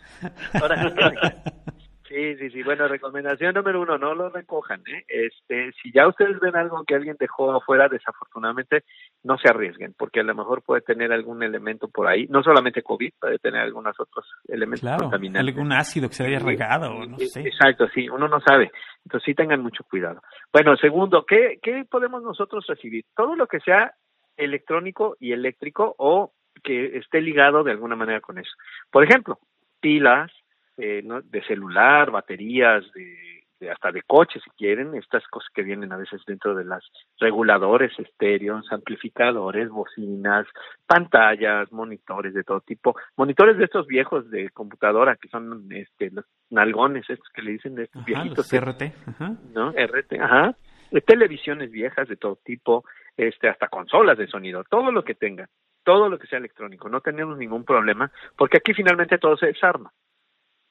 Ahora, 0.61 0.77
sí, 2.13 2.37
sí, 2.37 2.51
sí. 2.51 2.63
Bueno, 2.63 2.89
recomendación 2.89 3.55
número 3.55 3.81
uno, 3.81 3.99
no 3.99 4.15
lo 4.15 4.29
recojan. 4.29 4.81
¿eh? 4.87 5.05
Este, 5.09 5.73
si 5.83 5.93
ya 5.93 6.07
ustedes 6.09 6.39
ven 6.41 6.57
algo 6.57 6.85
que 6.85 6.95
alguien 6.95 7.17
dejó 7.19 7.53
afuera, 7.53 7.89
desafortunadamente, 7.89 8.85
no 9.23 9.39
se 9.39 9.49
arriesguen, 9.49 9.95
porque 9.97 10.21
a 10.21 10.25
lo 10.25 10.35
mejor 10.35 10.63
puede 10.63 10.83
tener 10.83 11.13
algún 11.13 11.43
elemento 11.43 11.89
por 11.89 12.07
ahí, 12.09 12.27
no 12.29 12.43
solamente 12.43 12.83
COVID, 12.83 13.13
puede 13.21 13.39
tener 13.39 13.61
algunos 13.61 13.99
otros 13.99 14.27
elementos 14.49 14.81
Claro, 14.83 15.05
contaminantes. 15.05 15.55
algún 15.55 15.73
ácido 15.73 16.09
que 16.09 16.15
se 16.15 16.27
haya 16.27 16.39
regado, 16.39 16.93
o 16.95 17.07
no 17.07 17.19
sé. 17.19 17.41
Exacto, 17.41 17.89
sí, 17.95 18.09
uno 18.09 18.29
no 18.29 18.41
sabe. 18.41 18.71
Entonces 19.05 19.25
sí 19.27 19.35
tengan 19.35 19.63
mucho 19.63 19.85
cuidado. 19.85 20.23
Bueno, 20.53 20.77
segundo, 20.77 21.25
¿qué, 21.27 21.59
¿qué 21.63 21.85
podemos 21.91 22.23
nosotros 22.23 22.65
recibir? 22.69 23.05
Todo 23.17 23.35
lo 23.37 23.47
que 23.47 23.61
sea 23.61 23.95
electrónico 24.37 25.17
y 25.21 25.33
eléctrico 25.33 25.95
o 25.99 26.33
que 26.63 26.97
esté 26.99 27.21
ligado 27.21 27.65
de 27.65 27.73
alguna 27.73 27.97
manera 27.97 28.21
con 28.21 28.39
eso. 28.39 28.51
Por 28.91 29.05
ejemplo, 29.05 29.39
pilas 29.81 30.31
eh, 30.77 31.03
¿no? 31.05 31.21
de 31.21 31.43
celular, 31.45 32.11
baterías, 32.11 32.85
de, 32.93 33.43
de 33.63 33.71
hasta 33.71 33.93
de 33.93 34.03
coche 34.03 34.41
si 34.43 34.51
quieren, 34.51 34.95
estas 34.95 35.27
cosas 35.29 35.49
que 35.55 35.63
vienen 35.63 35.93
a 35.93 35.97
veces 35.97 36.21
dentro 36.27 36.55
de 36.55 36.65
las 36.65 36.85
reguladores 37.19 37.93
estéreos, 37.99 38.67
amplificadores, 38.71 39.69
bocinas, 39.69 40.47
pantallas, 40.87 41.71
monitores 41.73 42.35
de 42.35 42.43
todo 42.43 42.61
tipo, 42.61 42.95
monitores 43.17 43.57
de 43.57 43.65
estos 43.65 43.87
viejos 43.87 44.31
de 44.31 44.51
computadora 44.51 45.17
que 45.17 45.29
son 45.29 45.69
este 45.71 46.11
los 46.11 46.25
nalgones 46.51 47.09
estos 47.09 47.29
que 47.33 47.43
le 47.43 47.53
dicen 47.53 47.77
de 47.77 47.85
estos 47.85 48.03
Ajá, 48.03 48.07
viejitos 48.07 48.53
los 48.53 48.61
CRT. 48.61 48.83
Ajá. 49.07 49.37
¿no? 49.55 49.71
RT, 49.71 50.21
ajá. 50.21 50.57
De 50.91 51.01
televisiones 51.01 51.71
viejas 51.71 52.07
de 52.09 52.17
todo 52.17 52.37
tipo, 52.45 52.85
este, 53.17 53.49
hasta 53.49 53.69
consolas 53.69 54.19
de 54.19 54.27
sonido, 54.27 54.65
todo 54.65 54.93
lo 54.93 55.05
que 55.05 55.15
tenga, 55.15 55.49
todo 55.85 56.09
lo 56.09 56.19
que 56.19 56.27
sea 56.27 56.39
electrónico, 56.39 56.89
no 56.89 57.01
tenemos 57.01 57.39
ningún 57.39 57.65
problema, 57.65 58.11
porque 58.37 58.59
aquí 58.59 58.75
finalmente 58.75 59.19
todo 59.19 59.37
se 59.37 59.47
desarma. 59.47 59.91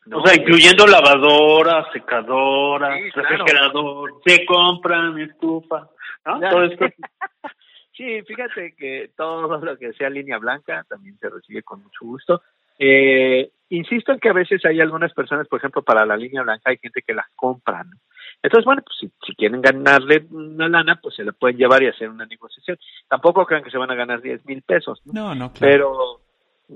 ¿No? 0.05 0.17
O 0.19 0.25
sea, 0.25 0.35
incluyendo 0.35 0.85
lavadora, 0.87 1.91
secadora, 1.91 2.97
Sí, 2.97 3.11
claro. 3.11 3.29
refrigerador, 3.29 4.13
se 4.25 4.45
compran, 4.45 5.19
estufa, 5.19 5.89
¿no? 6.25 6.39
Todo 6.49 6.63
esto. 6.63 6.85
Sí, 7.93 8.21
fíjate 8.23 8.73
que 8.75 9.11
todo 9.15 9.59
lo 9.59 9.77
que 9.77 9.93
sea 9.93 10.09
línea 10.09 10.39
blanca 10.39 10.83
también 10.89 11.17
se 11.19 11.29
recibe 11.29 11.61
con 11.61 11.83
mucho 11.83 11.99
gusto. 12.05 12.41
Eh, 12.79 13.51
insisto 13.69 14.11
en 14.11 14.19
que 14.19 14.29
a 14.29 14.33
veces 14.33 14.65
hay 14.65 14.79
algunas 14.81 15.13
personas, 15.13 15.47
por 15.47 15.59
ejemplo, 15.59 15.83
para 15.83 16.03
la 16.05 16.17
línea 16.17 16.41
blanca 16.41 16.71
hay 16.71 16.77
gente 16.77 17.03
que 17.05 17.13
las 17.13 17.27
compra, 17.35 17.83
¿no? 17.83 17.97
Entonces, 18.41 18.65
bueno, 18.65 18.81
pues 18.81 18.97
si, 18.99 19.11
si 19.23 19.35
quieren 19.35 19.61
ganarle 19.61 20.25
una 20.31 20.67
lana, 20.67 20.99
pues 20.99 21.15
se 21.15 21.23
la 21.23 21.31
pueden 21.31 21.57
llevar 21.57 21.83
y 21.83 21.87
hacer 21.89 22.09
una 22.09 22.25
negociación. 22.25 22.77
Tampoco 23.07 23.45
crean 23.45 23.63
que 23.63 23.69
se 23.69 23.77
van 23.77 23.91
a 23.91 23.95
ganar 23.95 24.19
10 24.21 24.45
mil 24.47 24.63
pesos, 24.63 24.99
¿no? 25.05 25.13
No, 25.13 25.35
no, 25.35 25.53
claro. 25.53 25.71
pero 25.71 26.21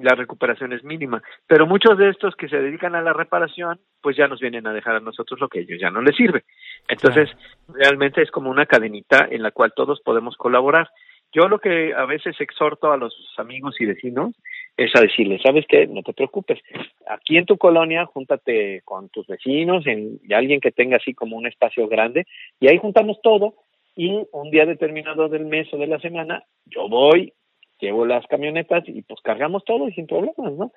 la 0.01 0.15
recuperación 0.15 0.73
es 0.73 0.83
mínima. 0.83 1.21
Pero 1.47 1.65
muchos 1.65 1.97
de 1.97 2.09
estos 2.09 2.35
que 2.35 2.49
se 2.49 2.59
dedican 2.59 2.95
a 2.95 3.01
la 3.01 3.13
reparación, 3.13 3.79
pues 4.01 4.17
ya 4.17 4.27
nos 4.27 4.39
vienen 4.39 4.67
a 4.67 4.73
dejar 4.73 4.95
a 4.95 4.99
nosotros 4.99 5.39
lo 5.39 5.47
que 5.47 5.59
a 5.59 5.61
ellos 5.61 5.79
ya 5.79 5.89
no 5.89 6.01
les 6.01 6.15
sirve. 6.15 6.43
Entonces, 6.87 7.29
realmente 7.67 8.21
es 8.21 8.31
como 8.31 8.49
una 8.49 8.65
cadenita 8.65 9.27
en 9.29 9.43
la 9.43 9.51
cual 9.51 9.73
todos 9.75 10.01
podemos 10.01 10.35
colaborar. 10.37 10.89
Yo 11.33 11.47
lo 11.49 11.59
que 11.59 11.93
a 11.93 12.05
veces 12.05 12.39
exhorto 12.39 12.91
a 12.91 12.97
los 12.97 13.13
amigos 13.37 13.75
y 13.79 13.85
vecinos 13.85 14.33
es 14.77 14.95
a 14.95 15.01
decirles, 15.01 15.41
¿sabes 15.41 15.65
qué? 15.67 15.87
No 15.87 16.01
te 16.01 16.13
preocupes. 16.13 16.59
Aquí 17.07 17.37
en 17.37 17.45
tu 17.45 17.57
colonia, 17.57 18.05
júntate 18.05 18.81
con 18.85 19.09
tus 19.09 19.27
vecinos 19.27 19.85
en, 19.87 20.19
y 20.23 20.33
alguien 20.33 20.61
que 20.61 20.71
tenga 20.71 20.97
así 20.97 21.13
como 21.13 21.35
un 21.35 21.47
espacio 21.47 21.87
grande 21.87 22.25
y 22.59 22.67
ahí 22.67 22.77
juntamos 22.77 23.19
todo 23.21 23.55
y 23.95 24.25
un 24.31 24.51
día 24.51 24.65
determinado 24.65 25.29
del 25.29 25.45
mes 25.45 25.73
o 25.73 25.77
de 25.77 25.87
la 25.87 25.99
semana 25.99 26.43
yo 26.65 26.89
voy, 26.89 27.33
llevo 27.79 28.05
las 28.05 28.25
camionetas 28.27 28.83
y 28.87 29.01
pues 29.03 29.19
cargamos 29.23 29.63
todo 29.65 29.87
sin 29.89 30.07
problemas, 30.07 30.53
¿no? 30.53 30.71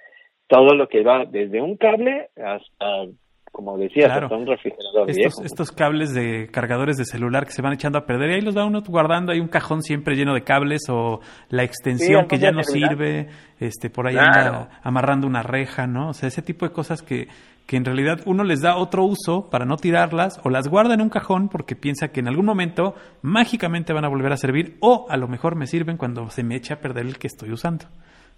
Todo 0.47 0.75
lo 0.75 0.89
que 0.89 1.03
va 1.03 1.25
desde 1.25 1.61
un 1.61 1.77
cable 1.77 2.31
hasta, 2.37 3.07
como 3.53 3.77
decías, 3.77 4.07
Claro. 4.07 4.27
hasta 4.27 4.37
un 4.37 4.47
refrigerador 4.47 5.03
Estos, 5.11 5.17
viejo. 5.17 5.41
¿no? 5.41 5.47
estos 5.47 5.73
cables 5.73 6.15
de 6.15 6.49
cargadores 6.51 6.97
de 6.97 7.05
celular 7.05 7.45
que 7.45 7.53
se 7.53 7.63
van 7.63 7.73
echando 7.75 7.99
a 7.99 8.07
perder 8.07 8.31
y 8.31 8.35
ahí 8.35 8.41
los 8.41 8.57
va 8.57 8.65
uno 8.65 8.83
guardando, 8.87 9.33
hay 9.33 9.41
un 9.41 9.49
cajón 9.49 9.83
siempre 9.83 10.15
lleno 10.17 10.35
de 10.35 10.43
cables 10.45 10.83
o 10.89 11.21
la 11.51 11.65
extensión 11.65 12.23
Sí, 12.23 12.29
que 12.29 12.39
ya 12.39 12.51
no 12.51 12.63
sirve, 12.63 13.29
este 13.61 13.91
por 13.91 14.07
ahí 14.07 14.15
Claro. 14.15 14.31
anda 14.57 14.81
amarrando 14.83 15.27
una 15.27 15.43
reja, 15.43 15.87
¿no? 15.87 16.11
O 16.11 16.13
sea, 16.15 16.29
ese 16.29 16.43
tipo 16.43 16.67
de 16.67 16.73
cosas 16.73 17.03
que, 17.03 17.29
que 17.69 17.77
en 17.77 17.85
realidad 17.85 18.21
uno 18.25 18.45
les 18.45 18.63
da 18.63 18.77
otro 18.77 19.05
uso 19.05 19.51
para 19.51 19.67
no 19.67 19.77
tirarlas 19.77 20.41
o 20.43 20.49
las 20.49 20.69
guarda 20.69 20.95
en 20.95 21.03
un 21.03 21.11
cajón 21.11 21.51
porque 21.51 21.77
piensa 21.77 22.11
que 22.11 22.21
en 22.21 22.29
algún 22.29 22.47
momento 22.47 22.95
mágicamente 23.21 23.93
van 23.93 24.07
a 24.07 24.09
volver 24.09 24.33
a 24.33 24.39
servir 24.39 24.79
o 24.81 25.07
a 25.11 25.19
lo 25.19 25.29
mejor 25.29 25.55
me 25.55 25.67
sirven 25.67 25.99
cuando 25.99 26.31
se 26.31 26.43
me 26.43 26.57
echa 26.57 26.75
a 26.75 26.81
perder 26.81 27.05
el 27.05 27.19
que 27.19 27.27
estoy 27.27 27.53
usando, 27.53 27.85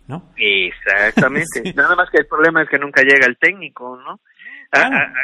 ¿no? 0.08 0.32
Exactamente. 0.36 1.46
Sí. 1.62 1.72
Nada 1.76 1.94
más 1.94 2.10
que 2.10 2.18
el 2.18 2.26
problema 2.26 2.62
es 2.62 2.68
que 2.68 2.78
nunca 2.78 3.02
llega 3.02 3.24
el 3.26 3.36
técnico, 3.38 3.96
¿no? 4.04 4.18
Ah, 4.72 4.90
ah, 4.90 4.98
ah, 5.06 5.14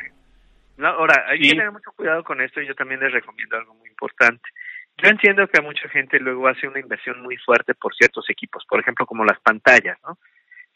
no, 0.77 0.89
ahora, 0.89 1.25
hay 1.29 1.41
que 1.41 1.51
tener 1.51 1.73
mucho 1.73 1.91
cuidado 1.97 2.23
con 2.23 2.41
esto 2.41 2.61
y 2.61 2.67
yo 2.69 2.75
también 2.75 3.01
les 3.01 3.13
recomiendo 3.13 3.57
algo 3.57 3.75
muy 3.75 3.89
importante. 3.89 4.49
Yo 4.99 5.09
entiendo 5.09 5.49
que 5.49 5.59
a 5.59 5.65
mucha 5.65 5.89
gente 5.89 6.21
luego 6.21 6.47
hace 6.47 6.69
una 6.69 6.79
inversión 6.79 7.23
muy 7.23 7.37
fuerte 7.39 7.75
por 7.75 7.95
ciertos 7.97 8.31
equipos, 8.31 8.65
por 8.69 8.79
ejemplo, 8.79 9.05
como 9.05 9.25
las 9.25 9.41
pantallas, 9.41 9.99
¿no? 10.07 10.17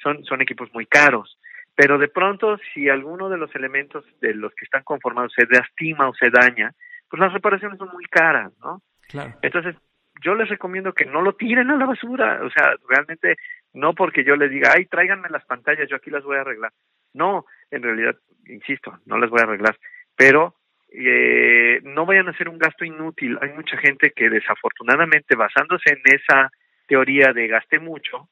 Son, 0.02 0.24
son 0.24 0.42
equipos 0.42 0.68
muy 0.74 0.86
caros. 0.86 1.38
Pero 1.80 1.96
de 1.96 2.08
pronto, 2.08 2.58
si 2.74 2.90
alguno 2.90 3.30
de 3.30 3.38
los 3.38 3.54
elementos 3.56 4.04
de 4.20 4.34
los 4.34 4.54
que 4.54 4.66
están 4.66 4.82
conformados 4.82 5.32
se 5.34 5.46
lastima 5.46 6.10
o 6.10 6.14
se 6.14 6.28
daña, 6.28 6.72
pues 7.08 7.18
las 7.18 7.32
reparaciones 7.32 7.78
son 7.78 7.88
muy 7.90 8.04
caras, 8.04 8.52
¿no? 8.58 8.82
Claro. 9.08 9.32
Entonces, 9.40 9.76
yo 10.22 10.34
les 10.34 10.50
recomiendo 10.50 10.92
que 10.92 11.06
no 11.06 11.22
lo 11.22 11.36
tiren 11.36 11.70
a 11.70 11.78
la 11.78 11.86
basura. 11.86 12.40
O 12.44 12.50
sea, 12.50 12.74
realmente 12.86 13.36
no 13.72 13.94
porque 13.94 14.24
yo 14.24 14.36
les 14.36 14.50
diga, 14.50 14.74
ay, 14.76 14.84
tráiganme 14.84 15.30
las 15.30 15.46
pantallas, 15.46 15.88
yo 15.88 15.96
aquí 15.96 16.10
las 16.10 16.22
voy 16.22 16.36
a 16.36 16.42
arreglar. 16.42 16.70
No, 17.14 17.46
en 17.70 17.82
realidad, 17.82 18.14
insisto, 18.44 18.98
no 19.06 19.16
las 19.16 19.30
voy 19.30 19.40
a 19.40 19.44
arreglar. 19.44 19.78
Pero 20.14 20.56
eh, 20.92 21.80
no 21.82 22.04
vayan 22.04 22.28
a 22.28 22.32
hacer 22.32 22.50
un 22.50 22.58
gasto 22.58 22.84
inútil. 22.84 23.38
Hay 23.40 23.54
mucha 23.54 23.78
gente 23.78 24.12
que 24.14 24.28
desafortunadamente, 24.28 25.34
basándose 25.34 25.94
en 25.94 26.02
esa 26.04 26.50
teoría 26.86 27.32
de 27.32 27.48
gasté 27.48 27.78
mucho, 27.78 28.28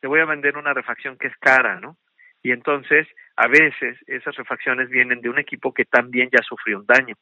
te 0.00 0.08
voy 0.08 0.18
a 0.18 0.24
vender 0.24 0.56
una 0.56 0.74
refacción 0.74 1.16
que 1.16 1.28
es 1.28 1.36
cara, 1.36 1.78
¿no? 1.78 1.96
Y 2.42 2.52
entonces, 2.52 3.06
a 3.36 3.48
veces, 3.48 3.98
esas 4.06 4.36
refacciones 4.36 4.88
vienen 4.88 5.20
de 5.20 5.28
un 5.28 5.38
equipo 5.38 5.72
que 5.74 5.84
también 5.84 6.28
ya 6.30 6.42
sufrió 6.42 6.78
un 6.78 6.86
daño. 6.86 7.14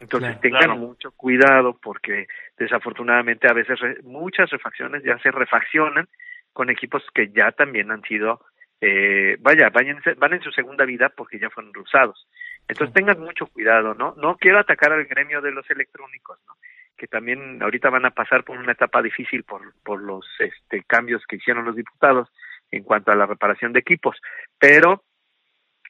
Entonces, 0.00 0.28
Claro. 0.30 0.40
tengan 0.40 0.60
Claro. 0.64 0.76
mucho 0.76 1.10
cuidado 1.12 1.78
porque 1.82 2.26
desafortunadamente 2.58 3.48
a 3.48 3.54
veces 3.54 3.78
re- 3.80 4.02
muchas 4.02 4.50
refacciones 4.50 5.02
ya 5.02 5.18
se 5.18 5.30
refaccionan 5.30 6.06
con 6.52 6.70
equipos 6.70 7.02
que 7.14 7.28
ya 7.28 7.52
también 7.52 7.90
han 7.90 8.02
sido, 8.02 8.40
eh, 8.80 9.36
vaya, 9.40 9.70
vayan, 9.70 10.00
van 10.18 10.34
en 10.34 10.42
su 10.42 10.50
segunda 10.52 10.84
vida 10.84 11.08
porque 11.10 11.38
ya 11.38 11.48
fueron 11.50 11.72
usados. 11.78 12.26
Entonces 12.68 12.94
tengan 12.94 13.20
mucho 13.20 13.46
cuidado, 13.46 13.94
¿no? 13.94 14.14
No 14.16 14.36
quiero 14.36 14.58
atacar 14.58 14.92
al 14.92 15.04
gremio 15.04 15.40
de 15.40 15.52
los 15.52 15.68
electrónicos, 15.70 16.38
¿no? 16.46 16.54
Que 16.96 17.06
también 17.06 17.62
ahorita 17.62 17.90
van 17.90 18.06
a 18.06 18.10
pasar 18.10 18.42
por 18.44 18.58
una 18.58 18.72
etapa 18.72 19.00
difícil 19.02 19.44
por, 19.44 19.60
por 19.84 20.02
los 20.02 20.26
este, 20.40 20.82
cambios 20.84 21.24
que 21.26 21.36
hicieron 21.36 21.64
los 21.64 21.76
diputados 21.76 22.28
en 22.70 22.82
cuanto 22.82 23.10
a 23.12 23.16
la 23.16 23.26
reparación 23.26 23.72
de 23.72 23.80
equipos. 23.80 24.16
Pero 24.58 25.02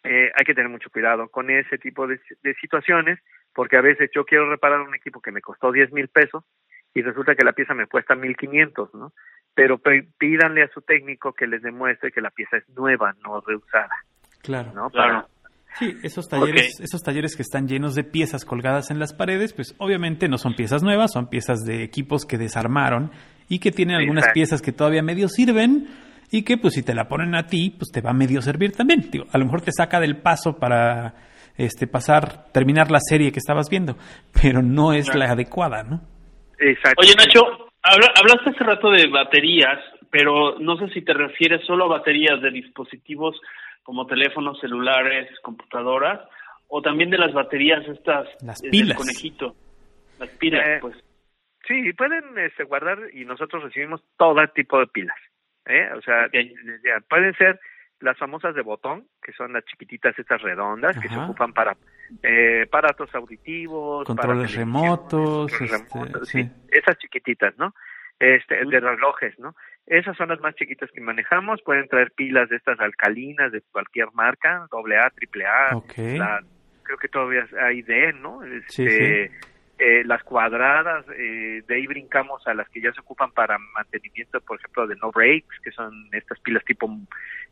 eh, 0.04 0.30
hay 0.34 0.44
que 0.44 0.54
tener 0.54 0.70
mucho 0.70 0.90
cuidado 0.90 1.28
con 1.28 1.50
ese 1.50 1.78
tipo 1.78 2.06
de, 2.06 2.20
de 2.42 2.54
situaciones, 2.54 3.18
porque 3.54 3.76
a 3.76 3.80
veces 3.80 4.10
yo 4.14 4.24
quiero 4.24 4.48
reparar 4.50 4.80
un 4.80 4.94
equipo 4.94 5.20
que 5.20 5.32
me 5.32 5.40
costó 5.40 5.72
10 5.72 5.92
mil 5.92 6.08
pesos 6.08 6.44
y 6.94 7.02
resulta 7.02 7.34
que 7.34 7.44
la 7.44 7.52
pieza 7.52 7.74
me 7.74 7.86
cuesta 7.86 8.14
1500, 8.14 8.94
¿no? 8.94 9.12
Pero 9.54 9.78
pe- 9.78 10.06
pídanle 10.18 10.62
a 10.62 10.68
su 10.68 10.82
técnico 10.82 11.32
que 11.32 11.46
les 11.46 11.62
demuestre 11.62 12.12
que 12.12 12.20
la 12.20 12.30
pieza 12.30 12.58
es 12.58 12.68
nueva, 12.70 13.14
no 13.24 13.40
reusada, 13.40 13.94
Claro. 14.42 14.72
¿no? 14.74 14.90
Claro. 14.90 15.26
Sí, 15.78 15.94
esos 16.02 16.26
talleres, 16.28 16.80
esos 16.80 17.02
talleres 17.02 17.36
que 17.36 17.42
están 17.42 17.68
llenos 17.68 17.94
de 17.94 18.04
piezas 18.04 18.46
colgadas 18.46 18.90
en 18.90 18.98
las 18.98 19.12
paredes, 19.12 19.52
pues 19.52 19.74
obviamente 19.78 20.26
no 20.28 20.38
son 20.38 20.54
piezas 20.54 20.82
nuevas, 20.82 21.12
son 21.12 21.28
piezas 21.28 21.64
de 21.66 21.82
equipos 21.82 22.24
que 22.24 22.38
desarmaron 22.38 23.10
y 23.48 23.58
que 23.58 23.72
tienen 23.72 23.96
algunas 23.96 24.24
Exacto. 24.24 24.34
piezas 24.34 24.62
que 24.62 24.72
todavía 24.72 25.02
medio 25.02 25.28
sirven 25.28 25.86
y 26.30 26.42
que 26.42 26.56
pues 26.58 26.74
si 26.74 26.82
te 26.82 26.94
la 26.94 27.08
ponen 27.08 27.34
a 27.34 27.46
ti, 27.46 27.70
pues 27.76 27.90
te 27.92 28.00
va 28.00 28.10
a 28.10 28.14
medio 28.14 28.40
servir 28.42 28.72
también. 28.72 29.08
Digo, 29.10 29.26
a 29.32 29.38
lo 29.38 29.44
mejor 29.44 29.62
te 29.62 29.72
saca 29.72 30.00
del 30.00 30.16
paso 30.18 30.58
para 30.58 31.14
este 31.56 31.86
pasar, 31.86 32.52
terminar 32.52 32.90
la 32.90 32.98
serie 33.00 33.32
que 33.32 33.38
estabas 33.38 33.68
viendo, 33.70 33.96
pero 34.42 34.60
no 34.62 34.92
es 34.92 35.06
Claro. 35.06 35.20
la 35.20 35.32
adecuada, 35.32 35.82
¿no? 35.82 36.00
Exacto. 36.58 37.00
Oye, 37.02 37.14
Nacho, 37.16 37.40
habla- 37.82 38.12
hablaste 38.20 38.50
hace 38.50 38.64
rato 38.64 38.90
de 38.90 39.06
baterías, 39.08 39.78
pero 40.10 40.58
no 40.58 40.76
sé 40.78 40.88
si 40.92 41.02
te 41.02 41.14
refieres 41.14 41.64
solo 41.66 41.84
a 41.86 41.98
baterías 41.98 42.40
de 42.42 42.50
dispositivos 42.50 43.40
como 43.82 44.06
teléfonos, 44.06 44.58
celulares, 44.60 45.28
computadoras, 45.42 46.20
o 46.68 46.82
también 46.82 47.08
de 47.10 47.18
las 47.18 47.32
baterías 47.32 47.86
estas 47.88 48.26
Las 48.42 48.62
eh, 48.64 48.68
pilas. 48.70 48.88
del 48.88 48.96
conejito. 48.96 49.54
Las 50.18 50.28
pilas, 50.30 50.68
Eh, 50.68 50.78
pues. 50.80 50.96
Sí, 51.68 51.92
pueden 51.94 52.22
este, 52.38 52.64
guardar 52.64 52.98
y 53.12 53.24
nosotros 53.24 53.62
recibimos 53.62 54.00
todo 54.16 54.36
tipo 54.54 54.78
de 54.78 54.86
pilas. 54.88 55.16
¿Eh? 55.66 55.90
O 55.96 56.00
sea, 56.02 56.28
pueden 57.08 57.34
ser 57.34 57.60
las 58.00 58.16
famosas 58.18 58.54
de 58.54 58.62
botón, 58.62 59.06
que 59.22 59.32
son 59.32 59.52
las 59.52 59.64
chiquititas 59.64 60.18
estas 60.18 60.42
redondas, 60.42 60.98
que 60.98 61.08
se 61.08 61.16
ocupan 61.16 61.52
para 61.52 61.76
eh, 62.22 62.64
aparatos 62.66 63.14
auditivos, 63.14 64.06
Controles 64.06 64.54
remotos, 64.54 65.50
controles 65.50 65.72
este, 65.72 65.98
remotos, 65.98 66.28
sí. 66.28 66.42
sí, 66.42 66.50
esas 66.70 66.98
chiquititas, 66.98 67.56
¿no? 67.58 67.74
Este, 68.18 68.54
de 68.64 68.80
relojes, 68.80 69.38
¿no? 69.38 69.54
Esas 69.86 70.16
son 70.16 70.28
las 70.30 70.40
más 70.40 70.54
chiquitas 70.56 70.90
que 70.90 71.00
manejamos, 71.00 71.62
pueden 71.62 71.86
traer 71.88 72.12
pilas 72.12 72.48
de 72.48 72.56
estas 72.56 72.78
alcalinas 72.80 73.52
de 73.52 73.62
cualquier 73.72 74.08
marca, 74.12 74.66
doble 74.70 74.98
A, 74.98 75.10
triple 75.10 75.46
A, 75.46 75.76
Ok. 75.76 75.92
la- 76.16 76.40
creo 76.82 76.98
que 76.98 77.08
todavía 77.08 77.46
hay 77.62 77.82
D, 77.82 78.12
¿no? 78.14 78.40
Sí, 78.68 78.84
Este, 78.86 79.30
eh, 79.78 80.02
las 80.06 80.22
cuadradas, 80.24 81.04
eh, 81.18 81.62
de 81.66 81.74
ahí 81.74 81.86
brincamos 81.86 82.46
a 82.46 82.54
las 82.54 82.68
que 82.70 82.80
ya 82.80 82.92
se 82.92 83.00
ocupan 83.00 83.30
para 83.32 83.58
mantenimiento, 83.74 84.40
por 84.40 84.58
ejemplo, 84.58 84.86
de 84.86 84.96
no 84.96 85.10
brakes, 85.12 85.60
que 85.62 85.70
son 85.72 86.08
estas 86.12 86.38
pilas 86.40 86.64
tipo 86.64 86.88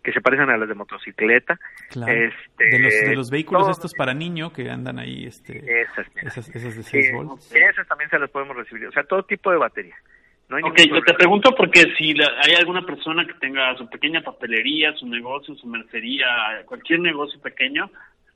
que 0.02 0.12
se 0.12 0.20
parecen 0.20 0.50
a 0.50 0.56
las 0.56 0.68
de 0.68 0.74
motocicleta. 0.74 1.58
Claro. 1.90 2.12
Este, 2.12 2.64
de, 2.64 2.78
los, 2.78 2.92
de 2.94 3.16
los 3.16 3.30
vehículos 3.30 3.62
todo- 3.62 3.70
estos 3.72 3.94
para 3.94 4.14
niño 4.14 4.52
que 4.52 4.70
andan 4.70 4.98
ahí, 4.98 5.26
este, 5.26 5.82
Esas, 5.82 6.06
esas, 6.16 6.48
esas 6.54 6.76
de 6.76 6.82
Sí, 6.82 7.02
6 7.02 7.12
volts. 7.12 7.54
esas 7.54 7.86
también 7.88 8.08
se 8.10 8.18
las 8.18 8.30
podemos 8.30 8.56
recibir. 8.56 8.86
O 8.88 8.92
sea, 8.92 9.04
todo 9.04 9.22
tipo 9.24 9.50
de 9.50 9.56
batería. 9.58 9.96
No 10.48 10.58
Ok, 10.58 10.78
yo 10.90 11.00
te 11.02 11.14
pregunto 11.14 11.54
porque 11.56 11.94
si 11.96 12.12
la- 12.12 12.30
hay 12.42 12.54
alguna 12.54 12.84
persona 12.84 13.26
que 13.26 13.32
tenga 13.34 13.74
su 13.78 13.88
pequeña 13.88 14.20
papelería, 14.20 14.92
su 14.92 15.06
negocio, 15.08 15.54
su 15.54 15.66
mercería, 15.66 16.26
cualquier 16.66 17.00
negocio 17.00 17.40
pequeño, 17.40 17.90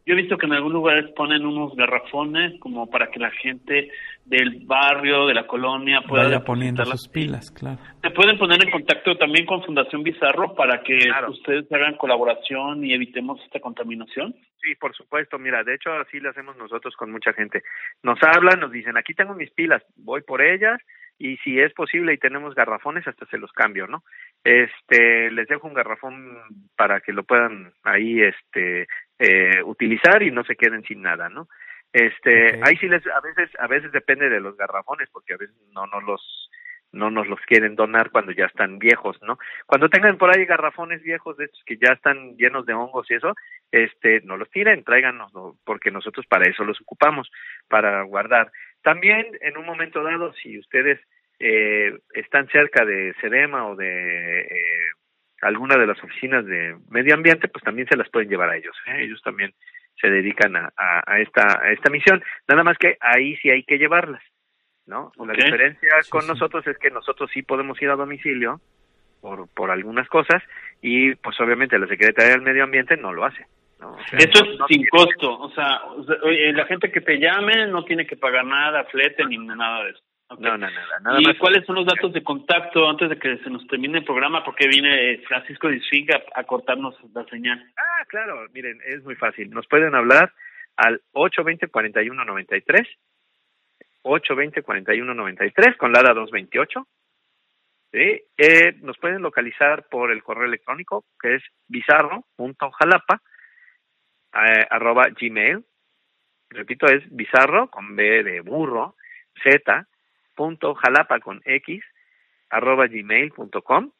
yo 0.08 0.14
he 0.14 0.16
visto 0.16 0.38
que 0.38 0.46
en 0.46 0.54
algunos 0.54 0.72
lugares 0.74 1.04
ponen 1.14 1.44
unos 1.44 1.76
garrafones 1.76 2.58
como 2.60 2.88
para 2.88 3.08
que 3.10 3.20
la 3.20 3.30
gente 3.30 3.90
del 4.24 4.60
barrio, 4.64 5.26
de 5.26 5.34
la 5.34 5.46
colonia 5.46 6.00
pueda 6.00 6.24
Vaya 6.24 6.40
poniendo 6.44 6.82
las- 6.82 7.00
sus 7.02 7.08
pilas, 7.08 7.50
claro. 7.50 7.78
Se 8.02 8.10
pueden 8.10 8.38
poner 8.38 8.62
en 8.64 8.70
contacto 8.70 9.16
también 9.18 9.44
con 9.44 9.62
Fundación 9.62 10.02
Bizarro 10.02 10.54
para 10.54 10.82
que 10.82 10.98
Claro. 10.98 11.30
ustedes 11.30 11.70
hagan 11.72 11.96
colaboración 11.96 12.84
y 12.84 12.94
evitemos 12.94 13.38
esta 13.44 13.60
contaminación. 13.60 14.34
Sí, 14.62 14.74
por 14.76 14.94
supuesto. 14.94 15.38
Mira, 15.38 15.62
de 15.62 15.74
hecho 15.74 15.92
así 15.92 16.20
lo 16.20 16.30
hacemos 16.30 16.56
nosotros 16.56 16.94
con 16.96 17.10
mucha 17.12 17.32
gente. 17.34 17.62
Nos 18.02 18.18
hablan, 18.22 18.60
nos 18.60 18.72
dicen, 18.72 18.96
aquí 18.96 19.12
tengo 19.14 19.34
mis 19.34 19.50
pilas, 19.50 19.82
voy 19.96 20.22
por 20.22 20.40
ellas 20.42 20.80
y 21.18 21.36
si 21.38 21.58
es 21.58 21.72
posible 21.74 22.12
y 22.14 22.18
tenemos 22.18 22.54
garrafones, 22.54 23.06
hasta 23.06 23.26
se 23.26 23.38
los 23.38 23.50
cambio, 23.52 23.86
¿no? 23.86 24.02
Este, 24.44 25.30
les 25.30 25.46
dejo 25.48 25.66
un 25.68 25.74
garrafón 25.74 26.38
para 26.76 27.00
que 27.00 27.12
lo 27.12 27.24
puedan 27.24 27.72
ahí, 27.84 28.20
este, 28.22 28.86
eh, 29.18 29.62
utilizar 29.64 30.22
y 30.22 30.30
no 30.30 30.44
se 30.44 30.56
queden 30.56 30.82
sin 30.84 31.02
nada, 31.02 31.28
¿no? 31.28 31.48
Este, 31.92 32.60
ahí 32.62 32.76
sí 32.76 32.86
les, 32.86 33.06
a 33.06 33.20
veces, 33.20 33.50
a 33.58 33.66
veces 33.66 33.92
depende 33.92 34.28
de 34.28 34.40
los 34.40 34.56
garrafones 34.56 35.08
porque 35.10 35.34
a 35.34 35.38
veces 35.38 35.56
no 35.72 35.86
nos 35.86 36.04
los, 36.04 36.50
no 36.92 37.10
nos 37.10 37.26
los 37.26 37.40
quieren 37.40 37.76
donar 37.76 38.10
cuando 38.10 38.32
ya 38.32 38.46
están 38.46 38.78
viejos, 38.78 39.20
¿no? 39.22 39.38
Cuando 39.66 39.88
tengan 39.88 40.18
por 40.18 40.30
ahí 40.30 40.44
garrafones 40.44 41.02
viejos 41.02 41.36
de 41.36 41.46
estos 41.46 41.62
que 41.64 41.76
ya 41.76 41.92
están 41.92 42.36
llenos 42.36 42.66
de 42.66 42.74
hongos 42.74 43.10
y 43.10 43.14
eso, 43.14 43.34
este, 43.72 44.20
no 44.22 44.36
los 44.36 44.50
tiren, 44.50 44.84
tráiganos, 44.84 45.32
¿no? 45.34 45.56
porque 45.64 45.90
nosotros 45.90 46.26
para 46.26 46.48
eso 46.48 46.64
los 46.64 46.80
ocupamos, 46.80 47.30
para 47.68 48.02
guardar. 48.02 48.50
También, 48.82 49.26
en 49.40 49.56
un 49.56 49.66
momento 49.66 50.02
dado, 50.02 50.32
si 50.34 50.58
ustedes 50.58 51.00
eh, 51.38 51.98
están 52.14 52.48
cerca 52.48 52.84
de 52.84 53.14
Sedema 53.20 53.66
o 53.68 53.76
de 53.76 54.40
eh, 54.40 54.90
alguna 55.42 55.76
de 55.76 55.86
las 55.86 56.02
oficinas 56.02 56.44
de 56.46 56.76
medio 56.90 57.14
ambiente, 57.14 57.48
pues 57.48 57.62
también 57.64 57.88
se 57.88 57.96
las 57.96 58.08
pueden 58.10 58.28
llevar 58.28 58.50
a 58.50 58.56
ellos. 58.56 58.76
¿eh? 58.86 59.04
Ellos 59.04 59.20
también 59.22 59.52
se 60.00 60.08
dedican 60.10 60.56
a, 60.56 60.72
a, 60.76 61.02
a 61.06 61.20
esta, 61.20 61.60
a 61.62 61.72
esta 61.72 61.90
misión. 61.90 62.22
Nada 62.48 62.62
más 62.64 62.78
que 62.78 62.96
ahí 63.00 63.36
sí 63.36 63.50
hay 63.50 63.62
que 63.64 63.78
llevarlas, 63.78 64.22
¿no? 64.86 65.12
La 65.26 65.32
diferencia 65.32 65.90
Sí, 66.02 66.10
con 66.10 66.22
sí. 66.22 66.28
nosotros 66.28 66.66
es 66.66 66.78
que 66.78 66.90
nosotros 66.90 67.30
sí 67.32 67.42
podemos 67.42 67.80
ir 67.82 67.90
a 67.90 67.96
domicilio 67.96 68.60
por, 69.20 69.48
por 69.54 69.70
algunas 69.70 70.08
cosas 70.08 70.42
y 70.80 71.14
pues 71.16 71.40
obviamente 71.40 71.78
la 71.78 71.86
Secretaría 71.88 72.32
del 72.32 72.42
Medio 72.42 72.64
Ambiente 72.64 72.96
no 72.96 73.12
lo 73.12 73.24
hace. 73.24 73.46
¿no? 73.80 73.92
O 73.92 74.04
sea, 74.08 74.18
Esto 74.18 74.44
es 74.44 74.58
no 74.58 74.66
sin 74.66 74.86
costo, 74.88 75.38
o 75.38 75.50
sea, 75.50 75.80
la 76.52 76.64
gente 76.66 76.90
que 76.90 77.00
te 77.00 77.18
llame 77.18 77.66
no 77.68 77.84
tiene 77.84 78.06
que 78.06 78.16
pagar 78.16 78.44
nada, 78.44 78.84
flete 78.84 79.24
ni 79.26 79.38
nada 79.38 79.84
de 79.84 79.90
eso. 79.90 80.00
Ok. 80.30 80.40
No, 80.40 80.50
no, 80.58 80.58
nada. 80.70 81.00
nada 81.00 81.20
¿Y 81.20 81.24
más. 81.24 81.38
cuáles 81.38 81.64
son 81.64 81.76
los 81.76 81.86
datos 81.86 82.12
de 82.12 82.22
contacto 82.22 82.88
antes 82.88 83.08
de 83.08 83.18
que 83.18 83.38
se 83.38 83.50
nos 83.50 83.66
termine 83.66 83.98
el 83.98 84.04
programa? 84.04 84.44
Porque 84.44 84.68
viene 84.68 85.12
eh, 85.12 85.22
Francisco 85.26 85.68
Disfing 85.68 86.06
a, 86.12 86.22
a 86.40 86.44
cortarnos 86.44 86.94
la 87.14 87.24
señal. 87.24 87.64
Ah, 87.76 88.04
claro, 88.08 88.46
miren, 88.52 88.78
es 88.86 89.02
muy 89.04 89.14
fácil. 89.16 89.50
Nos 89.50 89.66
pueden 89.66 89.94
hablar 89.94 90.32
al 90.76 91.00
820-4193, 91.12 92.86
820-4193 94.04 95.76
con 95.76 95.92
LADA 95.92 96.14
228. 96.14 96.86
¿sí? 97.92 98.22
Eh, 98.36 98.76
nos 98.82 98.98
pueden 98.98 99.22
localizar 99.22 99.86
por 99.88 100.10
el 100.10 100.22
correo 100.22 100.44
electrónico 100.44 101.04
que 101.20 101.36
es 101.36 101.42
bizarro.jalapa 101.68 103.22
eh, 104.34 104.66
arroba 104.70 105.08
gmail. 105.18 105.64
Repito, 106.50 106.86
es 106.86 107.02
bizarro 107.14 107.68
con 107.70 107.94
B 107.96 108.22
de 108.22 108.40
burro, 108.40 108.94
Z, 109.42 109.86
punto 110.38 110.76
jalapa 110.76 111.18
con 111.18 111.42
X, 111.44 111.82
arroba 112.48 112.86
gmail.com. 112.86 113.90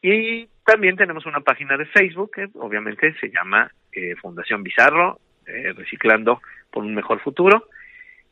Y 0.00 0.46
también 0.64 0.96
tenemos 0.96 1.26
una 1.26 1.40
página 1.40 1.76
de 1.76 1.84
Facebook 1.84 2.30
que 2.34 2.48
obviamente 2.54 3.14
se 3.20 3.30
llama 3.30 3.70
eh, 3.92 4.16
Fundación 4.16 4.62
Bizarro, 4.62 5.20
eh, 5.46 5.74
Reciclando 5.76 6.40
por 6.70 6.82
un 6.82 6.94
Mejor 6.94 7.20
Futuro. 7.20 7.68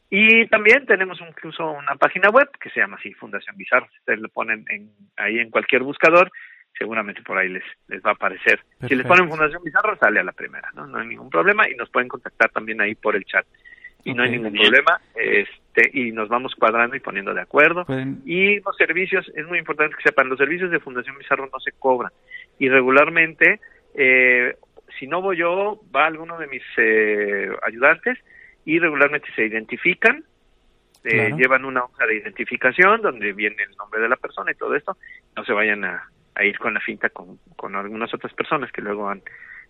Y 0.08 0.46
también 0.46 0.86
tenemos 0.86 1.20
incluso 1.20 1.70
una 1.70 1.96
página 1.96 2.30
web 2.30 2.48
que 2.58 2.70
se 2.70 2.80
llama 2.80 2.96
así, 2.98 3.12
Fundación 3.12 3.56
Bizarro. 3.58 3.88
Si 3.92 3.98
ustedes 3.98 4.20
lo 4.20 4.28
ponen 4.30 4.64
en, 4.68 4.90
ahí 5.16 5.38
en 5.38 5.50
cualquier 5.50 5.82
buscador, 5.82 6.30
seguramente 6.78 7.22
por 7.22 7.36
ahí 7.36 7.50
les, 7.50 7.64
les 7.88 8.02
va 8.02 8.10
a 8.10 8.14
aparecer. 8.14 8.60
Si 8.88 8.94
les 8.94 9.06
ponen 9.06 9.28
Fundación 9.28 9.62
Bizarro, 9.62 9.96
sale 9.98 10.20
a 10.20 10.24
la 10.24 10.32
primera, 10.32 10.70
¿no? 10.74 10.86
No 10.86 10.98
hay 10.98 11.06
ningún 11.06 11.28
problema 11.28 11.68
y 11.68 11.74
nos 11.74 11.90
pueden 11.90 12.08
contactar 12.08 12.50
también 12.50 12.80
ahí 12.80 12.94
por 12.94 13.16
el 13.16 13.24
chat. 13.26 13.46
Y 14.04 14.14
no 14.14 14.22
hay 14.22 14.30
ningún 14.30 14.52
Bien. 14.52 14.64
problema, 14.64 15.00
este, 15.74 15.90
y 15.98 16.12
nos 16.12 16.28
vamos 16.28 16.54
cuadrando 16.54 16.96
y 16.96 17.00
poniendo 17.00 17.32
de 17.34 17.40
acuerdo. 17.40 17.84
Pueden, 17.84 18.22
Y 18.26 18.60
los 18.60 18.76
servicios, 18.76 19.30
es 19.34 19.46
muy 19.46 19.58
importante 19.58 19.96
que 19.96 20.02
sepan, 20.02 20.28
los 20.28 20.38
servicios 20.38 20.70
de 20.70 20.80
Fundación 20.80 21.16
Bizarro 21.18 21.48
no 21.52 21.60
se 21.60 21.72
cobran. 21.72 22.12
Y 22.58 22.68
regularmente, 22.68 23.60
eh, 23.94 24.54
si 24.98 25.06
no 25.06 25.22
voy 25.22 25.38
yo, 25.38 25.80
va 25.94 26.06
alguno 26.06 26.38
de 26.38 26.46
mis 26.46 26.62
eh, 26.76 27.50
ayudantes 27.66 28.18
y 28.64 28.78
regularmente 28.78 29.28
se 29.34 29.46
identifican, 29.46 30.24
eh, 31.04 31.10
Claro. 31.10 31.36
llevan 31.36 31.64
una 31.64 31.84
hoja 31.84 32.06
de 32.06 32.16
identificación 32.16 33.02
donde 33.02 33.32
viene 33.32 33.62
el 33.68 33.74
nombre 33.76 34.00
de 34.00 34.08
la 34.08 34.16
persona 34.16 34.52
y 34.52 34.54
todo 34.54 34.76
esto. 34.76 34.96
No 35.34 35.44
se 35.44 35.52
vayan 35.52 35.84
a, 35.84 36.08
a 36.34 36.44
ir 36.44 36.58
con 36.58 36.74
la 36.74 36.80
finta 36.80 37.08
con, 37.08 37.38
con 37.56 37.74
algunas 37.74 38.12
otras 38.14 38.32
personas 38.34 38.70
que 38.70 38.82
luego 38.82 39.08
han, 39.08 39.22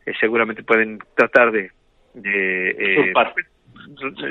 eh, 0.05 0.13
seguramente 0.21 0.63
pueden 0.63 0.99
tratar 1.17 1.53
de... 1.53 1.71
de 2.15 2.71
eh. 2.71 3.13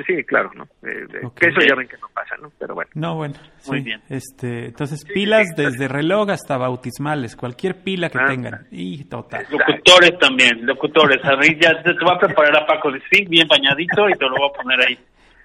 Sí, 0.08 0.24
claro, 0.24 0.52
¿no? 0.56 0.64
Eh, 0.88 1.06
de- 1.12 1.26
Ok. 1.26 1.40
que 1.40 1.50
eso 1.50 1.60
ya 1.68 1.76
ven 1.76 1.88
que 1.88 1.98
no 1.98 2.08
pasa, 2.14 2.36
¿no? 2.42 2.52
Pero 2.60 2.76
bueno. 2.76 2.90
no, 2.96 3.16
bueno. 3.16 3.36
Muy 3.68 3.80
sí. 3.80 3.86
bien. 3.86 4.02
Este, 4.10 4.66
entonces, 4.68 5.02
Sí, 5.02 5.14
pilas 5.14 5.48
sí, 5.56 5.64
desde 5.64 5.88
reloj 5.88 6.30
hasta 6.30 6.58
bautismales, 6.58 7.36
cualquier 7.36 7.84
pila 7.84 8.10
que 8.10 8.20
Ah. 8.20 8.26
tengan. 8.28 8.68
Y 8.72 9.04
total. 9.06 9.46
Locutores 9.50 10.18
también, 10.20 10.66
locutores. 10.66 11.18
Ahí 11.24 11.58
ya 11.62 11.82
te, 11.84 11.94
te 11.94 12.04
voy 12.06 12.16
a 12.16 12.20
preparar 12.20 12.64
a 12.64 12.66
Paco 12.66 12.92
Disfing 12.92 13.30
bien 13.30 13.48
bañadito 13.48 14.10
y 14.10 14.14
te 14.14 14.26
lo 14.26 14.36
voy 14.38 14.50
a 14.54 14.62
poner 14.62 14.80
ahí. 14.88 15.00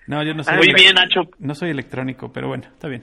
No, 0.07 0.23
yo 0.23 0.35
no 0.35 0.43
soy, 0.45 0.57
Muy 0.59 0.73
bien, 0.75 0.95
Nacho. 0.95 1.23
no 1.41 1.55
soy 1.55 1.71
electrónico, 1.71 2.33
pero 2.33 2.49
bueno, 2.49 2.65
está 2.73 2.87
bien. 2.89 3.03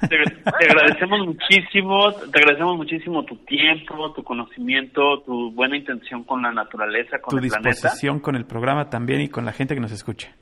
Te, 0.00 0.08
te 0.08 0.70
agradecemos 0.70 1.26
muchísimo, 1.26 2.12
te 2.12 2.38
agradecemos 2.38 2.76
muchísimo 2.76 3.24
tu 3.24 3.36
tiempo, 3.44 4.12
tu 4.12 4.22
conocimiento, 4.24 5.20
tu 5.22 5.52
buena 5.52 5.76
intención 5.76 6.24
con 6.24 6.42
la 6.42 6.52
naturaleza, 6.52 7.18
con 7.20 7.30
tu 7.30 7.44
el 7.44 7.50
planeta. 7.50 7.70
disposición 7.70 8.20
con 8.20 8.36
el 8.36 8.44
programa 8.46 8.90
también 8.90 9.20
y 9.20 9.28
con 9.28 9.44
la 9.44 9.52
gente 9.52 9.74
que 9.74 9.80
nos 9.80 9.92
escucha. 9.92 10.34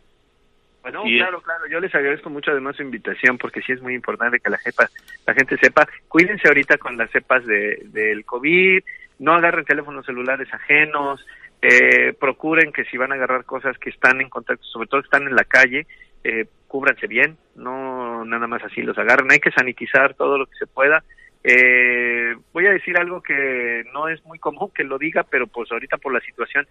Bueno, 0.82 1.02
claro, 1.02 1.42
claro. 1.42 1.66
Yo 1.70 1.78
les 1.78 1.94
agradezco 1.94 2.30
mucho 2.30 2.50
además 2.52 2.76
su 2.76 2.82
invitación 2.82 3.36
porque 3.36 3.60
sí 3.60 3.72
es 3.72 3.82
muy 3.82 3.94
importante 3.94 4.40
que 4.40 4.48
la, 4.48 4.58
jefa, 4.58 4.88
la 5.26 5.34
gente 5.34 5.58
sepa. 5.58 5.86
Cuídense 6.08 6.48
ahorita 6.48 6.78
con 6.78 6.96
las 6.96 7.10
cepas 7.10 7.44
de, 7.44 7.82
del 7.88 8.24
COVID. 8.24 8.82
No 9.18 9.34
agarren 9.34 9.66
teléfonos 9.66 10.06
celulares 10.06 10.48
ajenos. 10.52 11.24
Eh, 11.60 12.14
procuren 12.18 12.72
que 12.72 12.84
si 12.84 12.96
van 12.96 13.12
a 13.12 13.16
agarrar 13.16 13.44
cosas 13.44 13.76
que 13.76 13.90
están 13.90 14.22
en 14.22 14.30
contacto, 14.30 14.64
sobre 14.64 14.88
todo 14.88 15.02
que 15.02 15.06
están 15.06 15.28
en 15.28 15.36
la 15.36 15.44
calle, 15.44 15.86
eh, 16.24 16.46
cúbranse 16.66 17.06
bien. 17.06 17.36
No 17.54 17.99
nada 18.24 18.46
más 18.46 18.62
así 18.64 18.82
los 18.82 18.96
agarren. 18.98 19.30
Hay 19.30 19.40
que 19.40 19.50
sanitizar 19.52 20.14
todo 20.14 20.38
lo 20.38 20.46
que 20.46 20.56
se 20.56 20.66
pueda. 20.66 21.02
Eh, 21.42 22.36
voy 22.52 22.66
a 22.66 22.72
decir 22.72 22.98
algo 22.98 23.22
que 23.22 23.82
no 23.94 24.08
es 24.08 24.22
muy 24.26 24.38
común 24.38 24.70
que 24.74 24.84
lo 24.84 24.98
diga, 24.98 25.22
pero 25.22 25.46
pues 25.46 25.72
ahorita 25.72 25.96
por 25.96 26.12
la 26.12 26.20
situación 26.20 26.66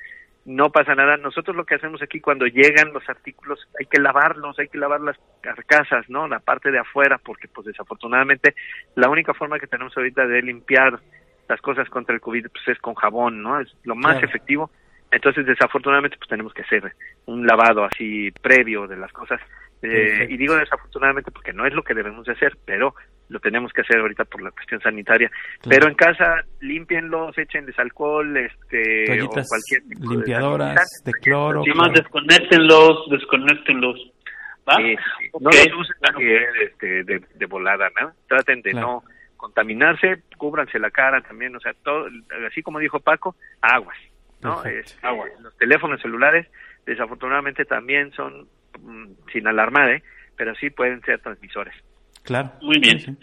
no 0.45 0.69
pasa 0.71 0.93
nada. 0.93 1.17
Nosotros 1.17 1.55
lo 1.55 1.65
que 1.65 1.75
hacemos 1.75 2.01
aquí 2.03 2.19
cuando 2.19 2.45
llegan 2.45 2.93
los 2.93 3.07
artículos 3.09 3.67
hay 3.79 3.87
que 3.87 3.99
lavarlos, 3.99 4.59
hay 4.59 4.67
que 4.67 4.77
lavar 4.77 5.01
las 5.01 5.17
carcasas, 5.41 6.07
¿no? 6.09 6.27
La 6.27 6.39
parte 6.39 6.69
de 6.69 6.77
afuera, 6.79 7.17
porque 7.23 7.47
pues 7.47 7.65
desafortunadamente 7.65 8.53
la 8.95 9.09
única 9.09 9.33
forma 9.33 9.59
que 9.59 9.67
tenemos 9.67 9.95
ahorita 9.97 10.27
de 10.27 10.41
limpiar 10.43 10.99
las 11.47 11.61
cosas 11.61 11.89
contra 11.89 12.13
el 12.13 12.21
COVID 12.21 12.47
pues 12.51 12.67
es 12.67 12.79
con 12.79 12.93
jabón, 12.93 13.41
¿no? 13.41 13.59
Es 13.59 13.75
lo 13.85 13.95
más 13.95 14.13
Claro. 14.17 14.27
efectivo. 14.27 14.71
Entonces 15.11 15.47
desafortunadamente 15.47 16.17
pues 16.17 16.29
tenemos 16.29 16.53
que 16.53 16.61
hacer 16.61 16.93
un 17.25 17.47
lavado 17.47 17.85
así 17.85 18.29
previo 18.43 18.85
de 18.85 18.97
las 18.97 19.11
cosas. 19.11 19.41
Eh, 19.81 20.27
y 20.29 20.35
digo 20.37 20.55
desafortunadamente 20.55 21.31
porque 21.31 21.53
no 21.53 21.65
es 21.65 21.73
lo 21.73 21.83
que 21.83 21.93
debemos 21.93 22.25
de 22.25 22.33
hacer, 22.33 22.57
pero 22.65 22.93
lo 23.29 23.39
tenemos 23.39 23.71
que 23.71 23.81
hacer 23.81 23.99
ahorita 23.99 24.25
por 24.25 24.41
la 24.41 24.51
cuestión 24.51 24.81
sanitaria. 24.81 25.29
Claro. 25.29 25.69
Pero 25.69 25.87
en 25.87 25.95
casa, 25.95 26.43
límpienlos, 26.59 27.37
échenles 27.37 27.77
alcohol, 27.79 28.35
este, 28.37 29.05
Toallitas 29.05 29.45
o 29.45 29.49
cualquier 29.49 29.81
tipo 29.87 30.09
de 30.09 30.15
limpiadoras 30.17 31.01
de 31.05 31.11
cloro. 31.13 31.63
Sí, 31.63 31.71
más 31.71 31.93
desconéctenlos, 31.93 33.09
desconéctenlos. 33.09 34.11
¿Va? 34.67 34.75
Sí, 34.77 34.95
sí. 35.19 35.29
No 35.39 35.49
los 35.49 35.79
usen 35.79 35.95
también, 36.01 36.43
este, 36.63 37.03
de, 37.03 37.21
de 37.35 37.45
volada, 37.45 37.89
¿no? 38.01 38.11
Traten 38.27 38.61
de 38.61 38.71
Claro. 38.71 38.87
no 38.87 39.03
contaminarse, 39.37 40.21
cúbranse 40.37 40.77
la 40.79 40.91
cara 40.91 41.21
también, 41.21 41.55
o 41.55 41.59
sea, 41.61 41.73
todo, 41.83 42.07
así 42.45 42.61
como 42.61 42.77
dijo 42.79 42.99
Paco, 42.99 43.35
aguas, 43.61 43.97
¿no? 44.41 44.61
Perfecto. 44.61 45.07
Este, 45.07 45.41
Los 45.41 45.57
teléfonos 45.57 46.01
celulares, 46.01 46.45
desafortunadamente 46.85 47.63
también 47.63 48.11
son, 48.11 48.49
sin 49.31 49.47
alarmar, 49.47 49.89
¿eh? 49.91 50.03
Pero 50.35 50.53
sí 50.55 50.69
pueden 50.69 51.01
ser 51.01 51.19
transmisores. 51.19 51.73
Claro. 52.23 52.51
Muy 52.61 52.79
bien. 52.79 52.99
Sí. 52.99 53.17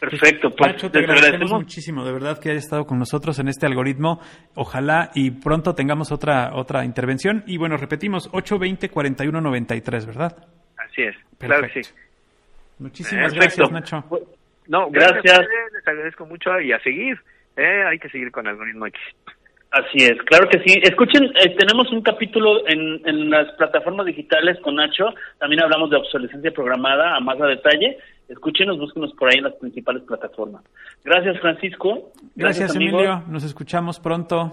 Perfecto, 0.00 0.50
pues 0.50 0.72
Nacho, 0.74 0.90
te 0.92 0.98
agradecemos 1.00 1.26
agradecemos. 1.32 1.62
muchísimo, 1.62 2.04
de 2.04 2.12
verdad 2.12 2.38
que 2.40 2.50
hayas 2.50 2.62
estado 2.64 2.84
con 2.86 2.98
nosotros 3.00 3.36
en 3.40 3.48
este 3.48 3.66
algoritmo. 3.66 4.20
Ojalá 4.54 5.10
y 5.14 5.32
pronto 5.32 5.74
tengamos 5.74 6.12
otra 6.12 6.50
otra 6.54 6.84
intervención. 6.84 7.42
Y 7.48 7.56
bueno, 7.56 7.76
repetimos, 7.76 8.30
820-4193, 8.30 10.06
¿verdad? 10.06 10.36
Así 10.76 11.02
es, 11.02 11.16
claro 11.38 11.66
que 11.72 11.82
sí. 11.82 11.90
Muchísimas 12.78 13.34
Perfecto. 13.34 13.68
gracias, 13.68 13.72
Nacho. 13.72 14.26
No, 14.68 14.88
Gracias. 14.90 15.40
les 15.72 15.88
agradezco 15.88 16.26
mucho 16.26 16.60
y 16.60 16.70
a 16.72 16.78
seguir, 16.80 17.18
¿eh? 17.56 17.82
Hay 17.88 17.98
que 17.98 18.08
seguir 18.10 18.30
con 18.30 18.46
Algoritmo 18.46 18.86
X. 18.86 19.00
Así 19.70 19.98
es, 19.98 20.16
claro 20.22 20.48
que 20.48 20.60
sí. 20.60 20.80
Escuchen, 20.82 21.24
eh, 21.24 21.54
tenemos 21.58 21.92
un 21.92 22.00
capítulo 22.00 22.66
en, 22.66 23.02
en 23.06 23.28
las 23.28 23.52
plataformas 23.52 24.06
digitales 24.06 24.58
con 24.60 24.76
Nacho. 24.76 25.10
También 25.38 25.62
hablamos 25.62 25.90
de 25.90 25.96
obsolescencia 25.96 26.50
programada 26.52 27.16
a 27.16 27.20
más 27.20 27.38
a 27.40 27.46
detalle. 27.46 27.98
Escúchenos, 28.28 28.78
búsquenos 28.78 29.12
por 29.14 29.28
ahí 29.28 29.38
en 29.38 29.44
las 29.44 29.54
principales 29.54 30.02
plataformas. 30.04 30.62
Gracias, 31.04 31.38
Francisco. 31.40 32.12
Gracias. 32.34 32.74
Emilio. 32.74 33.24
Nos 33.28 33.44
escuchamos 33.44 34.00
pronto. 34.00 34.52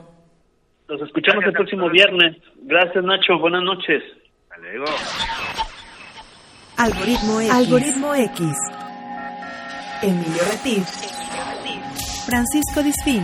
Los 0.87 1.01
escuchamos 1.01 1.43
Gracias 1.43 1.47
el 1.47 1.53
próximo 1.53 1.89
viernes. 1.89 2.37
Gracias, 2.63 3.03
Nacho. 3.03 3.39
Buenas 3.39 3.63
noches. 3.63 4.03
Hasta 4.49 4.61
luego. 4.61 4.85
Algoritmo 6.77 7.41
X. 7.41 7.51
Algoritmo 7.53 8.15
X. 8.15 8.57
Emilio 10.03 10.41
Retif. 10.51 10.85
Francisco 12.25 12.83
Disfín. 12.83 13.23